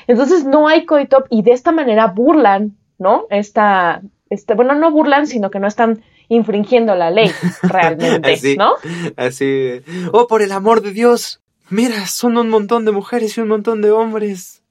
Entonces 0.05 0.43
no 0.43 0.67
hay 0.67 0.85
coito 0.85 1.23
y 1.29 1.43
de 1.43 1.51
esta 1.51 1.71
manera 1.71 2.07
burlan, 2.07 2.75
¿no? 2.97 3.25
Esta, 3.29 4.01
este, 4.29 4.53
bueno, 4.53 4.75
no 4.75 4.91
burlan, 4.91 5.27
sino 5.27 5.49
que 5.49 5.59
no 5.59 5.67
están 5.67 6.03
infringiendo 6.27 6.93
la 6.95 7.09
ley 7.09 7.31
realmente, 7.63 8.33
así, 8.33 8.57
¿no? 8.57 8.73
Así, 9.15 9.81
oh, 10.11 10.27
por 10.27 10.41
el 10.41 10.51
amor 10.51 10.81
de 10.81 10.91
Dios, 10.91 11.41
mira, 11.69 12.05
son 12.07 12.37
un 12.37 12.49
montón 12.49 12.83
de 12.83 12.91
mujeres 12.91 13.37
y 13.37 13.41
un 13.41 13.47
montón 13.47 13.81
de 13.81 13.91
hombres 13.91 14.61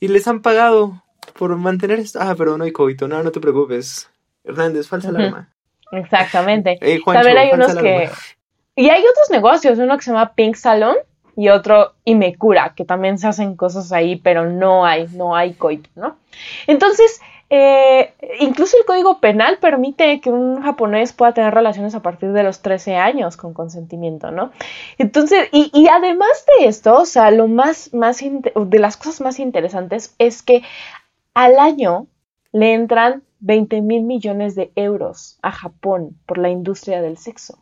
y 0.00 0.08
les 0.08 0.26
han 0.26 0.40
pagado 0.40 1.02
por 1.38 1.56
mantener. 1.56 2.02
Ah, 2.18 2.34
pero 2.36 2.56
no 2.56 2.64
hay 2.64 2.72
coito, 2.72 3.08
no, 3.08 3.22
no 3.22 3.30
te 3.30 3.40
preocupes. 3.40 4.10
Hernández, 4.44 4.88
falsa 4.88 5.08
alarma. 5.08 5.48
Exactamente. 5.92 6.78
También 7.04 7.38
hay 7.38 7.50
unos 7.52 7.74
que... 7.74 8.10
Y 8.74 8.88
hay 8.88 9.02
otros 9.02 9.30
negocios, 9.30 9.78
uno 9.78 9.96
que 9.98 10.02
se 10.02 10.12
llama 10.12 10.32
Pink 10.34 10.56
Salon, 10.56 10.96
y 11.36 11.48
otro 11.48 11.94
Imekura, 12.04 12.74
que 12.74 12.84
también 12.84 13.18
se 13.18 13.26
hacen 13.26 13.56
cosas 13.56 13.92
ahí, 13.92 14.16
pero 14.16 14.50
no 14.50 14.84
hay, 14.84 15.08
no 15.08 15.34
hay 15.34 15.54
coito, 15.54 15.88
¿no? 15.94 16.16
Entonces, 16.66 17.20
eh, 17.48 18.14
incluso 18.40 18.76
el 18.78 18.84
código 18.84 19.20
penal 19.20 19.58
permite 19.58 20.20
que 20.20 20.30
un 20.30 20.62
japonés 20.62 21.12
pueda 21.12 21.32
tener 21.32 21.52
relaciones 21.52 21.94
a 21.94 22.00
partir 22.00 22.32
de 22.32 22.42
los 22.42 22.60
13 22.60 22.96
años 22.96 23.36
con 23.36 23.54
consentimiento, 23.54 24.30
¿no? 24.30 24.52
Entonces, 24.98 25.48
y, 25.52 25.70
y 25.74 25.88
además 25.88 26.44
de 26.58 26.66
esto, 26.66 26.98
o 26.98 27.04
sea, 27.04 27.30
lo 27.30 27.48
más, 27.48 27.92
más, 27.94 28.20
de 28.20 28.78
las 28.78 28.96
cosas 28.96 29.20
más 29.20 29.38
interesantes 29.38 30.14
es 30.18 30.42
que 30.42 30.62
al 31.34 31.58
año 31.58 32.06
le 32.52 32.74
entran 32.74 33.22
20 33.40 33.82
mil 33.82 34.02
millones 34.04 34.54
de 34.54 34.72
euros 34.76 35.38
a 35.42 35.50
Japón 35.50 36.18
por 36.26 36.38
la 36.38 36.50
industria 36.50 37.02
del 37.02 37.16
sexo. 37.16 37.58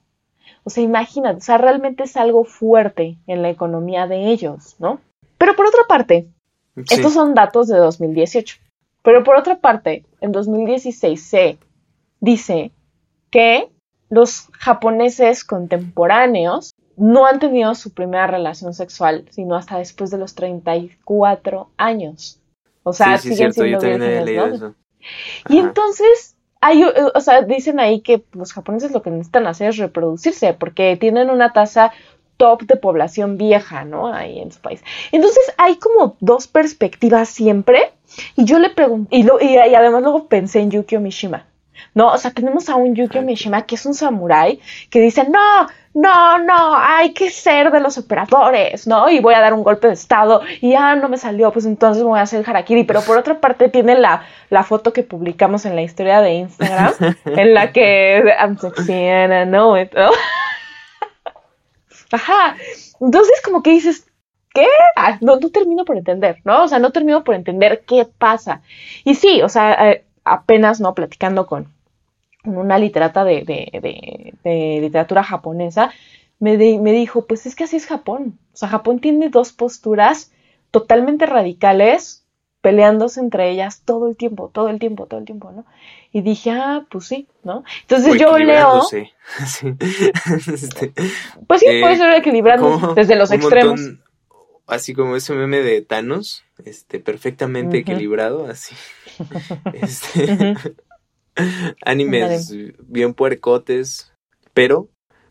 O 0.64 0.70
sea, 0.70 0.84
imagínate, 0.84 1.38
o 1.38 1.40
sea, 1.40 1.58
realmente 1.58 2.04
es 2.04 2.16
algo 2.16 2.44
fuerte 2.44 3.18
en 3.26 3.42
la 3.42 3.50
economía 3.50 4.06
de 4.06 4.30
ellos, 4.30 4.76
¿no? 4.78 5.00
Pero 5.38 5.56
por 5.56 5.66
otra 5.66 5.84
parte, 5.88 6.28
estos 6.90 7.14
son 7.14 7.34
datos 7.34 7.68
de 7.68 7.78
2018. 7.78 8.56
Pero 9.02 9.24
por 9.24 9.36
otra 9.36 9.58
parte, 9.58 10.04
en 10.20 10.32
2016 10.32 11.22
se 11.22 11.58
dice 12.20 12.72
que 13.30 13.70
los 14.10 14.48
japoneses 14.52 15.44
contemporáneos 15.44 16.74
no 16.96 17.24
han 17.24 17.38
tenido 17.38 17.74
su 17.74 17.94
primera 17.94 18.26
relación 18.26 18.74
sexual 18.74 19.24
sino 19.30 19.54
hasta 19.54 19.78
después 19.78 20.10
de 20.10 20.18
los 20.18 20.34
34 20.34 21.70
años. 21.78 22.39
O 22.82 22.92
sea, 22.92 23.18
siguen 23.18 23.52
siendo 23.52 23.98
¿no? 23.98 24.74
Y 25.48 25.58
entonces 25.58 26.36
hay, 26.60 26.84
o 26.84 27.20
sea, 27.20 27.42
dicen 27.42 27.80
ahí 27.80 28.00
que 28.00 28.22
los 28.32 28.52
japoneses 28.52 28.92
lo 28.92 29.02
que 29.02 29.10
necesitan 29.10 29.46
hacer 29.46 29.70
es 29.70 29.78
reproducirse 29.78 30.52
porque 30.54 30.96
tienen 30.96 31.30
una 31.30 31.52
tasa 31.52 31.92
top 32.36 32.62
de 32.62 32.76
población 32.76 33.36
vieja, 33.36 33.84
¿no? 33.84 34.12
Ahí 34.12 34.40
en 34.40 34.50
su 34.52 34.60
país. 34.60 34.82
Entonces 35.12 35.52
hay 35.58 35.76
como 35.76 36.16
dos 36.20 36.48
perspectivas 36.48 37.28
siempre 37.28 37.92
y 38.36 38.44
yo 38.44 38.58
le 38.58 38.70
pregunté, 38.70 39.16
y, 39.16 39.26
y, 39.40 39.56
además 39.56 40.02
luego 40.02 40.26
pensé 40.26 40.60
en 40.60 40.70
Yukio 40.70 41.00
Mishima, 41.00 41.46
¿no? 41.94 42.12
O 42.12 42.18
sea, 42.18 42.30
tenemos 42.30 42.68
a 42.68 42.76
un 42.76 42.94
Yukio 42.94 43.22
Mishima 43.22 43.62
que 43.62 43.74
es 43.74 43.86
un 43.86 43.94
samurái 43.94 44.60
que 44.90 45.00
dice, 45.00 45.24
no, 45.28 45.68
no, 45.92 46.38
no, 46.38 46.76
hay 46.76 47.12
que 47.12 47.30
ser 47.30 47.72
de 47.72 47.80
los 47.80 47.98
operadores, 47.98 48.86
¿no? 48.86 49.10
Y 49.10 49.18
voy 49.18 49.34
a 49.34 49.40
dar 49.40 49.54
un 49.54 49.64
golpe 49.64 49.88
de 49.88 49.94
estado 49.94 50.42
y 50.60 50.70
ya 50.70 50.90
ah, 50.90 50.94
no 50.94 51.08
me 51.08 51.16
salió, 51.16 51.52
pues 51.52 51.64
entonces 51.64 52.04
voy 52.04 52.18
a 52.18 52.22
hacer 52.22 52.48
harakiri. 52.48 52.84
Pero 52.84 53.02
por 53.02 53.18
otra 53.18 53.40
parte 53.40 53.68
tiene 53.68 53.98
la, 53.98 54.22
la 54.50 54.62
foto 54.62 54.92
que 54.92 55.02
publicamos 55.02 55.66
en 55.66 55.74
la 55.74 55.82
historia 55.82 56.20
de 56.20 56.34
Instagram 56.34 56.94
en 57.24 57.54
la 57.54 57.72
que 57.72 58.22
I'm 58.38 58.56
sexy 58.56 58.92
and 58.92 59.32
I 59.32 59.50
know 59.50 59.76
it, 59.76 59.92
¿no? 59.92 60.10
Ajá. 62.12 62.56
Entonces 63.00 63.40
como 63.44 63.62
que 63.62 63.70
dices, 63.70 64.06
¿qué? 64.54 64.66
Ah, 64.96 65.18
no, 65.20 65.40
no 65.40 65.50
termino 65.50 65.84
por 65.84 65.96
entender, 65.96 66.36
¿no? 66.44 66.64
O 66.64 66.68
sea, 66.68 66.78
no 66.78 66.92
termino 66.92 67.24
por 67.24 67.34
entender 67.34 67.82
qué 67.86 68.04
pasa. 68.04 68.62
Y 69.04 69.16
sí, 69.16 69.42
o 69.42 69.48
sea, 69.48 69.90
eh, 69.90 70.04
apenas, 70.30 70.80
¿no? 70.80 70.94
Platicando 70.94 71.46
con, 71.46 71.68
una 72.44 72.78
literata 72.78 73.24
de, 73.24 73.44
de, 73.44 74.78
literatura 74.80 75.22
japonesa, 75.22 75.92
me, 76.38 76.56
me, 76.56 76.92
dijo, 76.92 77.26
pues 77.26 77.44
es 77.46 77.54
que 77.54 77.64
así 77.64 77.76
es 77.76 77.86
Japón. 77.86 78.38
O 78.54 78.56
sea, 78.56 78.68
Japón 78.68 79.00
tiene 79.00 79.28
dos 79.28 79.52
posturas 79.52 80.32
totalmente 80.70 81.26
radicales, 81.26 82.24
peleándose 82.62 83.20
entre 83.20 83.50
ellas 83.50 83.82
todo 83.84 84.08
el 84.08 84.16
tiempo, 84.16 84.50
todo 84.52 84.68
el 84.68 84.78
tiempo, 84.78 85.06
todo 85.06 85.20
el 85.20 85.26
tiempo, 85.26 85.52
¿no? 85.52 85.66
Y 86.12 86.22
dije, 86.22 86.50
ah, 86.50 86.86
pues 86.90 87.06
sí, 87.06 87.28
¿no? 87.44 87.64
Entonces 87.82 88.18
yo 88.18 88.38
leo... 88.38 88.82
Este, 88.82 89.12
pues 91.46 91.60
sí, 91.60 91.66
puede 91.80 91.96
ser 91.96 92.14
equilibrando 92.14 92.94
desde 92.94 93.16
los 93.16 93.30
extremos. 93.32 93.80
Así 94.70 94.94
como 94.94 95.16
ese 95.16 95.34
meme 95.34 95.58
de 95.60 95.82
Thanos, 95.82 96.44
este, 96.64 97.00
perfectamente 97.00 97.78
equilibrado, 97.78 98.46
así. 98.46 98.74
Este, 99.74 100.54
Animes 101.84 102.54
bien 102.78 103.14
puercotes, 103.14 104.12
pero 104.54 104.88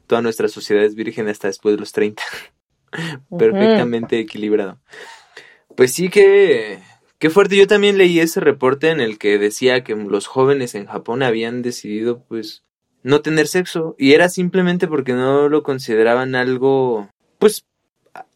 toda 0.07 0.21
nuestra 0.21 0.47
sociedad 0.47 0.83
es 0.83 0.95
virgen 0.95 1.27
hasta 1.27 1.47
después 1.47 1.75
de 1.75 1.79
los 1.79 1.91
30. 1.91 2.23
Perfectamente 3.37 4.19
equilibrado. 4.19 4.79
Pues 5.75 5.93
sí 5.93 6.09
que... 6.09 6.79
Qué 7.19 7.29
fuerte, 7.29 7.57
yo 7.57 7.67
también 7.67 7.97
leí 7.97 8.19
ese 8.19 8.39
reporte 8.39 8.91
en 8.91 9.01
el 9.01 9.17
que 9.17 9.37
decía 9.37 9.83
que 9.83 9.93
los 9.93 10.25
jóvenes 10.25 10.73
en 10.73 10.85
Japón 10.85 11.21
habían 11.21 11.61
decidido 11.61 12.23
pues 12.23 12.63
no 13.03 13.21
tener 13.21 13.47
sexo 13.47 13.95
y 13.97 14.13
era 14.13 14.29
simplemente 14.29 14.87
porque 14.87 15.13
no 15.13 15.49
lo 15.49 15.61
consideraban 15.63 16.35
algo 16.35 17.09
pues 17.37 17.65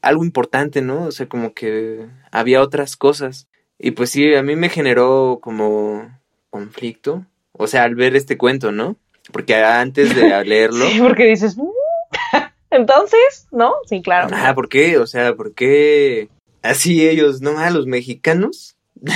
algo 0.01 0.23
importante, 0.23 0.81
¿no? 0.81 1.05
O 1.05 1.11
sea, 1.11 1.27
como 1.27 1.53
que 1.53 2.07
había 2.31 2.61
otras 2.61 2.97
cosas. 2.97 3.47
Y 3.79 3.91
pues 3.91 4.09
sí, 4.11 4.33
a 4.35 4.43
mí 4.43 4.55
me 4.55 4.69
generó 4.69 5.39
como 5.41 6.09
conflicto 6.49 7.25
o 7.53 7.67
sea, 7.67 7.83
al 7.83 7.95
ver 7.95 8.15
este 8.15 8.37
cuento, 8.37 8.71
¿no? 8.71 8.95
Porque 9.31 9.55
antes 9.55 10.15
de 10.15 10.43
leerlo. 10.45 10.87
sí, 10.87 10.99
porque 10.99 11.25
dices. 11.25 11.57
Mm, 11.57 11.69
entonces, 12.71 13.47
¿no? 13.51 13.73
Sí, 13.87 14.01
claro. 14.01 14.29
Ah, 14.33 14.53
¿por 14.53 14.67
qué? 14.69 14.97
O 14.97 15.07
sea, 15.07 15.35
¿por 15.35 15.53
qué 15.53 16.29
así 16.61 17.07
ellos, 17.07 17.41
no 17.41 17.53
más 17.53 17.71
los 17.71 17.85
mexicanos? 17.85 18.75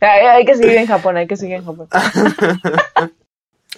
hay 0.00 0.44
que 0.44 0.54
seguir 0.56 0.76
en 0.76 0.86
Japón, 0.86 1.16
hay 1.16 1.26
que 1.26 1.36
seguir 1.36 1.56
en 1.56 1.64
Japón. 1.64 1.88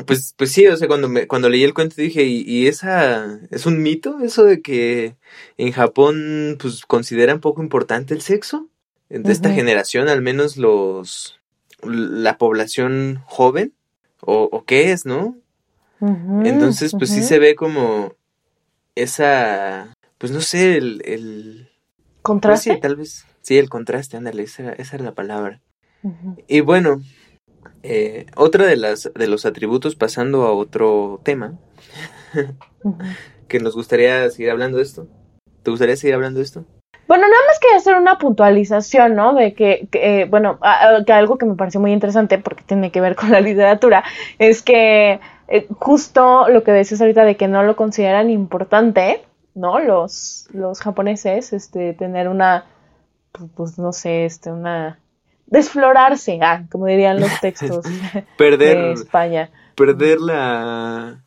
Pues, 0.07 0.35
pues 0.37 0.53
sí, 0.53 0.67
o 0.67 0.77
sea, 0.77 0.87
cuando, 0.87 1.09
me, 1.09 1.27
cuando 1.27 1.49
leí 1.49 1.65
el 1.65 1.75
cuento 1.75 1.97
dije, 1.97 2.25
¿y, 2.25 2.43
¿y, 2.47 2.69
esa 2.69 3.41
es 3.51 3.67
un 3.67 3.83
mito? 3.83 4.21
Eso 4.21 4.45
de 4.45 4.63
que 4.63 5.17
en 5.57 5.73
Japón, 5.73 6.57
pues, 6.61 6.85
consideran 6.87 7.41
poco 7.41 7.63
importante 7.63 8.15
el 8.15 8.21
sexo. 8.21 8.69
De 9.09 9.33
esta 9.33 9.51
generación, 9.51 10.09
al 10.09 10.21
menos 10.21 10.59
los, 10.59 11.41
la 11.83 12.37
población 12.37 13.23
joven, 13.25 13.73
o, 14.21 14.49
o 14.53 14.65
qué 14.65 14.93
es, 14.93 15.07
¿no? 15.07 15.39
Entonces, 16.01 16.93
pues 16.93 17.11
sí 17.11 17.23
se 17.23 17.39
ve 17.39 17.55
como 17.55 18.15
esa, 18.95 19.97
pues 20.19 20.33
no 20.33 20.41
sé, 20.41 20.77
el... 20.77 21.03
el 21.05 21.69
pues 21.69 22.23
¿Contraste? 22.23 22.75
sí, 22.75 22.81
tal 22.81 22.97
vez, 22.97 23.25
sí, 23.41 23.57
el 23.57 23.71
contraste, 23.71 24.17
ándale, 24.17 24.43
esa, 24.43 24.73
esa 24.73 24.97
es 24.97 25.03
la 25.03 25.15
palabra. 25.15 25.63
Y 26.47 26.61
bueno, 26.61 27.01
eh, 27.83 28.27
otra 28.37 28.67
de 28.67 28.77
las 28.77 29.11
de 29.15 29.27
los 29.27 29.47
atributos, 29.47 29.95
pasando 29.95 30.45
a 30.45 30.53
otro 30.53 31.21
tema, 31.23 31.55
que 33.49 33.61
nos 33.61 33.75
gustaría 33.75 34.29
seguir 34.31 34.51
hablando 34.51 34.79
de 34.79 34.85
esto. 34.85 35.07
¿Te 35.63 35.71
gustaría 35.71 35.97
seguir 35.97 36.15
hablando 36.15 36.39
de 36.39 36.45
esto? 36.45 36.65
Bueno, 37.09 37.23
nada 37.27 37.43
más 37.47 37.59
quería 37.59 37.79
hacer 37.79 37.95
una 37.95 38.19
puntualización, 38.19 39.15
¿no? 39.15 39.35
De 39.35 39.55
que, 39.55 39.89
eh, 39.93 40.27
bueno, 40.29 40.59
que 41.07 41.13
algo 41.13 41.39
que 41.39 41.47
me 41.47 41.55
pareció 41.55 41.81
muy 41.81 41.93
interesante, 41.93 42.39
porque 42.39 42.65
tiene 42.65 42.93
que 42.93 43.01
ver 43.01 43.17
con 43.17 43.33
la 43.33 43.41
literatura, 43.41 44.05
es 44.39 44.63
que 44.63 45.19
eh, 45.49 45.67
justo 45.79 46.49
lo 46.51 46.63
que 46.63 46.73
decías 46.73 47.01
ahorita 47.01 47.25
de 47.25 47.39
que 47.39 47.49
no 47.49 47.63
lo 47.63 47.77
consideran 47.77 48.29
importante, 48.29 49.23
¿no? 49.55 49.79
Los, 49.79 50.49
los 50.53 50.81
japoneses, 50.81 51.55
este, 51.55 51.95
tener 51.95 52.29
una, 52.29 52.67
pues 53.55 53.79
no 53.79 53.95
sé, 53.95 54.27
este, 54.27 54.53
una 54.53 54.99
desflorarse, 55.51 56.39
ah, 56.43 56.65
como 56.71 56.87
dirían 56.87 57.21
los 57.21 57.31
textos 57.41 57.85
perder, 58.37 58.79
de 58.79 58.93
España. 58.93 59.51
Perder 59.75 60.21
la 60.21 61.23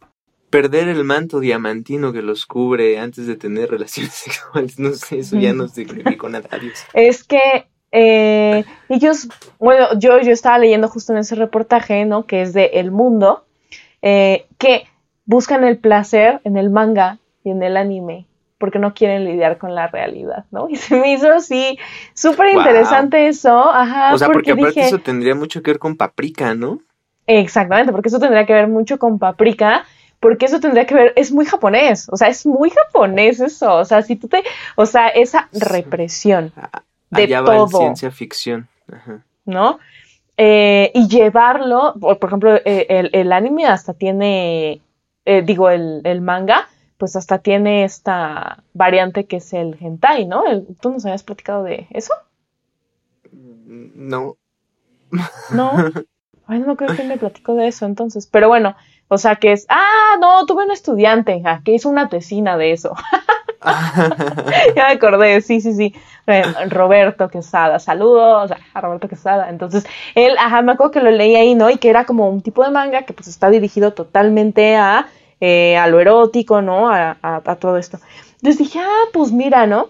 perder 0.49 0.89
el 0.89 1.05
manto 1.05 1.39
diamantino 1.39 2.11
que 2.11 2.22
los 2.22 2.45
cubre 2.45 2.99
antes 2.99 3.26
de 3.26 3.38
tener 3.38 3.72
relaciones 3.72 4.13
sexuales, 4.26 4.78
no 4.80 4.91
sé, 4.91 5.19
eso 5.19 5.39
ya 5.39 5.53
no 5.53 5.67
significó 5.67 6.30
nada. 6.30 6.49
Es 6.93 7.24
que 7.24 7.67
eh, 7.91 8.65
ellos, 8.89 9.30
bueno, 9.59 9.97
yo, 9.97 10.19
yo 10.22 10.32
estaba 10.32 10.59
leyendo 10.59 10.88
justo 10.88 11.13
en 11.13 11.19
ese 11.19 11.36
reportaje, 11.36 12.05
¿no? 12.05 12.26
Que 12.26 12.41
es 12.41 12.53
de 12.53 12.65
El 12.74 12.91
Mundo, 12.91 13.45
eh, 14.01 14.45
que 14.57 14.88
buscan 15.26 15.63
el 15.63 15.78
placer 15.78 16.41
en 16.43 16.57
el 16.57 16.69
manga 16.69 17.19
y 17.43 17.51
en 17.51 17.63
el 17.63 17.78
anime 17.78 18.28
porque 18.62 18.80
no 18.80 18.93
quieren 18.93 19.26
lidiar 19.26 19.57
con 19.57 19.76
la 19.76 19.88
realidad, 19.88 20.45
¿no? 20.51 20.70
Y 20.70 20.78
se 20.78 20.97
me 20.97 21.12
hizo 21.12 21.30
así 21.30 21.78
súper 22.14 22.55
interesante 22.55 23.28
eso, 23.28 23.70
ajá. 23.70 24.14
O 24.14 24.18
sea, 24.18 24.30
porque, 24.30 24.51
aparte 24.51 24.80
eso 24.80 24.99
tendría 24.99 25.36
mucho 25.36 25.62
que 25.62 25.72
ver 25.72 25.80
con 25.80 25.97
paprika, 25.97 26.55
¿no? 26.55 26.80
Exactamente, 27.28 27.91
porque 27.91 28.07
eso 28.07 28.20
tendría 28.20 28.45
que 28.45 28.53
ver 28.53 28.68
mucho 28.68 28.97
con 28.97 29.20
paprika, 29.20 29.84
porque 30.22 30.45
eso 30.45 30.62
tendría 30.62 30.86
que 30.86 30.95
ver, 30.95 31.14
es 31.18 31.32
muy 31.32 31.45
japonés, 31.45 32.07
o 32.09 32.16
sea, 32.16 32.30
es 32.30 32.45
muy 32.45 32.70
japonés 32.70 33.41
eso, 33.41 33.76
o 33.76 33.86
sea, 33.86 34.01
si 34.01 34.16
tú 34.16 34.28
te, 34.28 34.43
o 34.76 34.86
sea, 34.86 35.09
esa 35.09 35.49
represión 35.51 36.53
de 37.09 37.28
todo. 37.28 37.68
ciencia 37.68 38.12
ficción, 38.12 38.68
ajá. 38.91 39.22
¿no? 39.45 39.80
Eh, 40.38 40.91
y 40.95 41.07
llevarlo, 41.07 41.93
por, 41.99 42.18
ejemplo, 42.24 42.55
eh, 42.55 42.88
el, 42.89 43.09
el, 43.14 43.32
anime 43.32 43.68
hasta 43.68 43.93
tiene, 43.93 44.82
eh, 45.26 45.41
digo, 45.43 45.70
el, 45.70 46.01
el 46.03 46.22
manga, 46.22 46.68
pues 47.02 47.16
hasta 47.16 47.39
tiene 47.39 47.84
esta 47.84 48.64
variante 48.76 49.26
que 49.26 49.38
es 49.38 49.54
el 49.54 49.76
hentai, 49.82 50.28
¿no? 50.28 50.43
¿Tú 50.80 50.91
nos 50.91 51.04
habías 51.04 51.24
platicado 51.24 51.64
de 51.64 51.88
eso? 51.89 52.14
No. 53.32 54.38
No. 55.52 55.72
Ay, 56.45 56.60
no 56.60 56.76
creo 56.76 56.95
que 56.95 57.04
me 57.04 57.18
platicó 57.18 57.56
de 57.56 57.70
eso 57.70 57.88
entonces. 57.88 58.28
Pero 58.28 58.49
bueno, 58.49 58.76
o 59.08 59.18
sea 59.18 59.38
que 59.38 59.52
es, 59.52 59.66
ah, 59.68 60.16
no, 60.22 60.45
tuve 60.45 60.64
un 60.64 60.70
estudiante 60.70 61.41
que 61.66 61.74
hizo 61.74 61.89
una 61.89 62.08
tesina 62.08 62.56
de 62.56 62.74
eso. 62.74 62.93
ya 64.76 64.86
me 64.86 64.93
acordé, 64.93 65.41
sí, 65.41 65.60
sí, 65.60 65.74
sí. 65.74 65.95
Eh, 66.28 66.43
Roberto 66.70 67.30
Quesada, 67.30 67.80
saludos 67.80 68.52
a 68.76 68.80
Roberto 68.82 69.10
Quesada. 69.10 69.49
Entonces, 69.49 69.88
él, 70.14 70.36
ajá, 70.38 70.62
me 70.62 70.74
acuerdo 70.74 70.91
que 70.91 71.02
lo 71.02 71.10
leí 71.10 71.36
ahí, 71.36 71.56
¿no? 71.56 71.72
Y 71.72 71.78
que 71.78 71.89
era 71.89 72.06
como 72.06 72.30
un 72.30 72.41
tipo 72.41 72.64
de 72.64 72.70
manga 72.70 73.06
que 73.06 73.14
pues 73.14 73.28
está 73.28 73.49
dirigido 73.49 73.93
totalmente 73.93 74.76
a 74.76 75.08
eh, 75.41 75.75
a 75.75 75.87
lo 75.87 75.99
erótico, 75.99 76.61
¿no? 76.61 76.89
A, 76.91 77.41
todo 77.59 77.77
esto. 77.77 77.99
Entonces 78.35 78.59
dije, 78.59 78.79
ah, 78.79 79.05
pues 79.11 79.31
mira, 79.31 79.65
¿no? 79.65 79.89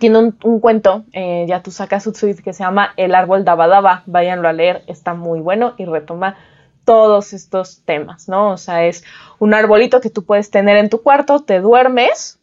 Tiene 0.00 0.18
un, 0.18 0.60
cuento, 0.60 1.04
eh, 1.12 1.46
ya 1.48 1.62
tú 1.62 1.70
sacas 1.70 2.02
su 2.02 2.12
tweet 2.12 2.42
que 2.42 2.52
se 2.52 2.64
llama 2.64 2.92
El 2.96 3.14
árbol 3.14 3.44
Dabadaba, 3.44 4.02
váyanlo 4.06 4.48
a 4.48 4.52
leer, 4.52 4.82
está 4.88 5.14
muy 5.14 5.40
bueno 5.40 5.74
y 5.78 5.84
retoma 5.84 6.36
todos 6.84 7.32
estos 7.32 7.82
temas, 7.84 8.28
¿no? 8.28 8.50
O 8.50 8.56
sea, 8.56 8.84
es 8.84 9.04
un 9.38 9.54
arbolito 9.54 10.00
que 10.00 10.10
tú 10.10 10.24
puedes 10.24 10.50
tener 10.50 10.76
en 10.76 10.88
tu 10.88 11.02
cuarto, 11.02 11.44
te 11.44 11.60
duermes, 11.60 12.40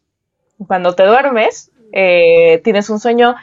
cuando 0.65 0.95
te 0.95 1.03
duermes, 1.03 1.71
eh, 1.91 2.61
tienes 2.63 2.89
un 2.89 2.99
sueño 2.99 3.35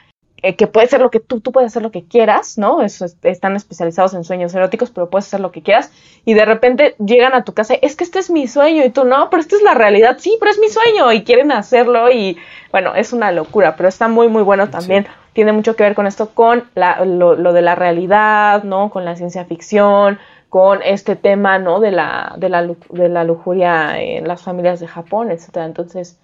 eh, 0.43 0.57
que 0.57 0.67
puede 0.67 0.87
ser 0.87 1.01
lo 1.01 1.11
que 1.11 1.21
tú, 1.21 1.41
tú 1.41 1.53
puedes 1.53 1.71
hacer 1.71 1.83
lo 1.83 1.91
que 1.91 2.05
quieras, 2.05 2.57
¿no? 2.57 2.83
Eso, 2.83 3.07
están 3.23 3.57
especializados 3.57 4.15
en 4.15 4.25
sueños 4.25 4.55
eróticos, 4.55 4.91
pero 4.91 5.11
puedes 5.11 5.27
hacer 5.27 5.41
lo 5.41 5.53
que 5.53 5.63
quieras. 5.63 5.93
Y 6.25 6.35
de 6.35 6.45
repente 6.45 6.95
llegan 6.99 7.35
a 7.35 7.45
tu 7.45 7.53
casa, 7.53 7.75
es 7.81 7.97
que 7.97 8.05
este 8.05 8.19
es 8.19 8.31
mi 8.31 8.47
sueño, 8.47 8.85
y 8.85 8.91
tú 8.91 9.05
no, 9.05 9.29
pero 9.31 9.41
esta 9.41 9.57
es 9.57 9.63
la 9.63 9.75
realidad, 9.75 10.17
sí, 10.19 10.37
pero 10.41 10.51
es 10.51 10.59
mi 10.59 10.69
sueño, 10.69 11.13
y 11.13 11.25
quieren 11.25 11.53
hacerlo, 11.53 12.11
y 12.11 12.39
bueno, 12.71 12.95
es 12.95 13.13
una 13.13 13.33
locura, 13.33 13.77
pero 13.77 13.89
está 13.89 14.09
muy, 14.09 14.29
muy 14.29 14.43
bueno 14.43 14.71
también. 14.71 15.07
Tiene 15.33 15.53
mucho 15.53 15.77
que 15.77 15.85
ver 15.85 15.95
con 15.95 16.07
esto, 16.07 16.31
con 16.31 16.65
la, 16.75 17.05
lo, 17.05 17.37
lo, 17.37 17.53
de 17.53 17.63
la 17.63 17.75
realidad, 17.75 18.65
¿no? 18.65 18.91
Con 18.91 19.05
la 19.05 19.17
ciencia 19.17 19.45
ficción, 19.45 20.19
con 20.49 20.83
este 20.83 21.17
tema, 21.17 21.59
¿no? 21.59 21.81
De 21.81 21.93
la, 21.93 22.35
de 22.37 22.49
la, 22.49 22.63
de 22.63 23.09
la 23.09 23.25
lujuria 23.25 24.01
en 24.01 24.27
las 24.27 24.43
familias 24.43 24.81
de 24.81 24.89
Japón, 24.89 25.31
etcétera. 25.31 25.67
Entonces, 25.67 26.19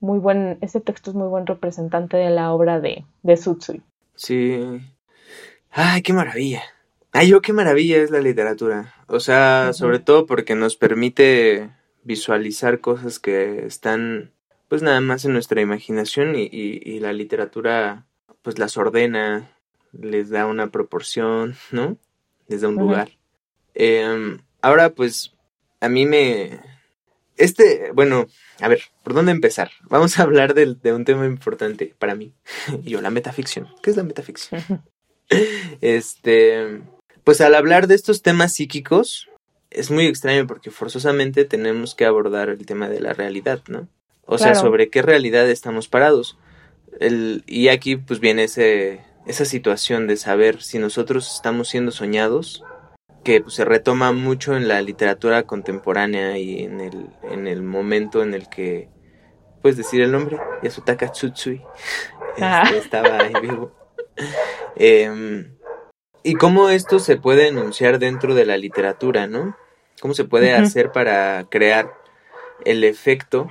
muy 0.00 0.18
buen, 0.18 0.58
ese 0.60 0.80
texto 0.80 1.10
es 1.10 1.16
muy 1.16 1.28
buen 1.28 1.46
representante 1.46 2.16
de 2.16 2.30
la 2.30 2.52
obra 2.52 2.80
de, 2.80 3.04
de 3.22 3.34
Tsutsui. 3.34 3.82
Sí. 4.14 4.80
Ay, 5.70 6.02
qué 6.02 6.12
maravilla. 6.12 6.62
Ay, 7.12 7.28
yo 7.28 7.40
qué 7.40 7.52
maravilla 7.52 7.98
es 7.98 8.10
la 8.10 8.20
literatura. 8.20 8.94
O 9.06 9.20
sea, 9.20 9.72
sobre 9.72 9.98
todo 9.98 10.26
porque 10.26 10.54
nos 10.54 10.76
permite 10.76 11.70
visualizar 12.04 12.80
cosas 12.80 13.18
que 13.18 13.66
están 13.66 14.32
pues 14.68 14.82
nada 14.82 15.00
más 15.00 15.24
en 15.24 15.32
nuestra 15.32 15.60
imaginación 15.60 16.34
y, 16.36 16.48
y, 16.52 17.00
la 17.00 17.12
literatura 17.12 18.06
pues 18.42 18.58
las 18.58 18.76
ordena, 18.76 19.50
les 19.92 20.28
da 20.28 20.46
una 20.46 20.70
proporción, 20.70 21.56
¿no? 21.70 21.96
Les 22.48 22.60
da 22.60 22.68
un 22.68 22.76
lugar. 22.76 23.10
Em, 23.74 24.40
ahora 24.60 24.90
pues 24.90 25.34
a 25.80 25.88
mí 25.88 26.04
me, 26.04 26.60
este, 27.38 27.92
bueno, 27.92 28.26
a 28.60 28.68
ver, 28.68 28.82
¿por 29.02 29.14
dónde 29.14 29.32
empezar? 29.32 29.70
Vamos 29.88 30.18
a 30.18 30.22
hablar 30.22 30.54
de, 30.54 30.74
de 30.74 30.92
un 30.92 31.04
tema 31.04 31.26
importante 31.26 31.94
para 31.98 32.14
mí. 32.14 32.34
Yo, 32.82 33.00
la 33.00 33.10
metaficción. 33.10 33.68
¿Qué 33.82 33.90
es 33.90 33.96
la 33.96 34.02
metaficción? 34.02 34.62
este, 35.80 36.82
pues 37.24 37.40
al 37.40 37.54
hablar 37.54 37.86
de 37.86 37.94
estos 37.94 38.22
temas 38.22 38.52
psíquicos, 38.54 39.28
es 39.70 39.90
muy 39.90 40.06
extraño 40.06 40.46
porque 40.46 40.70
forzosamente 40.70 41.44
tenemos 41.44 41.94
que 41.94 42.04
abordar 42.04 42.48
el 42.48 42.64
tema 42.66 42.88
de 42.88 43.00
la 43.00 43.12
realidad, 43.12 43.62
¿no? 43.68 43.88
O 44.24 44.36
sea, 44.36 44.54
sobre 44.54 44.90
qué 44.90 45.00
realidad 45.00 45.48
estamos 45.48 45.88
parados. 45.88 46.36
El, 47.00 47.44
y 47.46 47.68
aquí 47.68 47.96
pues 47.96 48.20
viene 48.20 48.44
ese, 48.44 49.00
esa 49.26 49.46
situación 49.46 50.06
de 50.06 50.16
saber 50.16 50.62
si 50.62 50.78
nosotros 50.78 51.34
estamos 51.34 51.68
siendo 51.68 51.92
soñados 51.92 52.62
que 53.28 53.42
pues, 53.42 53.56
se 53.56 53.66
retoma 53.66 54.12
mucho 54.12 54.56
en 54.56 54.68
la 54.68 54.80
literatura 54.80 55.42
contemporánea 55.42 56.38
y 56.38 56.62
en 56.62 56.80
el, 56.80 57.10
en 57.30 57.46
el 57.46 57.62
momento 57.62 58.22
en 58.22 58.32
el 58.32 58.48
que, 58.48 58.88
puedes 59.60 59.76
decir 59.76 60.00
el 60.00 60.12
nombre, 60.12 60.38
Yasutaka 60.62 61.12
Tsutsui 61.12 61.62
ah. 62.40 62.62
este, 62.64 62.78
estaba 62.78 63.18
en 63.26 63.42
vivo. 63.42 63.72
Em, 64.76 65.58
y 66.22 66.36
cómo 66.36 66.70
esto 66.70 67.00
se 67.00 67.18
puede 67.18 67.48
enunciar 67.48 67.98
dentro 67.98 68.34
de 68.34 68.46
la 68.46 68.56
literatura, 68.56 69.26
¿no? 69.26 69.58
¿Cómo 70.00 70.14
se 70.14 70.24
puede 70.24 70.54
hacer 70.54 70.90
para 70.90 71.44
crear 71.50 71.92
el 72.64 72.82
efecto 72.82 73.50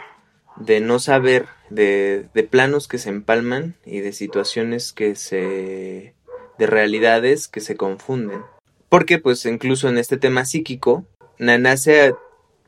de 0.55 0.79
no 0.79 0.97
saber, 0.97 1.45
de, 1.69 2.29
de 2.33 2.43
planos 2.43 2.87
que 2.87 2.97
se 2.97 3.09
empalman 3.09 3.75
y 3.85 3.99
de 3.99 4.11
situaciones 4.11 4.91
que 4.91 5.13
se... 5.13 6.15
de 6.57 6.65
realidades 6.65 7.47
que 7.47 7.59
se 7.59 7.77
confunden? 7.77 8.41
Porque 8.89 9.19
pues 9.19 9.45
incluso 9.45 9.89
en 9.89 9.97
este 9.97 10.17
tema 10.17 10.45
psíquico, 10.45 11.05
Nanase 11.39 12.13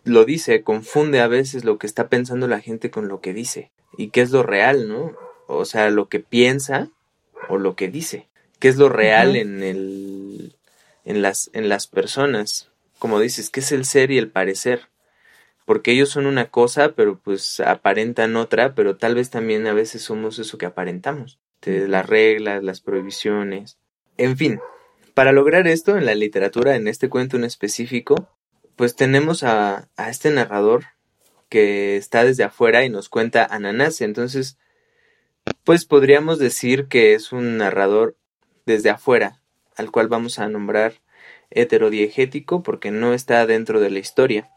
lo 0.04 0.26
dice, 0.26 0.64
confunde 0.64 1.22
a 1.22 1.28
veces 1.28 1.64
lo 1.64 1.78
que 1.78 1.88
está 1.88 2.10
pensando 2.10 2.48
la 2.48 2.60
gente 2.60 2.90
con 2.90 3.08
lo 3.08 3.22
que 3.22 3.34
dice. 3.34 3.72
¿Y 3.98 4.10
qué 4.10 4.22
es 4.22 4.32
lo 4.32 4.44
real, 4.44 4.88
no? 4.88 5.14
O 5.48 5.66
sea, 5.66 5.90
lo 5.90 6.10
que 6.10 6.20
piensa 6.20 6.90
o 7.48 7.58
lo 7.58 7.76
que 7.76 7.90
dice. 7.90 8.28
¿Qué 8.60 8.68
es 8.68 8.78
lo 8.78 8.90
real 8.90 9.36
en 9.36 9.64
el 9.64 10.56
en 11.06 11.22
las 11.22 11.50
en 11.54 11.70
las 11.70 11.88
personas? 11.88 12.70
Como 13.00 13.20
dices, 13.20 13.50
¿qué 13.50 13.62
es 13.62 13.72
el 13.72 13.86
ser 13.86 14.12
y 14.12 14.18
el 14.18 14.30
parecer? 14.30 14.90
Porque 15.66 15.92
ellos 15.92 16.10
son 16.10 16.26
una 16.26 16.50
cosa, 16.50 16.94
pero 16.94 17.18
pues 17.18 17.60
aparentan 17.60 18.36
otra, 18.36 18.76
pero 18.76 18.98
tal 18.98 19.16
vez 19.16 19.30
también 19.30 19.68
a 19.68 19.74
veces 19.74 20.02
somos 20.02 20.40
eso 20.40 20.58
que 20.58 20.66
aparentamos. 20.66 21.40
las 21.64 22.06
reglas, 22.06 22.64
las 22.64 22.82
prohibiciones. 22.82 23.78
En 24.18 24.36
fin, 24.36 24.60
para 25.20 25.34
lograr 25.34 25.68
esto 25.68 25.98
en 25.98 26.06
la 26.06 26.16
literatura, 26.16 26.78
en 26.78 26.88
este 26.88 27.10
cuento 27.10 27.36
en 27.36 27.44
específico, 27.44 28.30
pues 28.78 28.96
tenemos 28.96 29.44
a, 29.44 29.90
a 29.98 30.10
este 30.10 30.32
narrador 30.32 30.86
que 31.50 31.98
está 31.98 32.24
desde 32.24 32.46
afuera 32.46 32.86
y 32.86 32.90
nos 32.90 33.10
cuenta 33.10 33.44
Ananase. 33.44 34.06
Entonces, 34.06 34.58
pues 35.66 35.84
podríamos 35.84 36.40
decir 36.40 36.88
que 36.88 37.16
es 37.16 37.34
un 37.34 37.58
narrador 37.58 38.16
desde 38.66 38.92
afuera, 38.92 39.42
al 39.76 39.92
cual 39.92 40.08
vamos 40.08 40.40
a 40.40 40.48
nombrar 40.48 40.94
heterodiegético 41.50 42.64
porque 42.64 42.90
no 42.90 43.14
está 43.14 43.46
dentro 43.46 43.82
de 43.82 43.90
la 43.90 44.00
historia, 44.00 44.50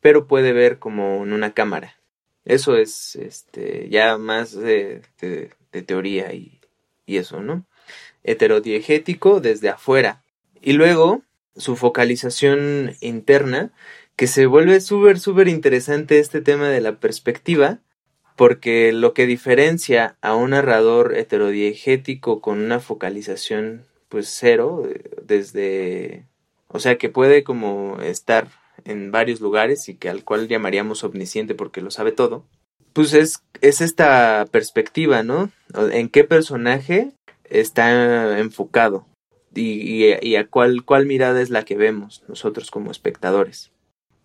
pero 0.00 0.28
puede 0.28 0.52
ver 0.52 0.78
como 0.78 1.24
en 1.24 1.32
una 1.32 1.54
cámara. 1.54 1.96
Eso 2.44 2.76
es 2.76 3.16
este, 3.16 3.88
ya 3.88 4.16
más 4.16 4.54
de, 4.54 5.02
teoría 5.88 6.32
y, 6.34 6.60
y 7.04 7.16
eso, 7.16 7.40
¿no? 7.40 7.66
Heterodiegético 8.24 9.40
desde 9.40 9.68
afuera. 9.68 10.22
Y 10.60 10.72
luego 10.72 11.22
su 11.56 11.76
focalización 11.76 12.96
interna, 13.00 13.72
que 14.16 14.26
se 14.26 14.46
vuelve 14.46 14.80
súper, 14.80 15.18
súper 15.18 15.48
interesante 15.48 16.18
este 16.18 16.40
tema 16.40 16.68
de 16.68 16.80
la 16.80 16.98
perspectiva, 16.98 17.80
porque 18.36 18.92
lo 18.92 19.14
que 19.14 19.26
diferencia 19.26 20.16
a 20.20 20.34
un 20.34 20.50
narrador 20.50 21.16
heterodiegético 21.16 22.40
con 22.40 22.58
una 22.58 22.80
focalización 22.80 23.84
pues 24.08 24.28
cero, 24.28 24.88
desde, 25.22 26.26
o 26.68 26.78
sea, 26.78 26.98
que 26.98 27.08
puede 27.08 27.42
como 27.42 27.98
estar 28.00 28.48
en 28.84 29.10
varios 29.10 29.40
lugares 29.40 29.88
y 29.88 29.94
que 29.94 30.08
al 30.08 30.24
cual 30.24 30.48
llamaríamos 30.48 31.04
omnisciente 31.04 31.54
porque 31.54 31.80
lo 31.80 31.90
sabe 31.90 32.12
todo, 32.12 32.44
pues 32.92 33.12
es, 33.12 33.42
es 33.60 33.80
esta 33.80 34.46
perspectiva, 34.50 35.22
¿no? 35.22 35.50
En 35.92 36.08
qué 36.08 36.22
personaje 36.22 37.12
está 37.60 38.38
enfocado 38.38 39.06
y, 39.54 40.14
y, 40.20 40.36
a 40.36 40.46
cuál, 40.46 40.84
cuál 40.84 41.06
mirada 41.06 41.40
es 41.40 41.50
la 41.50 41.64
que 41.64 41.76
vemos 41.76 42.24
nosotros 42.28 42.70
como 42.70 42.90
espectadores. 42.90 43.70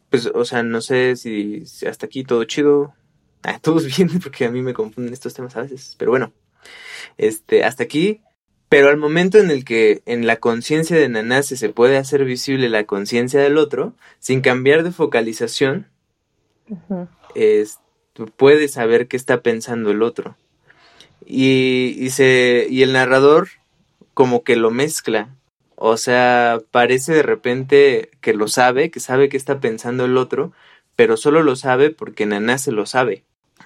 Pues, 0.09 0.25
o 0.27 0.45
sea, 0.45 0.63
no 0.63 0.82
sé 0.82 1.15
si, 1.15 1.63
hasta 1.88 2.05
aquí 2.07 2.23
todo 2.23 2.43
chido. 2.45 2.93
Ah, 3.43 3.59
todos 3.61 3.86
bien, 3.86 4.09
porque 4.21 4.45
a 4.45 4.51
mí 4.51 4.61
me 4.61 4.73
confunden 4.73 5.13
estos 5.13 5.34
temas 5.34 5.55
a 5.55 5.61
veces. 5.61 5.95
Pero 5.97 6.11
bueno, 6.11 6.34
este, 7.17 7.63
hasta 7.63 7.84
aquí. 7.84 8.21
Pero 8.69 8.89
al 8.89 8.97
momento 8.97 9.39
en 9.39 9.49
el 9.49 9.65
que 9.65 10.03
en 10.05 10.27
la 10.27 10.36
conciencia 10.36 10.95
de 10.95 11.09
Nanase 11.09 11.57
se 11.57 11.69
puede 11.69 11.97
hacer 11.97 12.23
visible 12.23 12.69
la 12.69 12.84
conciencia 12.84 13.39
del 13.39 13.57
otro, 13.57 13.95
sin 14.19 14.41
cambiar 14.41 14.84
de 14.84 14.91
focalización, 14.91 15.88
puede 18.36 18.67
saber 18.67 19.07
qué 19.07 19.17
está 19.17 19.41
pensando 19.41 19.89
el 19.89 20.03
otro. 20.03 20.38
Y, 21.32 21.95
y, 21.99 22.09
se, 22.09 22.65
y 22.71 22.82
el 22.82 22.93
narrador 22.93 23.49
como 24.15 24.43
que 24.43 24.55
lo 24.55 24.71
mezcla. 24.71 25.30
O 25.75 25.95
sea, 25.95 26.59
parece 26.71 27.13
de 27.13 27.23
repente 27.23 28.09
que 28.19 28.34
lo 28.34 28.47
sabe, 28.47 28.89
que 28.89 28.99
sabe 28.99 29.30
qué 29.30 29.38
está 29.38 29.59
pensando 29.59 30.05
el 30.05 30.17
otro, 30.17 30.51
pero 30.95 31.15
solo 31.15 31.43
lo 31.43 31.55
sabe 31.55 31.91
porque 31.91 32.25
Nanase 32.25 32.71
lo 32.71 32.88
sabe. 32.88 33.23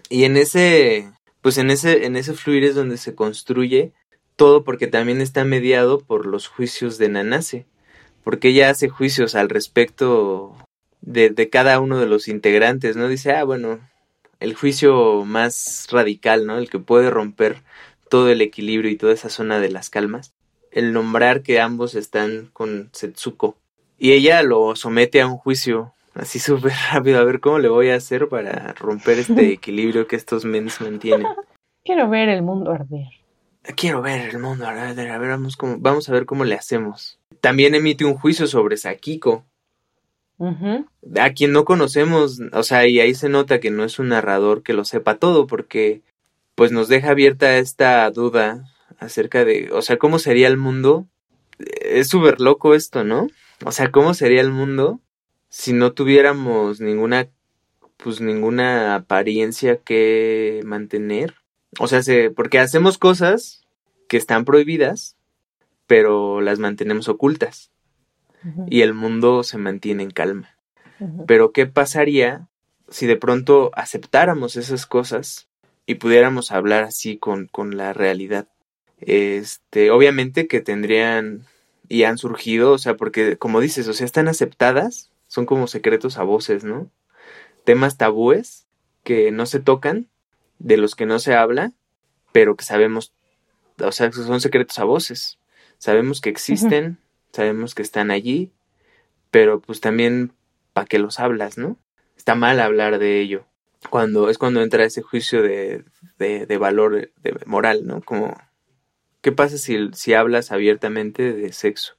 Y 0.10 0.26
en 0.26 0.36
ese, 0.36 1.10
pues 1.42 1.58
en 1.58 1.72
ese, 1.72 2.06
en 2.06 2.18
ese 2.18 2.34
fluir 2.34 2.66
es 2.66 2.76
donde 2.76 2.98
se 2.98 3.16
construye 3.16 3.94
todo 4.36 4.64
porque 4.66 4.88
también 4.88 5.22
está 5.22 5.46
mediado 5.46 6.00
por 6.00 6.26
los 6.26 6.48
juicios 6.48 6.98
de 6.98 7.08
Nanase, 7.08 7.66
porque 8.26 8.50
ella 8.50 8.70
hace 8.70 8.90
juicios 8.90 9.36
al 9.36 9.50
respecto 9.50 10.56
de, 11.02 11.30
de 11.30 11.50
cada 11.50 11.80
uno 11.80 11.98
de 11.98 12.08
los 12.08 12.28
integrantes, 12.28 12.98
¿no? 12.98 13.08
Dice, 13.08 13.32
ah, 13.32 13.46
bueno, 13.46 13.80
el 14.44 14.56
juicio 14.56 15.24
más 15.24 15.88
radical, 15.90 16.46
¿no? 16.46 16.58
El 16.58 16.70
que 16.70 16.78
puede 16.78 17.10
romper 17.10 17.62
todo 18.10 18.30
el 18.30 18.42
equilibrio 18.42 18.92
y 18.92 18.98
toda 18.98 19.14
esa 19.14 19.30
zona 19.30 19.60
de 19.60 19.70
las 19.70 19.90
calmas, 19.90 20.34
el 20.70 20.92
nombrar 20.92 21.44
que 21.44 21.62
ambos 21.62 21.96
están 21.96 22.50
con 22.52 22.90
Setsuko. 22.92 23.56
Y 23.98 24.12
ella 24.12 24.44
lo 24.44 24.76
somete 24.76 25.22
a 25.22 25.28
un 25.28 25.38
juicio 25.38 25.94
así 26.14 26.40
súper 26.40 26.74
rápido, 26.92 27.20
a 27.20 27.24
ver 27.24 27.40
cómo 27.40 27.58
le 27.60 27.70
voy 27.70 27.90
a 27.90 27.96
hacer 27.96 28.28
para 28.28 28.74
romper 28.74 29.20
este 29.20 29.48
equilibrio 29.54 30.08
que 30.08 30.18
estos 30.18 30.44
mens 30.44 30.82
mantienen. 30.82 31.28
Quiero 31.86 32.10
ver 32.10 32.28
el 32.28 32.42
mundo 32.42 32.72
arder. 32.72 33.08
Quiero 33.78 34.02
ver 34.02 34.30
el 34.30 34.40
mundo 34.40 34.68
arder, 34.68 35.10
a 35.10 35.18
ver, 35.18 35.30
vamos, 35.30 35.56
cómo, 35.56 35.78
vamos 35.80 36.10
a 36.10 36.12
ver 36.12 36.26
cómo 36.26 36.44
le 36.44 36.56
hacemos. 36.56 37.18
También 37.40 37.76
emite 37.76 38.04
un 38.04 38.16
juicio 38.16 38.46
sobre 38.48 38.76
Sakiko, 38.76 39.46
a 41.20 41.34
quien 41.34 41.52
no 41.52 41.66
conocemos, 41.66 42.40
o 42.52 42.64
sea, 42.64 42.88
y 42.88 43.00
ahí 43.00 43.16
se 43.16 43.30
nota 43.30 43.60
que 43.60 43.72
no 43.72 43.84
es 43.84 44.00
un 44.00 44.10
narrador 44.10 44.64
que 44.64 44.74
lo 44.74 44.86
sepa 44.86 45.18
todo, 45.18 45.48
porque 45.48 46.02
pues 46.56 46.72
nos 46.72 46.88
deja 46.88 47.12
abierta 47.12 47.58
esta 47.58 48.10
duda 48.12 48.70
acerca 49.00 49.46
de, 49.46 49.70
o 49.72 49.82
sea, 49.82 49.98
cómo 49.98 50.20
sería 50.20 50.48
el 50.48 50.58
mundo. 50.58 51.08
Es 51.58 52.10
súper 52.10 52.40
loco 52.42 52.76
esto, 52.76 53.04
¿no? 53.04 53.28
O 53.66 53.72
sea, 53.72 53.92
cómo 53.92 54.14
sería 54.14 54.42
el 54.42 54.52
mundo 54.52 55.00
si 55.50 55.74
no 55.74 55.94
tuviéramos 55.94 56.80
ninguna, 56.82 57.30
pues 57.98 58.22
ninguna 58.22 58.96
apariencia 58.96 59.78
que 59.78 60.62
mantener. 60.66 61.36
O 61.80 61.88
sea, 61.88 62.02
se, 62.04 62.30
porque 62.32 62.60
hacemos 62.60 62.98
cosas 62.98 63.64
que 64.08 64.18
están 64.18 64.46
prohibidas, 64.46 65.16
pero 65.88 66.42
las 66.42 66.60
mantenemos 66.60 67.08
ocultas 67.08 67.73
y 68.68 68.82
el 68.82 68.94
mundo 68.94 69.44
se 69.44 69.58
mantiene 69.58 70.04
en 70.04 70.12
calma. 70.12 70.58
Pero 71.28 71.52
¿qué 71.52 71.66
pasaría 71.66 72.48
si 72.90 73.08
de 73.08 73.18
pronto 73.18 73.72
aceptáramos 73.74 74.56
esas 74.56 74.86
cosas 74.86 75.48
y 75.86 75.96
pudiéramos 75.96 76.52
hablar 76.52 76.84
así 76.84 77.18
con, 77.18 77.48
con 77.48 77.78
la 77.78 77.94
realidad? 77.94 78.48
Este, 79.00 79.92
obviamente 79.92 80.48
que 80.48 80.62
tendrían 80.62 81.46
y 81.90 82.04
han 82.04 82.18
surgido, 82.18 82.72
o 82.72 82.78
sea, 82.78 82.96
porque 82.96 83.38
como 83.38 83.60
dices, 83.60 83.88
o 83.88 83.94
sea, 83.94 84.06
están 84.06 84.28
aceptadas, 84.28 85.12
son 85.28 85.46
como 85.46 85.68
secretos 85.68 86.18
a 86.18 86.24
voces, 86.24 86.64
¿no? 86.64 86.90
Temas 87.66 87.98
tabúes 87.98 88.66
que 89.04 89.32
no 89.32 89.46
se 89.46 89.60
tocan, 89.60 90.08
de 90.60 90.78
los 90.78 90.96
que 90.96 91.06
no 91.06 91.20
se 91.20 91.36
habla, 91.36 91.74
pero 92.32 92.56
que 92.56 92.64
sabemos, 92.64 93.14
o 93.80 93.92
sea, 93.92 94.12
son 94.12 94.40
secretos 94.40 94.80
a 94.80 94.86
voces. 94.86 95.38
Sabemos 95.78 96.22
que 96.22 96.30
existen, 96.30 96.98
sabemos 97.34 97.76
que 97.76 97.82
están 97.82 98.12
allí, 98.12 98.54
pero 99.32 99.60
pues 99.60 99.82
también 99.82 100.34
para 100.72 100.88
qué 100.88 101.00
los 101.00 101.20
hablas, 101.20 101.58
¿no? 101.58 101.78
Está 102.16 102.36
mal 102.36 102.60
hablar 102.60 103.00
de 103.00 103.20
ello. 103.20 103.46
Cuando 103.90 104.30
es 104.30 104.38
cuando 104.38 104.62
entra 104.62 104.86
ese 104.86 105.02
juicio 105.02 105.42
de, 105.42 105.84
de, 106.18 106.58
valor 106.58 107.12
de 107.22 107.36
moral, 107.46 107.86
¿no? 107.86 108.02
Como, 108.02 108.40
¿qué 109.22 109.32
pasa 109.32 109.58
si, 109.58 109.90
si 109.94 110.14
hablas 110.14 110.52
abiertamente 110.52 111.34
de 111.34 111.52
sexo? 111.52 111.96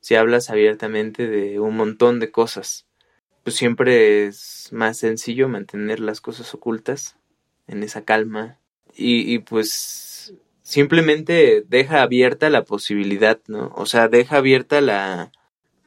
Si 0.00 0.14
hablas 0.14 0.50
abiertamente 0.50 1.26
de 1.26 1.58
un 1.58 1.76
montón 1.76 2.20
de 2.20 2.30
cosas, 2.30 2.86
pues 3.42 3.56
siempre 3.56 4.26
es 4.26 4.68
más 4.70 4.98
sencillo 4.98 5.48
mantener 5.48 5.98
las 5.98 6.20
cosas 6.20 6.54
ocultas 6.54 7.16
en 7.66 7.82
esa 7.82 8.04
calma 8.04 8.58
y 8.94 9.38
pues 9.40 10.11
simplemente 10.72 11.64
deja 11.68 12.00
abierta 12.00 12.48
la 12.48 12.64
posibilidad, 12.64 13.38
¿no? 13.46 13.70
O 13.76 13.84
sea, 13.84 14.08
deja 14.08 14.38
abierta 14.38 14.80
la, 14.80 15.30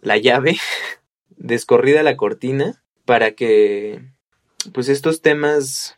la 0.01 0.17
llave, 0.17 0.57
descorrida 1.37 2.03
la 2.03 2.15
cortina, 2.15 2.83
para 3.03 3.31
que, 3.31 4.03
pues 4.73 4.87
estos 4.87 5.23
temas, 5.23 5.97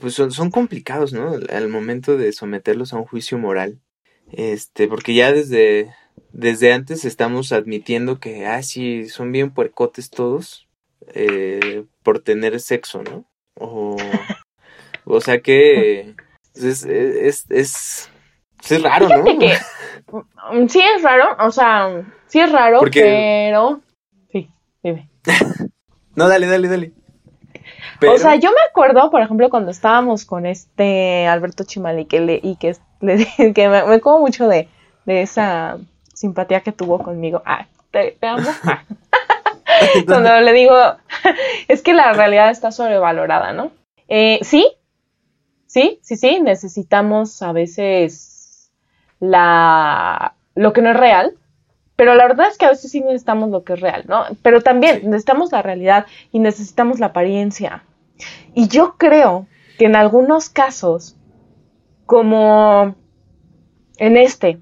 pues 0.00 0.14
son, 0.14 0.32
son 0.32 0.50
complicados, 0.50 1.12
¿no? 1.12 1.32
Al 1.48 1.68
momento 1.68 2.16
de 2.16 2.32
someterlos 2.32 2.92
a 2.92 2.96
un 2.96 3.04
juicio 3.04 3.38
moral. 3.38 3.80
Este, 4.32 4.88
porque 4.88 5.14
ya 5.14 5.32
desde, 5.32 5.94
desde 6.32 6.72
antes 6.72 7.04
estamos 7.04 7.52
admitiendo 7.52 8.18
que, 8.18 8.46
ah, 8.46 8.64
sí, 8.64 9.08
son 9.08 9.30
bien 9.30 9.54
puercotes 9.54 10.10
todos, 10.10 10.66
eh, 11.14 11.84
por 12.02 12.18
tener 12.18 12.58
sexo, 12.58 13.04
¿no? 13.04 13.30
O, 13.54 13.96
o 15.04 15.20
sea 15.20 15.40
que 15.40 16.16
es, 16.64 16.84
es, 16.84 17.50
es, 17.50 18.10
es 18.68 18.82
raro, 18.82 19.08
¿no? 19.08 19.24
Mm, 20.52 20.68
sí 20.68 20.80
es 20.80 21.02
raro, 21.02 21.36
o 21.40 21.50
sea, 21.50 22.02
sí 22.26 22.40
es 22.40 22.50
raro, 22.50 22.80
pero... 22.92 23.80
Sí, 24.32 24.50
dime. 24.82 25.08
no, 26.14 26.28
dale, 26.28 26.46
dale, 26.46 26.68
dale. 26.68 26.92
O 28.06 28.16
sea, 28.18 28.36
yo 28.36 28.50
me 28.50 28.60
acuerdo, 28.70 29.10
por 29.10 29.22
ejemplo, 29.22 29.50
cuando 29.50 29.70
estábamos 29.70 30.24
con 30.24 30.46
este 30.46 31.26
Alberto 31.26 31.64
Chimali 31.64 32.04
que 32.04 32.20
le, 32.20 32.40
y 32.42 32.56
que, 32.56 32.76
le, 33.00 33.52
que 33.54 33.68
me, 33.68 33.84
me 33.84 34.00
como 34.00 34.20
mucho 34.20 34.48
de, 34.48 34.68
de 35.04 35.22
esa 35.22 35.78
simpatía 36.14 36.60
que 36.60 36.72
tuvo 36.72 36.98
conmigo. 36.98 37.42
Ah, 37.44 37.66
te, 37.90 38.16
amo. 38.22 38.48
cuando 40.06 40.40
le 40.40 40.52
digo, 40.52 40.76
es 41.68 41.82
que 41.82 41.94
la 41.94 42.12
realidad 42.12 42.50
está 42.50 42.70
sobrevalorada, 42.70 43.52
¿no? 43.52 43.72
Eh, 44.08 44.38
sí, 44.42 44.66
sí, 45.68 46.00
sí, 46.02 46.16
sí, 46.16 46.40
necesitamos 46.40 47.40
a 47.42 47.52
veces 47.52 48.72
la, 49.20 50.34
lo 50.56 50.72
que 50.72 50.82
no 50.82 50.90
es 50.90 50.96
real, 50.96 51.34
pero 51.94 52.14
la 52.14 52.26
verdad 52.26 52.48
es 52.48 52.58
que 52.58 52.66
a 52.66 52.70
veces 52.70 52.90
sí 52.90 53.00
necesitamos 53.00 53.50
lo 53.50 53.62
que 53.62 53.74
es 53.74 53.80
real, 53.80 54.04
¿no? 54.08 54.24
Pero 54.42 54.60
también 54.60 55.02
necesitamos 55.04 55.52
la 55.52 55.62
realidad 55.62 56.06
y 56.32 56.40
necesitamos 56.40 56.98
la 56.98 57.06
apariencia. 57.06 57.84
Y 58.54 58.68
yo 58.68 58.96
creo 58.96 59.46
que 59.78 59.86
en 59.86 59.96
algunos 59.96 60.48
casos, 60.48 61.16
como 62.06 62.94
en 63.98 64.16
este, 64.16 64.60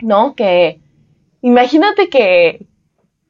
¿no? 0.00 0.34
Que 0.34 0.80
imagínate 1.42 2.08
que, 2.08 2.66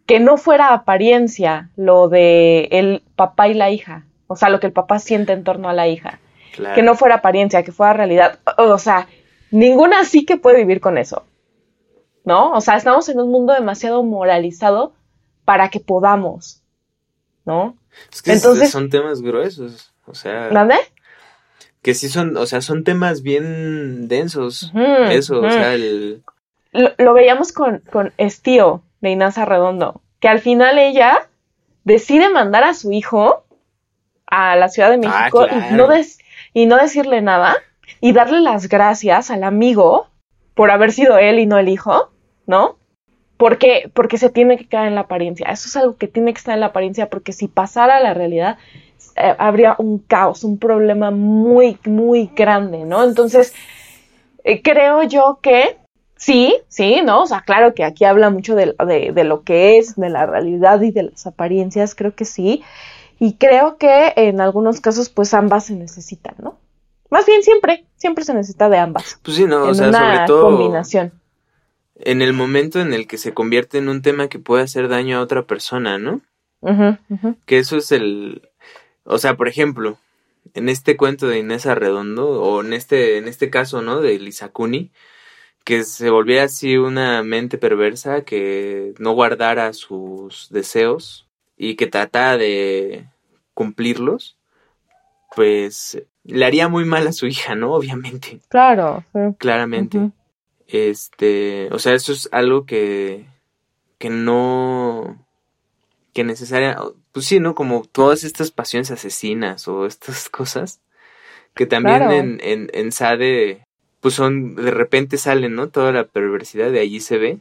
que 0.07 0.21
no 0.21 0.37
fuera 0.37 0.75
apariencia 0.75 1.71
lo 1.77 2.09
de 2.09 2.69
el 2.73 3.03
papá 3.17 3.49
y 3.49 3.55
la 3.55 3.71
hija, 3.71 4.07
o 4.27 4.37
sea, 4.37 4.49
lo 4.51 4.61
que 4.61 4.67
el 4.67 4.73
papá 4.73 4.99
siente 4.99 5.33
en 5.33 5.45
torno 5.45 5.69
a 5.69 5.73
la 5.73 5.89
hija, 5.89 6.21
Claro. 6.55 6.75
que 6.75 6.83
no 6.83 6.95
fuera 6.95 7.17
apariencia, 7.17 7.63
que 7.63 7.73
fuera 7.73 7.93
realidad, 7.93 8.39
o, 8.59 8.65
o 8.65 8.79
sea, 8.79 9.09
ninguna 9.51 10.05
sí 10.05 10.25
que 10.27 10.37
puede 10.37 10.59
vivir 10.59 10.81
con 10.81 10.99
eso, 10.99 11.25
¿no? 12.25 12.53
O 12.53 12.61
sea, 12.61 12.77
estamos 12.77 13.09
en 13.09 13.21
un 13.21 13.31
mundo 13.31 13.53
demasiado 13.53 14.03
moralizado 14.03 14.93
para 15.45 15.69
que 15.71 15.81
podamos, 15.81 16.63
¿no? 17.45 17.77
Es 18.13 18.23
que 18.23 18.33
Entonces- 18.33 18.71
son 18.71 18.91
temas 18.91 19.21
gruesos. 19.23 19.93
O 20.07 20.15
sea, 20.15 20.49
que 21.83 21.95
sí 21.95 22.09
son, 22.09 22.37
o 22.37 22.45
sea, 22.47 22.61
son 22.61 22.83
temas 22.85 23.23
bien 23.23 24.09
densos. 24.09 24.73
Eso, 25.11 25.41
o 25.41 25.51
sea, 25.51 25.73
el. 25.75 26.23
lo, 26.73 26.91
lo 26.99 27.13
veíamos 27.15 27.53
con, 27.53 27.79
con 27.93 28.13
Estío 28.19 28.83
de 29.01 29.11
Inasa 29.11 29.45
Redondo, 29.45 30.03
que 30.19 30.29
al 30.29 30.41
final 30.41 30.79
ella 30.79 31.29
decide 31.85 32.29
mandar 32.29 32.65
a 32.65 32.75
su 32.75 32.93
hijo 32.93 33.45
a 34.27 34.57
la 34.57 34.69
Ciudad 34.69 34.91
de 34.91 35.01
Ah, 35.07 35.29
México 35.31 35.47
y, 35.47 35.75
no 35.75 35.87
des- 35.89 36.19
y 36.53 36.67
no 36.67 36.77
decirle 36.77 37.23
nada 37.23 37.57
y 38.01 38.13
darle 38.13 38.41
las 38.41 38.69
gracias 38.69 39.31
al 39.31 39.45
amigo 39.45 40.09
por 40.55 40.71
haber 40.71 40.93
sido 40.93 41.19
él 41.19 41.39
y 41.39 41.47
no 41.47 41.59
el 41.59 41.69
hijo, 41.69 42.11
¿no? 42.47 42.77
Porque, 43.37 43.91
porque 43.95 44.19
se 44.19 44.31
tiene 44.31 44.59
que 44.59 44.69
quedar 44.69 44.87
en 44.87 44.95
la 44.95 45.03
apariencia. 45.03 45.47
Eso 45.49 45.69
es 45.69 45.77
algo 45.77 45.97
que 45.97 46.09
tiene 46.09 46.33
que 46.33 46.39
estar 46.39 46.55
en 46.55 46.61
la 46.61 46.67
apariencia 46.67 47.09
porque 47.09 47.33
si 47.33 47.49
pasara 47.49 48.01
la 48.01 48.13
realidad 48.15 48.59
eh, 49.17 49.35
habría 49.39 49.77
un 49.79 49.99
caos, 49.99 50.45
un 50.45 50.59
problema 50.59 51.11
muy, 51.11 51.79
muy 51.85 52.31
grande, 52.37 52.85
¿no? 52.85 53.03
Entonces, 53.05 53.55
eh, 54.45 54.63
creo 54.63 55.03
yo 55.05 55.39
que 55.43 55.79
sí, 56.17 56.55
sí, 56.69 57.01
¿no? 57.05 57.23
O 57.23 57.27
sea, 57.27 57.41
claro 57.43 57.75
que 57.75 57.85
aquí 57.85 58.05
habla 58.05 58.31
mucho 58.31 58.55
de- 58.55 58.75
de 59.15 59.25
lo 59.25 59.43
que 59.43 59.79
es, 59.79 59.97
de 59.97 60.11
la 60.11 60.27
realidad 60.27 60.81
y 60.83 60.91
de 60.91 61.05
las 61.05 61.27
apariencias, 61.27 61.95
creo 61.95 62.15
que 62.15 62.25
sí. 62.25 62.63
Y 63.23 63.35
creo 63.35 63.77
que 63.77 64.15
en 64.17 64.41
algunos 64.41 64.81
casos, 64.81 65.11
pues 65.11 65.35
ambas 65.35 65.67
se 65.67 65.75
necesitan, 65.75 66.35
¿no? 66.39 66.59
Más 67.11 67.27
bien 67.27 67.43
siempre, 67.43 67.85
siempre 67.97 68.25
se 68.25 68.33
necesita 68.33 68.71
de 68.71 68.79
ambas. 68.79 69.21
Pues 69.23 69.37
sí, 69.37 69.45
no, 69.45 69.65
o 69.65 69.69
en 69.69 69.75
sea, 69.75 69.89
una 69.91 70.15
sobre 70.15 70.27
todo. 70.27 70.43
combinación. 70.45 71.13
En 71.97 72.23
el 72.23 72.33
momento 72.33 72.81
en 72.81 72.95
el 72.95 73.07
que 73.07 73.19
se 73.19 73.35
convierte 73.35 73.77
en 73.77 73.91
un 73.91 74.01
tema 74.01 74.29
que 74.29 74.39
puede 74.39 74.63
hacer 74.63 74.89
daño 74.89 75.19
a 75.19 75.21
otra 75.21 75.43
persona, 75.43 75.99
¿no? 75.99 76.23
Que 77.45 77.59
eso 77.59 77.77
es 77.77 77.93
el. 77.93 78.49
O 79.05 79.19
sea, 79.19 79.37
por 79.37 79.49
ejemplo, 79.49 79.99
en 80.55 80.71
este 80.71 80.97
cuento 80.97 81.29
de 81.29 81.41
Inés 81.41 81.67
Arredondo, 81.67 82.43
o 82.43 82.63
en 82.63 82.73
este, 82.73 83.19
en 83.19 83.29
este 83.29 83.51
caso, 83.51 83.83
¿no? 83.83 84.01
De 84.01 84.19
Lisacuni, 84.19 84.93
que 85.65 85.85
se 85.85 86.09
volvía 86.09 86.45
así 86.45 86.79
una 86.79 87.23
mente 87.23 87.59
perversa 87.59 88.23
que 88.23 88.95
no 88.99 89.13
guardara 89.13 89.75
sus 89.75 90.49
deseos 90.51 91.27
y 91.63 91.77
que 91.77 91.87
tratara 91.87 92.39
de 92.39 93.05
cumplirlos, 93.53 94.39
pues 95.37 96.03
le 96.25 96.45
haría 96.47 96.69
muy 96.69 96.87
mal 96.87 97.07
a 97.07 97.13
su 97.13 97.27
hija, 97.27 97.55
¿no? 97.55 97.73
Obviamente, 97.75 98.41
Claro. 98.49 99.05
sí. 99.13 99.19
claramente. 99.39 100.11
Este, 100.67 101.69
o 101.73 101.79
sea, 101.79 101.93
eso 101.95 102.13
es 102.13 102.29
algo 102.33 102.65
que, 102.65 103.27
que 103.99 104.09
no, 104.09 105.23
que 106.15 106.25
necesaria, 106.25 106.79
pues 107.13 107.27
sí, 107.27 107.41
¿no? 107.41 107.55
Como 107.55 107.83
todas 107.85 108.25
estas 108.25 108.51
pasiones 108.51 108.91
asesinas 108.91 109.69
o 109.69 109.85
estas 109.85 110.29
cosas 110.31 110.81
que 111.55 111.67
también 111.67 111.99
Claro. 111.99 112.13
en, 112.15 112.41
en, 112.43 112.71
en 112.73 112.93
Sade, 112.93 113.67
pues 114.01 114.15
son, 114.15 114.55
de 114.55 114.71
repente 114.71 115.19
salen, 115.19 115.55
¿no? 115.57 115.69
Toda 115.69 115.93
la 115.93 116.05
perversidad 116.05 116.71
de 116.71 116.81
allí 116.81 117.01
se 117.01 117.19
ve, 117.19 117.39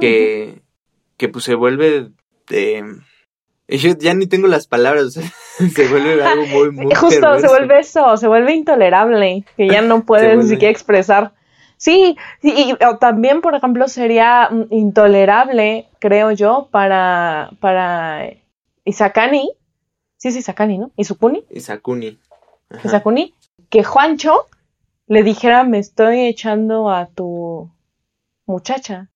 que, 0.00 0.62
que 1.16 1.28
pues 1.28 1.44
se 1.44 1.54
vuelve 1.54 2.08
de... 2.48 2.84
Yo 3.66 3.94
ya 3.98 4.12
ni 4.12 4.26
tengo 4.26 4.46
las 4.46 4.66
palabras, 4.66 5.04
o 5.04 5.10
sea, 5.10 5.22
se 5.74 5.88
vuelve 5.88 6.22
algo 6.22 6.46
muy, 6.46 6.70
muy 6.70 6.94
Justo, 7.00 7.38
se 7.38 7.48
vuelve 7.48 7.80
eso, 7.80 8.16
se 8.16 8.28
vuelve 8.28 8.54
intolerable, 8.54 9.44
que 9.56 9.68
ya 9.68 9.80
no 9.80 10.04
puedes 10.06 10.36
ni 10.36 10.48
siquiera 10.48 10.70
expresar. 10.70 11.32
Sí, 11.76 12.16
y, 12.42 12.72
o 12.84 12.98
también, 12.98 13.40
por 13.40 13.54
ejemplo, 13.54 13.88
sería 13.88 14.48
mm, 14.50 14.66
intolerable, 14.70 15.88
creo 15.98 16.30
yo, 16.32 16.68
para, 16.70 17.50
para 17.60 18.30
Isakani, 18.84 19.50
sí 20.16 20.28
es 20.28 20.36
Isakani, 20.36 20.78
¿no? 20.78 20.92
Isukuni, 20.96 21.44
Isakuni. 21.50 22.18
Ajá. 22.70 22.88
Isakuni, 22.88 23.34
que 23.70 23.82
Juancho 23.82 24.46
le 25.06 25.22
dijera, 25.22 25.64
me 25.64 25.78
estoy 25.78 26.20
echando 26.20 26.90
a 26.90 27.06
tu 27.06 27.70
muchacha. 28.46 29.10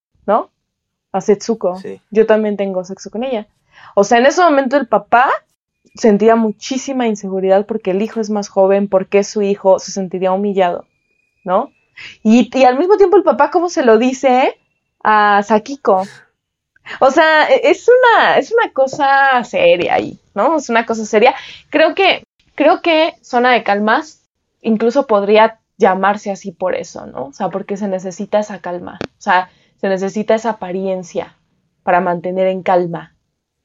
A 1.11 1.21
Setsuko. 1.21 1.77
Sí. 1.79 2.01
Yo 2.11 2.25
también 2.25 2.57
tengo 2.57 2.83
sexo 2.83 3.09
con 3.09 3.23
ella. 3.23 3.47
O 3.95 4.03
sea, 4.03 4.19
en 4.19 4.25
ese 4.25 4.41
momento 4.41 4.77
el 4.77 4.87
papá 4.87 5.29
sentía 5.95 6.35
muchísima 6.35 7.07
inseguridad 7.07 7.65
porque 7.65 7.91
el 7.91 8.01
hijo 8.01 8.19
es 8.19 8.29
más 8.29 8.47
joven, 8.49 8.87
porque 8.87 9.23
su 9.23 9.41
hijo 9.41 9.79
se 9.79 9.91
sentiría 9.91 10.31
humillado, 10.31 10.85
¿no? 11.43 11.71
Y, 12.23 12.49
y 12.57 12.63
al 12.63 12.77
mismo 12.77 12.97
tiempo 12.97 13.17
el 13.17 13.23
papá, 13.23 13.51
¿cómo 13.51 13.69
se 13.69 13.83
lo 13.83 13.97
dice 13.97 14.57
a 15.03 15.41
Sakiko? 15.43 16.03
O 16.99 17.11
sea, 17.11 17.49
e- 17.49 17.69
es 17.69 17.87
una, 17.87 18.37
es 18.37 18.51
una 18.51 18.71
cosa 18.71 19.43
seria 19.43 19.95
ahí, 19.95 20.19
¿no? 20.33 20.57
Es 20.57 20.69
una 20.69 20.85
cosa 20.85 21.05
seria. 21.05 21.35
Creo 21.69 21.93
que, 21.95 22.23
creo 22.55 22.81
que 22.81 23.13
Zona 23.21 23.51
de 23.51 23.63
Calmas 23.63 24.23
incluso 24.61 25.07
podría 25.07 25.59
llamarse 25.77 26.31
así 26.31 26.51
por 26.51 26.75
eso, 26.75 27.05
¿no? 27.05 27.25
O 27.27 27.33
sea, 27.33 27.49
porque 27.49 27.77
se 27.77 27.87
necesita 27.87 28.39
esa 28.39 28.59
calma. 28.59 28.99
O 29.03 29.21
sea, 29.21 29.49
se 29.79 29.87
necesita 29.89 30.35
esa 30.35 30.51
apariencia 30.51 31.37
para 31.83 32.01
mantener 32.01 32.47
en 32.47 32.63
calma 32.63 33.15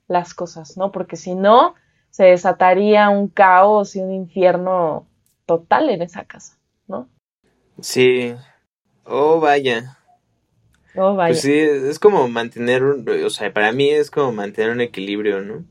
las 0.06 0.34
cosas, 0.34 0.76
¿no? 0.76 0.92
Porque 0.92 1.16
si 1.16 1.34
no, 1.34 1.74
se 2.10 2.24
desataría 2.24 3.08
un 3.10 3.28
caos 3.28 3.96
y 3.96 4.00
un 4.00 4.12
infierno 4.12 5.06
total 5.46 5.90
en 5.90 6.02
esa 6.02 6.24
casa, 6.24 6.58
¿no? 6.86 7.08
Sí. 7.80 8.34
Oh, 9.04 9.40
vaya. 9.40 9.98
Oh, 10.94 11.14
vaya. 11.14 11.32
Pues 11.32 11.40
sí, 11.40 11.52
es 11.58 11.98
como 11.98 12.28
mantener, 12.28 12.84
un- 12.84 13.08
o 13.24 13.30
sea, 13.30 13.52
para 13.52 13.72
mí 13.72 13.90
es 13.90 14.10
como 14.10 14.32
mantener 14.32 14.70
un 14.70 14.80
equilibrio, 14.80 15.40
¿no? 15.42 15.64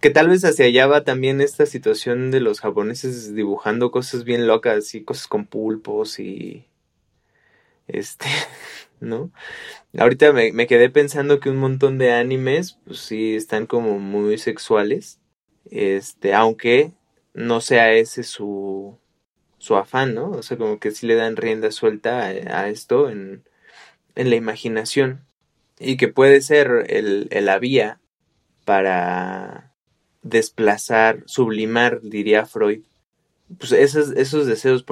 Que 0.00 0.10
tal 0.10 0.28
vez 0.28 0.44
hacia 0.44 0.66
allá 0.66 0.86
va 0.86 1.04
también 1.04 1.40
esta 1.40 1.64
situación 1.66 2.30
de 2.30 2.40
los 2.40 2.60
japoneses 2.60 3.34
dibujando 3.34 3.90
cosas 3.90 4.24
bien 4.24 4.46
locas 4.46 4.94
y 4.94 5.04
cosas 5.04 5.26
con 5.26 5.46
pulpos 5.46 6.18
y... 6.18 6.66
Este, 7.88 8.26
¿no? 9.02 9.32
Ahorita 9.98 10.32
me, 10.32 10.52
me 10.52 10.66
quedé 10.66 10.90
pensando 10.90 11.40
que 11.40 11.50
un 11.50 11.58
montón 11.58 11.98
de 11.98 12.12
animes, 12.12 12.78
pues 12.86 13.00
sí, 13.00 13.36
están 13.36 13.66
como 13.66 13.98
muy 13.98 14.38
sexuales. 14.38 15.20
Este, 15.70 16.34
aunque 16.34 16.92
no 17.34 17.60
sea 17.60 17.92
ese 17.92 18.22
su, 18.24 18.98
su 19.58 19.76
afán, 19.76 20.14
¿no? 20.14 20.30
O 20.32 20.42
sea, 20.42 20.56
como 20.58 20.78
que 20.80 20.90
sí 20.92 21.06
le 21.06 21.14
dan 21.16 21.36
rienda 21.36 21.70
suelta 21.72 22.24
a, 22.26 22.68
esto 22.68 23.10
en, 23.10 23.44
en 24.14 24.30
la 24.30 24.36
imaginación. 24.36 25.26
Y 25.78 25.96
que 25.96 26.08
puede 26.08 26.40
ser 26.42 26.86
el, 26.88 27.28
el 27.30 27.46
la 27.46 27.58
vía 27.58 28.00
para 28.64 29.74
desplazar, 30.22 31.24
sublimar, 31.26 32.00
diría 32.02 32.46
Freud, 32.46 32.82
pues 33.58 33.72
esos, 33.72 34.12
esos 34.12 34.46
deseos 34.46 34.84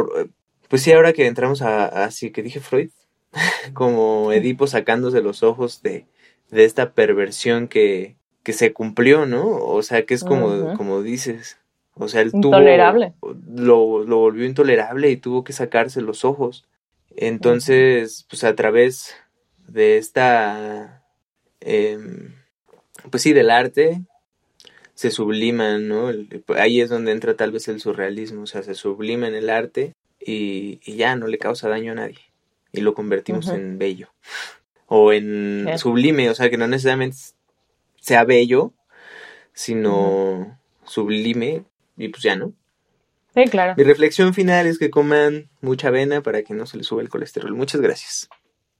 pues 0.68 0.82
sí 0.82 0.92
ahora 0.92 1.12
que 1.12 1.26
entramos 1.26 1.62
a- 1.62 1.86
así 2.04 2.30
que 2.30 2.42
dije 2.42 2.60
Freud 2.60 2.90
como 3.74 4.32
Edipo 4.32 4.66
sacándose 4.66 5.22
los 5.22 5.42
ojos 5.42 5.82
de, 5.82 6.06
de 6.50 6.64
esta 6.64 6.92
perversión 6.92 7.68
que, 7.68 8.16
que 8.42 8.52
se 8.52 8.72
cumplió, 8.72 9.26
¿no? 9.26 9.46
O 9.48 9.82
sea 9.82 10.04
que 10.06 10.14
es 10.14 10.24
como, 10.24 10.76
como 10.76 11.02
dices, 11.02 11.58
o 11.94 12.08
sea, 12.08 12.22
él 12.22 12.32
Intolerable. 12.34 13.12
tuvo, 13.22 13.34
lo, 13.56 14.04
lo 14.04 14.16
volvió 14.18 14.46
intolerable 14.46 15.10
y 15.10 15.16
tuvo 15.16 15.44
que 15.44 15.52
sacarse 15.52 16.00
los 16.00 16.24
ojos. 16.24 16.64
Entonces, 17.16 18.26
pues 18.28 18.44
a 18.44 18.54
través 18.54 19.14
de 19.68 19.98
esta, 19.98 21.04
em, 21.60 22.34
pues 23.10 23.22
sí, 23.22 23.32
del 23.32 23.50
arte, 23.50 24.02
se 24.94 25.10
subliman, 25.10 25.88
¿no? 25.88 26.10
El- 26.10 26.44
ahí 26.56 26.80
es 26.80 26.90
donde 26.90 27.12
entra 27.12 27.34
tal 27.34 27.52
vez 27.52 27.68
el 27.68 27.80
surrealismo, 27.80 28.42
o 28.42 28.46
sea, 28.46 28.62
se 28.62 28.74
sublima 28.74 29.28
en 29.28 29.34
el 29.34 29.50
arte 29.50 29.94
y, 30.20 30.80
y 30.84 30.96
ya 30.96 31.16
no 31.16 31.26
le 31.26 31.38
causa 31.38 31.68
daño 31.68 31.92
a 31.92 31.96
nadie 31.96 32.18
y 32.72 32.80
lo 32.80 32.94
convertimos 32.94 33.48
en 33.48 33.78
bello 33.78 34.08
o 34.86 35.12
en 35.12 35.66
sublime, 35.78 36.30
o 36.30 36.34
sea, 36.34 36.50
que 36.50 36.56
no 36.56 36.66
necesariamente 36.66 37.16
sea 38.00 38.24
bello, 38.24 38.72
sino 39.52 40.58
sublime 40.84 41.64
y 41.96 42.08
pues 42.08 42.22
ya, 42.22 42.34
¿no? 42.34 42.52
Sí, 43.34 43.44
claro. 43.44 43.74
Mi 43.76 43.84
reflexión 43.84 44.34
final 44.34 44.66
es 44.66 44.78
que 44.78 44.90
coman 44.90 45.48
mucha 45.60 45.88
avena 45.88 46.22
para 46.22 46.42
que 46.42 46.54
no 46.54 46.66
se 46.66 46.76
les 46.76 46.86
suba 46.86 47.02
el 47.02 47.08
colesterol. 47.08 47.54
Muchas 47.54 47.80
gracias. 47.80 48.28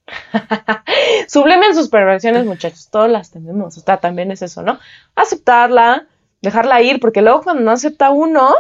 Sublimen 1.29 1.75
sus 1.75 1.89
perversiones, 1.89 2.45
muchachos. 2.45 2.89
Todas 2.91 3.11
las 3.11 3.31
tenemos. 3.31 3.77
O 3.77 3.81
sea, 3.81 3.99
también 3.99 4.33
es 4.33 4.43
eso, 4.43 4.63
¿no? 4.63 4.81
Aceptarla, 5.15 6.09
dejarla 6.43 6.83
ir, 6.83 6.99
porque 6.99 7.23
luego 7.23 7.43
cuando 7.43 7.63
no 7.63 7.71
acepta 7.71 8.11
uno, 8.11 8.53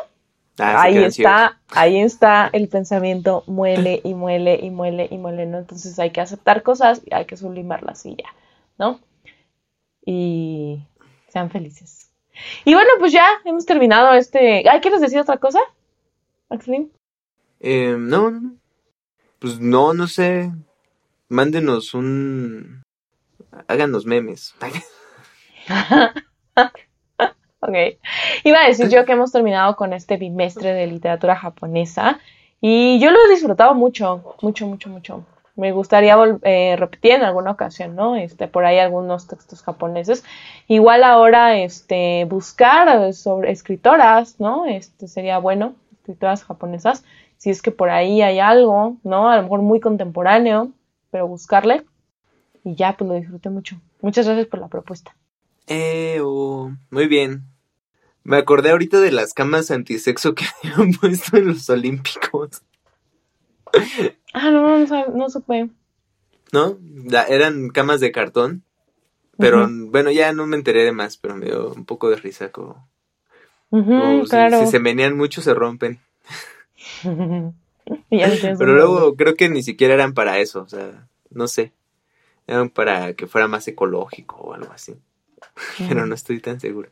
Ah, 0.60 0.82
ahí 0.82 0.98
está, 0.98 1.58
ahí 1.70 2.00
está 2.00 2.50
el 2.52 2.68
pensamiento, 2.68 3.42
muele 3.46 4.00
y 4.04 4.14
muele 4.14 4.58
y 4.62 4.70
muele 4.70 5.08
y 5.10 5.18
muele, 5.18 5.46
¿no? 5.46 5.58
Entonces 5.58 5.98
hay 5.98 6.10
que 6.10 6.20
aceptar 6.20 6.62
cosas 6.62 7.02
y 7.04 7.14
hay 7.14 7.24
que 7.24 7.36
sublimarlas 7.36 8.06
y 8.06 8.16
ya, 8.16 8.28
¿no? 8.78 9.00
y 10.04 10.82
sean 11.28 11.50
felices. 11.50 12.10
Y 12.64 12.74
bueno, 12.74 12.90
pues 12.98 13.12
ya 13.12 13.26
hemos 13.44 13.66
terminado 13.66 14.12
este... 14.14 14.68
¿Ay, 14.68 14.80
¿quieres 14.80 15.00
decir 15.00 15.20
otra 15.20 15.38
cosa, 15.38 15.60
Maxine? 16.48 16.88
Eh, 17.60 17.96
no, 17.98 18.30
no, 18.30 18.40
no. 18.40 18.56
Pues 19.38 19.60
no, 19.60 19.94
no 19.94 20.06
sé. 20.06 20.50
Mándenos 21.28 21.94
un... 21.94 22.82
Háganos 23.68 24.06
memes. 24.06 24.54
ok. 27.60 27.98
Iba 28.44 28.62
a 28.62 28.66
decir 28.66 28.88
yo 28.88 29.04
que 29.04 29.12
hemos 29.12 29.32
terminado 29.32 29.76
con 29.76 29.92
este 29.92 30.16
bimestre 30.16 30.72
de 30.72 30.86
literatura 30.86 31.36
japonesa 31.36 32.20
y 32.60 32.98
yo 33.00 33.10
lo 33.10 33.18
he 33.24 33.30
disfrutado 33.30 33.74
mucho, 33.74 34.36
mucho, 34.42 34.66
mucho, 34.66 34.88
mucho. 34.90 35.24
Me 35.56 35.72
gustaría 35.72 36.16
eh, 36.42 36.76
repetir 36.78 37.12
en 37.12 37.22
alguna 37.22 37.50
ocasión, 37.50 37.94
¿no? 37.94 38.16
Este, 38.16 38.48
por 38.48 38.64
ahí 38.64 38.78
algunos 38.78 39.26
textos 39.26 39.62
japoneses. 39.62 40.24
Igual 40.68 41.04
ahora, 41.04 41.58
este, 41.58 42.24
buscar 42.26 43.12
sobre 43.12 43.50
escritoras, 43.50 44.40
¿no? 44.40 44.66
Este 44.66 45.08
sería 45.08 45.38
bueno, 45.38 45.74
escritoras 45.92 46.44
japonesas. 46.44 47.04
Si 47.36 47.50
es 47.50 47.62
que 47.62 47.72
por 47.72 47.90
ahí 47.90 48.22
hay 48.22 48.38
algo, 48.38 48.96
¿no? 49.02 49.28
A 49.28 49.36
lo 49.36 49.42
mejor 49.42 49.60
muy 49.62 49.80
contemporáneo, 49.80 50.70
pero 51.10 51.26
buscarle. 51.26 51.82
Y 52.64 52.74
ya, 52.74 52.96
pues 52.96 53.08
lo 53.08 53.14
disfruté 53.16 53.50
mucho. 53.50 53.76
Muchas 54.00 54.26
gracias 54.26 54.46
por 54.46 54.60
la 54.60 54.68
propuesta. 54.68 55.14
Eh, 55.70 56.18
oh, 56.20 56.72
muy 56.90 57.06
bien. 57.06 57.44
Me 58.24 58.36
acordé 58.36 58.70
ahorita 58.70 59.00
de 59.00 59.12
las 59.12 59.32
camas 59.32 59.70
antisexo 59.70 60.34
que 60.34 60.44
habían 60.64 60.92
puesto 60.92 61.36
en 61.36 61.46
los 61.46 61.70
Olímpicos. 61.70 62.62
Ah, 64.34 64.50
no, 64.50 64.78
no, 64.78 65.06
no 65.06 65.30
supe. 65.30 65.70
¿No? 66.52 66.76
eran 67.28 67.68
camas 67.68 68.00
de 68.00 68.10
cartón. 68.10 68.64
Pero 69.38 69.66
bueno, 69.70 70.10
ya 70.10 70.34
no 70.34 70.46
me 70.46 70.56
enteré 70.56 70.84
de 70.84 70.92
más, 70.92 71.16
pero 71.16 71.34
me 71.34 71.46
dio 71.46 71.72
un 71.72 71.86
poco 71.86 72.10
de 72.10 72.16
risa. 72.16 72.50
Como, 72.50 72.86
claro. 74.28 74.60
si, 74.60 74.66
se 74.66 74.80
menean 74.80 75.16
mucho, 75.16 75.40
se 75.40 75.54
rompen. 75.54 76.00
pero 78.10 78.74
luego 78.74 79.16
creo 79.16 79.36
que 79.36 79.48
ni 79.48 79.62
siquiera 79.62 79.94
eran 79.94 80.12
para 80.12 80.40
eso, 80.40 80.62
o 80.62 80.68
sea, 80.68 81.08
no 81.30 81.48
sé. 81.48 81.72
Eran 82.46 82.68
para 82.68 83.14
que 83.14 83.26
fuera 83.26 83.46
más 83.48 83.66
ecológico 83.68 84.36
o 84.36 84.52
algo 84.52 84.72
así. 84.72 84.96
Pero 85.78 86.06
no 86.06 86.14
estoy 86.14 86.40
tan 86.40 86.60
seguro. 86.60 86.90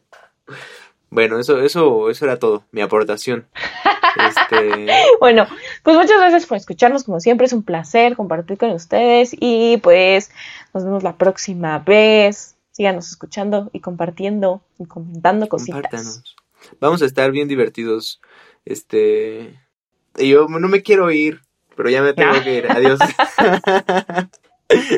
Bueno, 1.10 1.38
eso, 1.38 1.60
eso, 1.60 2.10
eso 2.10 2.24
era 2.24 2.38
todo, 2.38 2.64
mi 2.72 2.80
aportación. 2.80 3.46
Este... 4.18 4.88
bueno, 5.20 5.46
pues 5.84 5.96
muchas 5.96 6.18
gracias 6.18 6.46
por 6.46 6.56
escucharnos, 6.56 7.04
como 7.04 7.20
siempre, 7.20 7.46
es 7.46 7.52
un 7.52 7.62
placer 7.62 8.16
compartir 8.16 8.58
con 8.58 8.70
ustedes 8.70 9.36
y 9.38 9.76
pues 9.76 10.32
nos 10.74 10.84
vemos 10.84 11.04
la 11.04 11.16
próxima 11.16 11.78
vez. 11.78 12.56
Síganos 12.72 13.08
escuchando 13.08 13.70
y 13.72 13.80
compartiendo 13.80 14.62
y 14.78 14.86
comentando 14.86 15.48
cositas. 15.48 16.24
Vamos 16.80 17.02
a 17.02 17.04
estar 17.04 17.30
bien 17.30 17.46
divertidos. 17.46 18.20
Este, 18.64 19.60
yo 20.14 20.48
no 20.48 20.68
me 20.68 20.82
quiero 20.82 21.10
ir, 21.10 21.42
pero 21.76 21.88
ya 21.90 22.02
me 22.02 22.14
tengo 22.14 22.42
que 22.42 22.56
ir. 22.56 22.70
Adiós. 22.70 22.98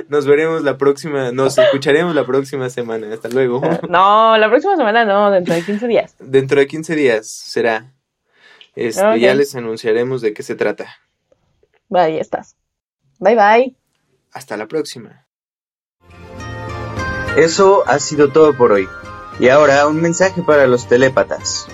Nos 0.09 0.27
veremos 0.27 0.63
la 0.63 0.77
próxima, 0.77 1.31
nos 1.33 1.57
escucharemos 1.59 2.15
la 2.15 2.27
próxima 2.27 2.69
semana. 2.71 3.13
Hasta 3.15 3.29
luego. 3.29 3.61
No, 3.89 4.37
la 4.37 4.49
próxima 4.49 4.77
semana 4.77 5.05
no, 5.05 5.31
dentro 5.31 5.55
de 5.55 5.63
15 5.63 5.87
días. 5.87 6.17
Dentro 6.19 6.61
de 6.61 6.67
15 6.67 6.97
días 6.97 7.29
será. 7.29 7.93
Este, 8.75 9.21
Ya 9.21 9.35
les 9.35 9.55
anunciaremos 9.55 10.23
de 10.23 10.33
qué 10.33 10.43
se 10.43 10.55
trata. 10.55 10.97
Ahí 11.93 12.19
estás. 12.19 12.57
Bye 13.19 13.37
bye. 13.37 13.77
Hasta 14.33 14.57
la 14.57 14.67
próxima. 14.67 15.27
Eso 17.37 17.85
ha 17.87 17.99
sido 17.99 18.31
todo 18.33 18.57
por 18.57 18.73
hoy. 18.73 18.89
Y 19.39 19.49
ahora 19.49 19.87
un 19.87 20.01
mensaje 20.01 20.43
para 20.43 20.67
los 20.67 20.89
telépatas. 20.89 21.67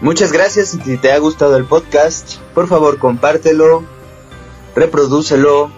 Muchas 0.00 0.32
gracias 0.32 0.74
y 0.74 0.80
si 0.80 0.96
te 0.96 1.12
ha 1.12 1.18
gustado 1.18 1.56
el 1.56 1.64
podcast, 1.64 2.36
por 2.54 2.68
favor 2.68 2.98
compártelo, 2.98 3.84
reprodúcelo, 4.74 5.70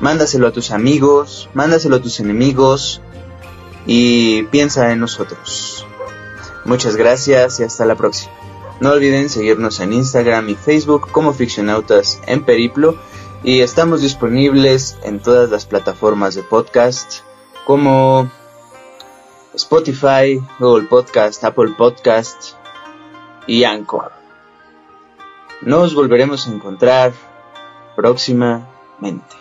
mándaselo 0.00 0.48
a 0.48 0.52
tus 0.52 0.70
amigos, 0.70 1.48
mándaselo 1.54 1.96
a 1.96 2.02
tus 2.02 2.20
enemigos 2.20 3.00
y 3.86 4.44
piensa 4.44 4.92
en 4.92 5.00
nosotros. 5.00 5.86
Muchas 6.64 6.96
gracias 6.96 7.60
y 7.60 7.64
hasta 7.64 7.84
la 7.84 7.96
próxima. 7.96 8.32
No 8.80 8.90
olviden 8.92 9.28
seguirnos 9.28 9.80
en 9.80 9.92
Instagram 9.92 10.48
y 10.48 10.54
Facebook 10.54 11.10
como 11.10 11.34
Ficcionautas 11.34 12.20
en 12.26 12.44
Periplo 12.44 12.96
y 13.42 13.60
estamos 13.60 14.00
disponibles 14.02 14.96
en 15.02 15.20
todas 15.20 15.50
las 15.50 15.66
plataformas 15.66 16.34
de 16.34 16.42
podcast 16.42 17.20
como 17.66 18.30
Spotify, 19.54 20.40
Google 20.58 20.86
Podcast, 20.86 21.44
Apple 21.44 21.74
Podcast 21.76 22.54
y 23.46 23.64
Anchor. 23.64 24.12
Nos 25.62 25.94
volveremos 25.94 26.46
a 26.46 26.52
encontrar 26.52 27.12
próximamente. 28.00 29.39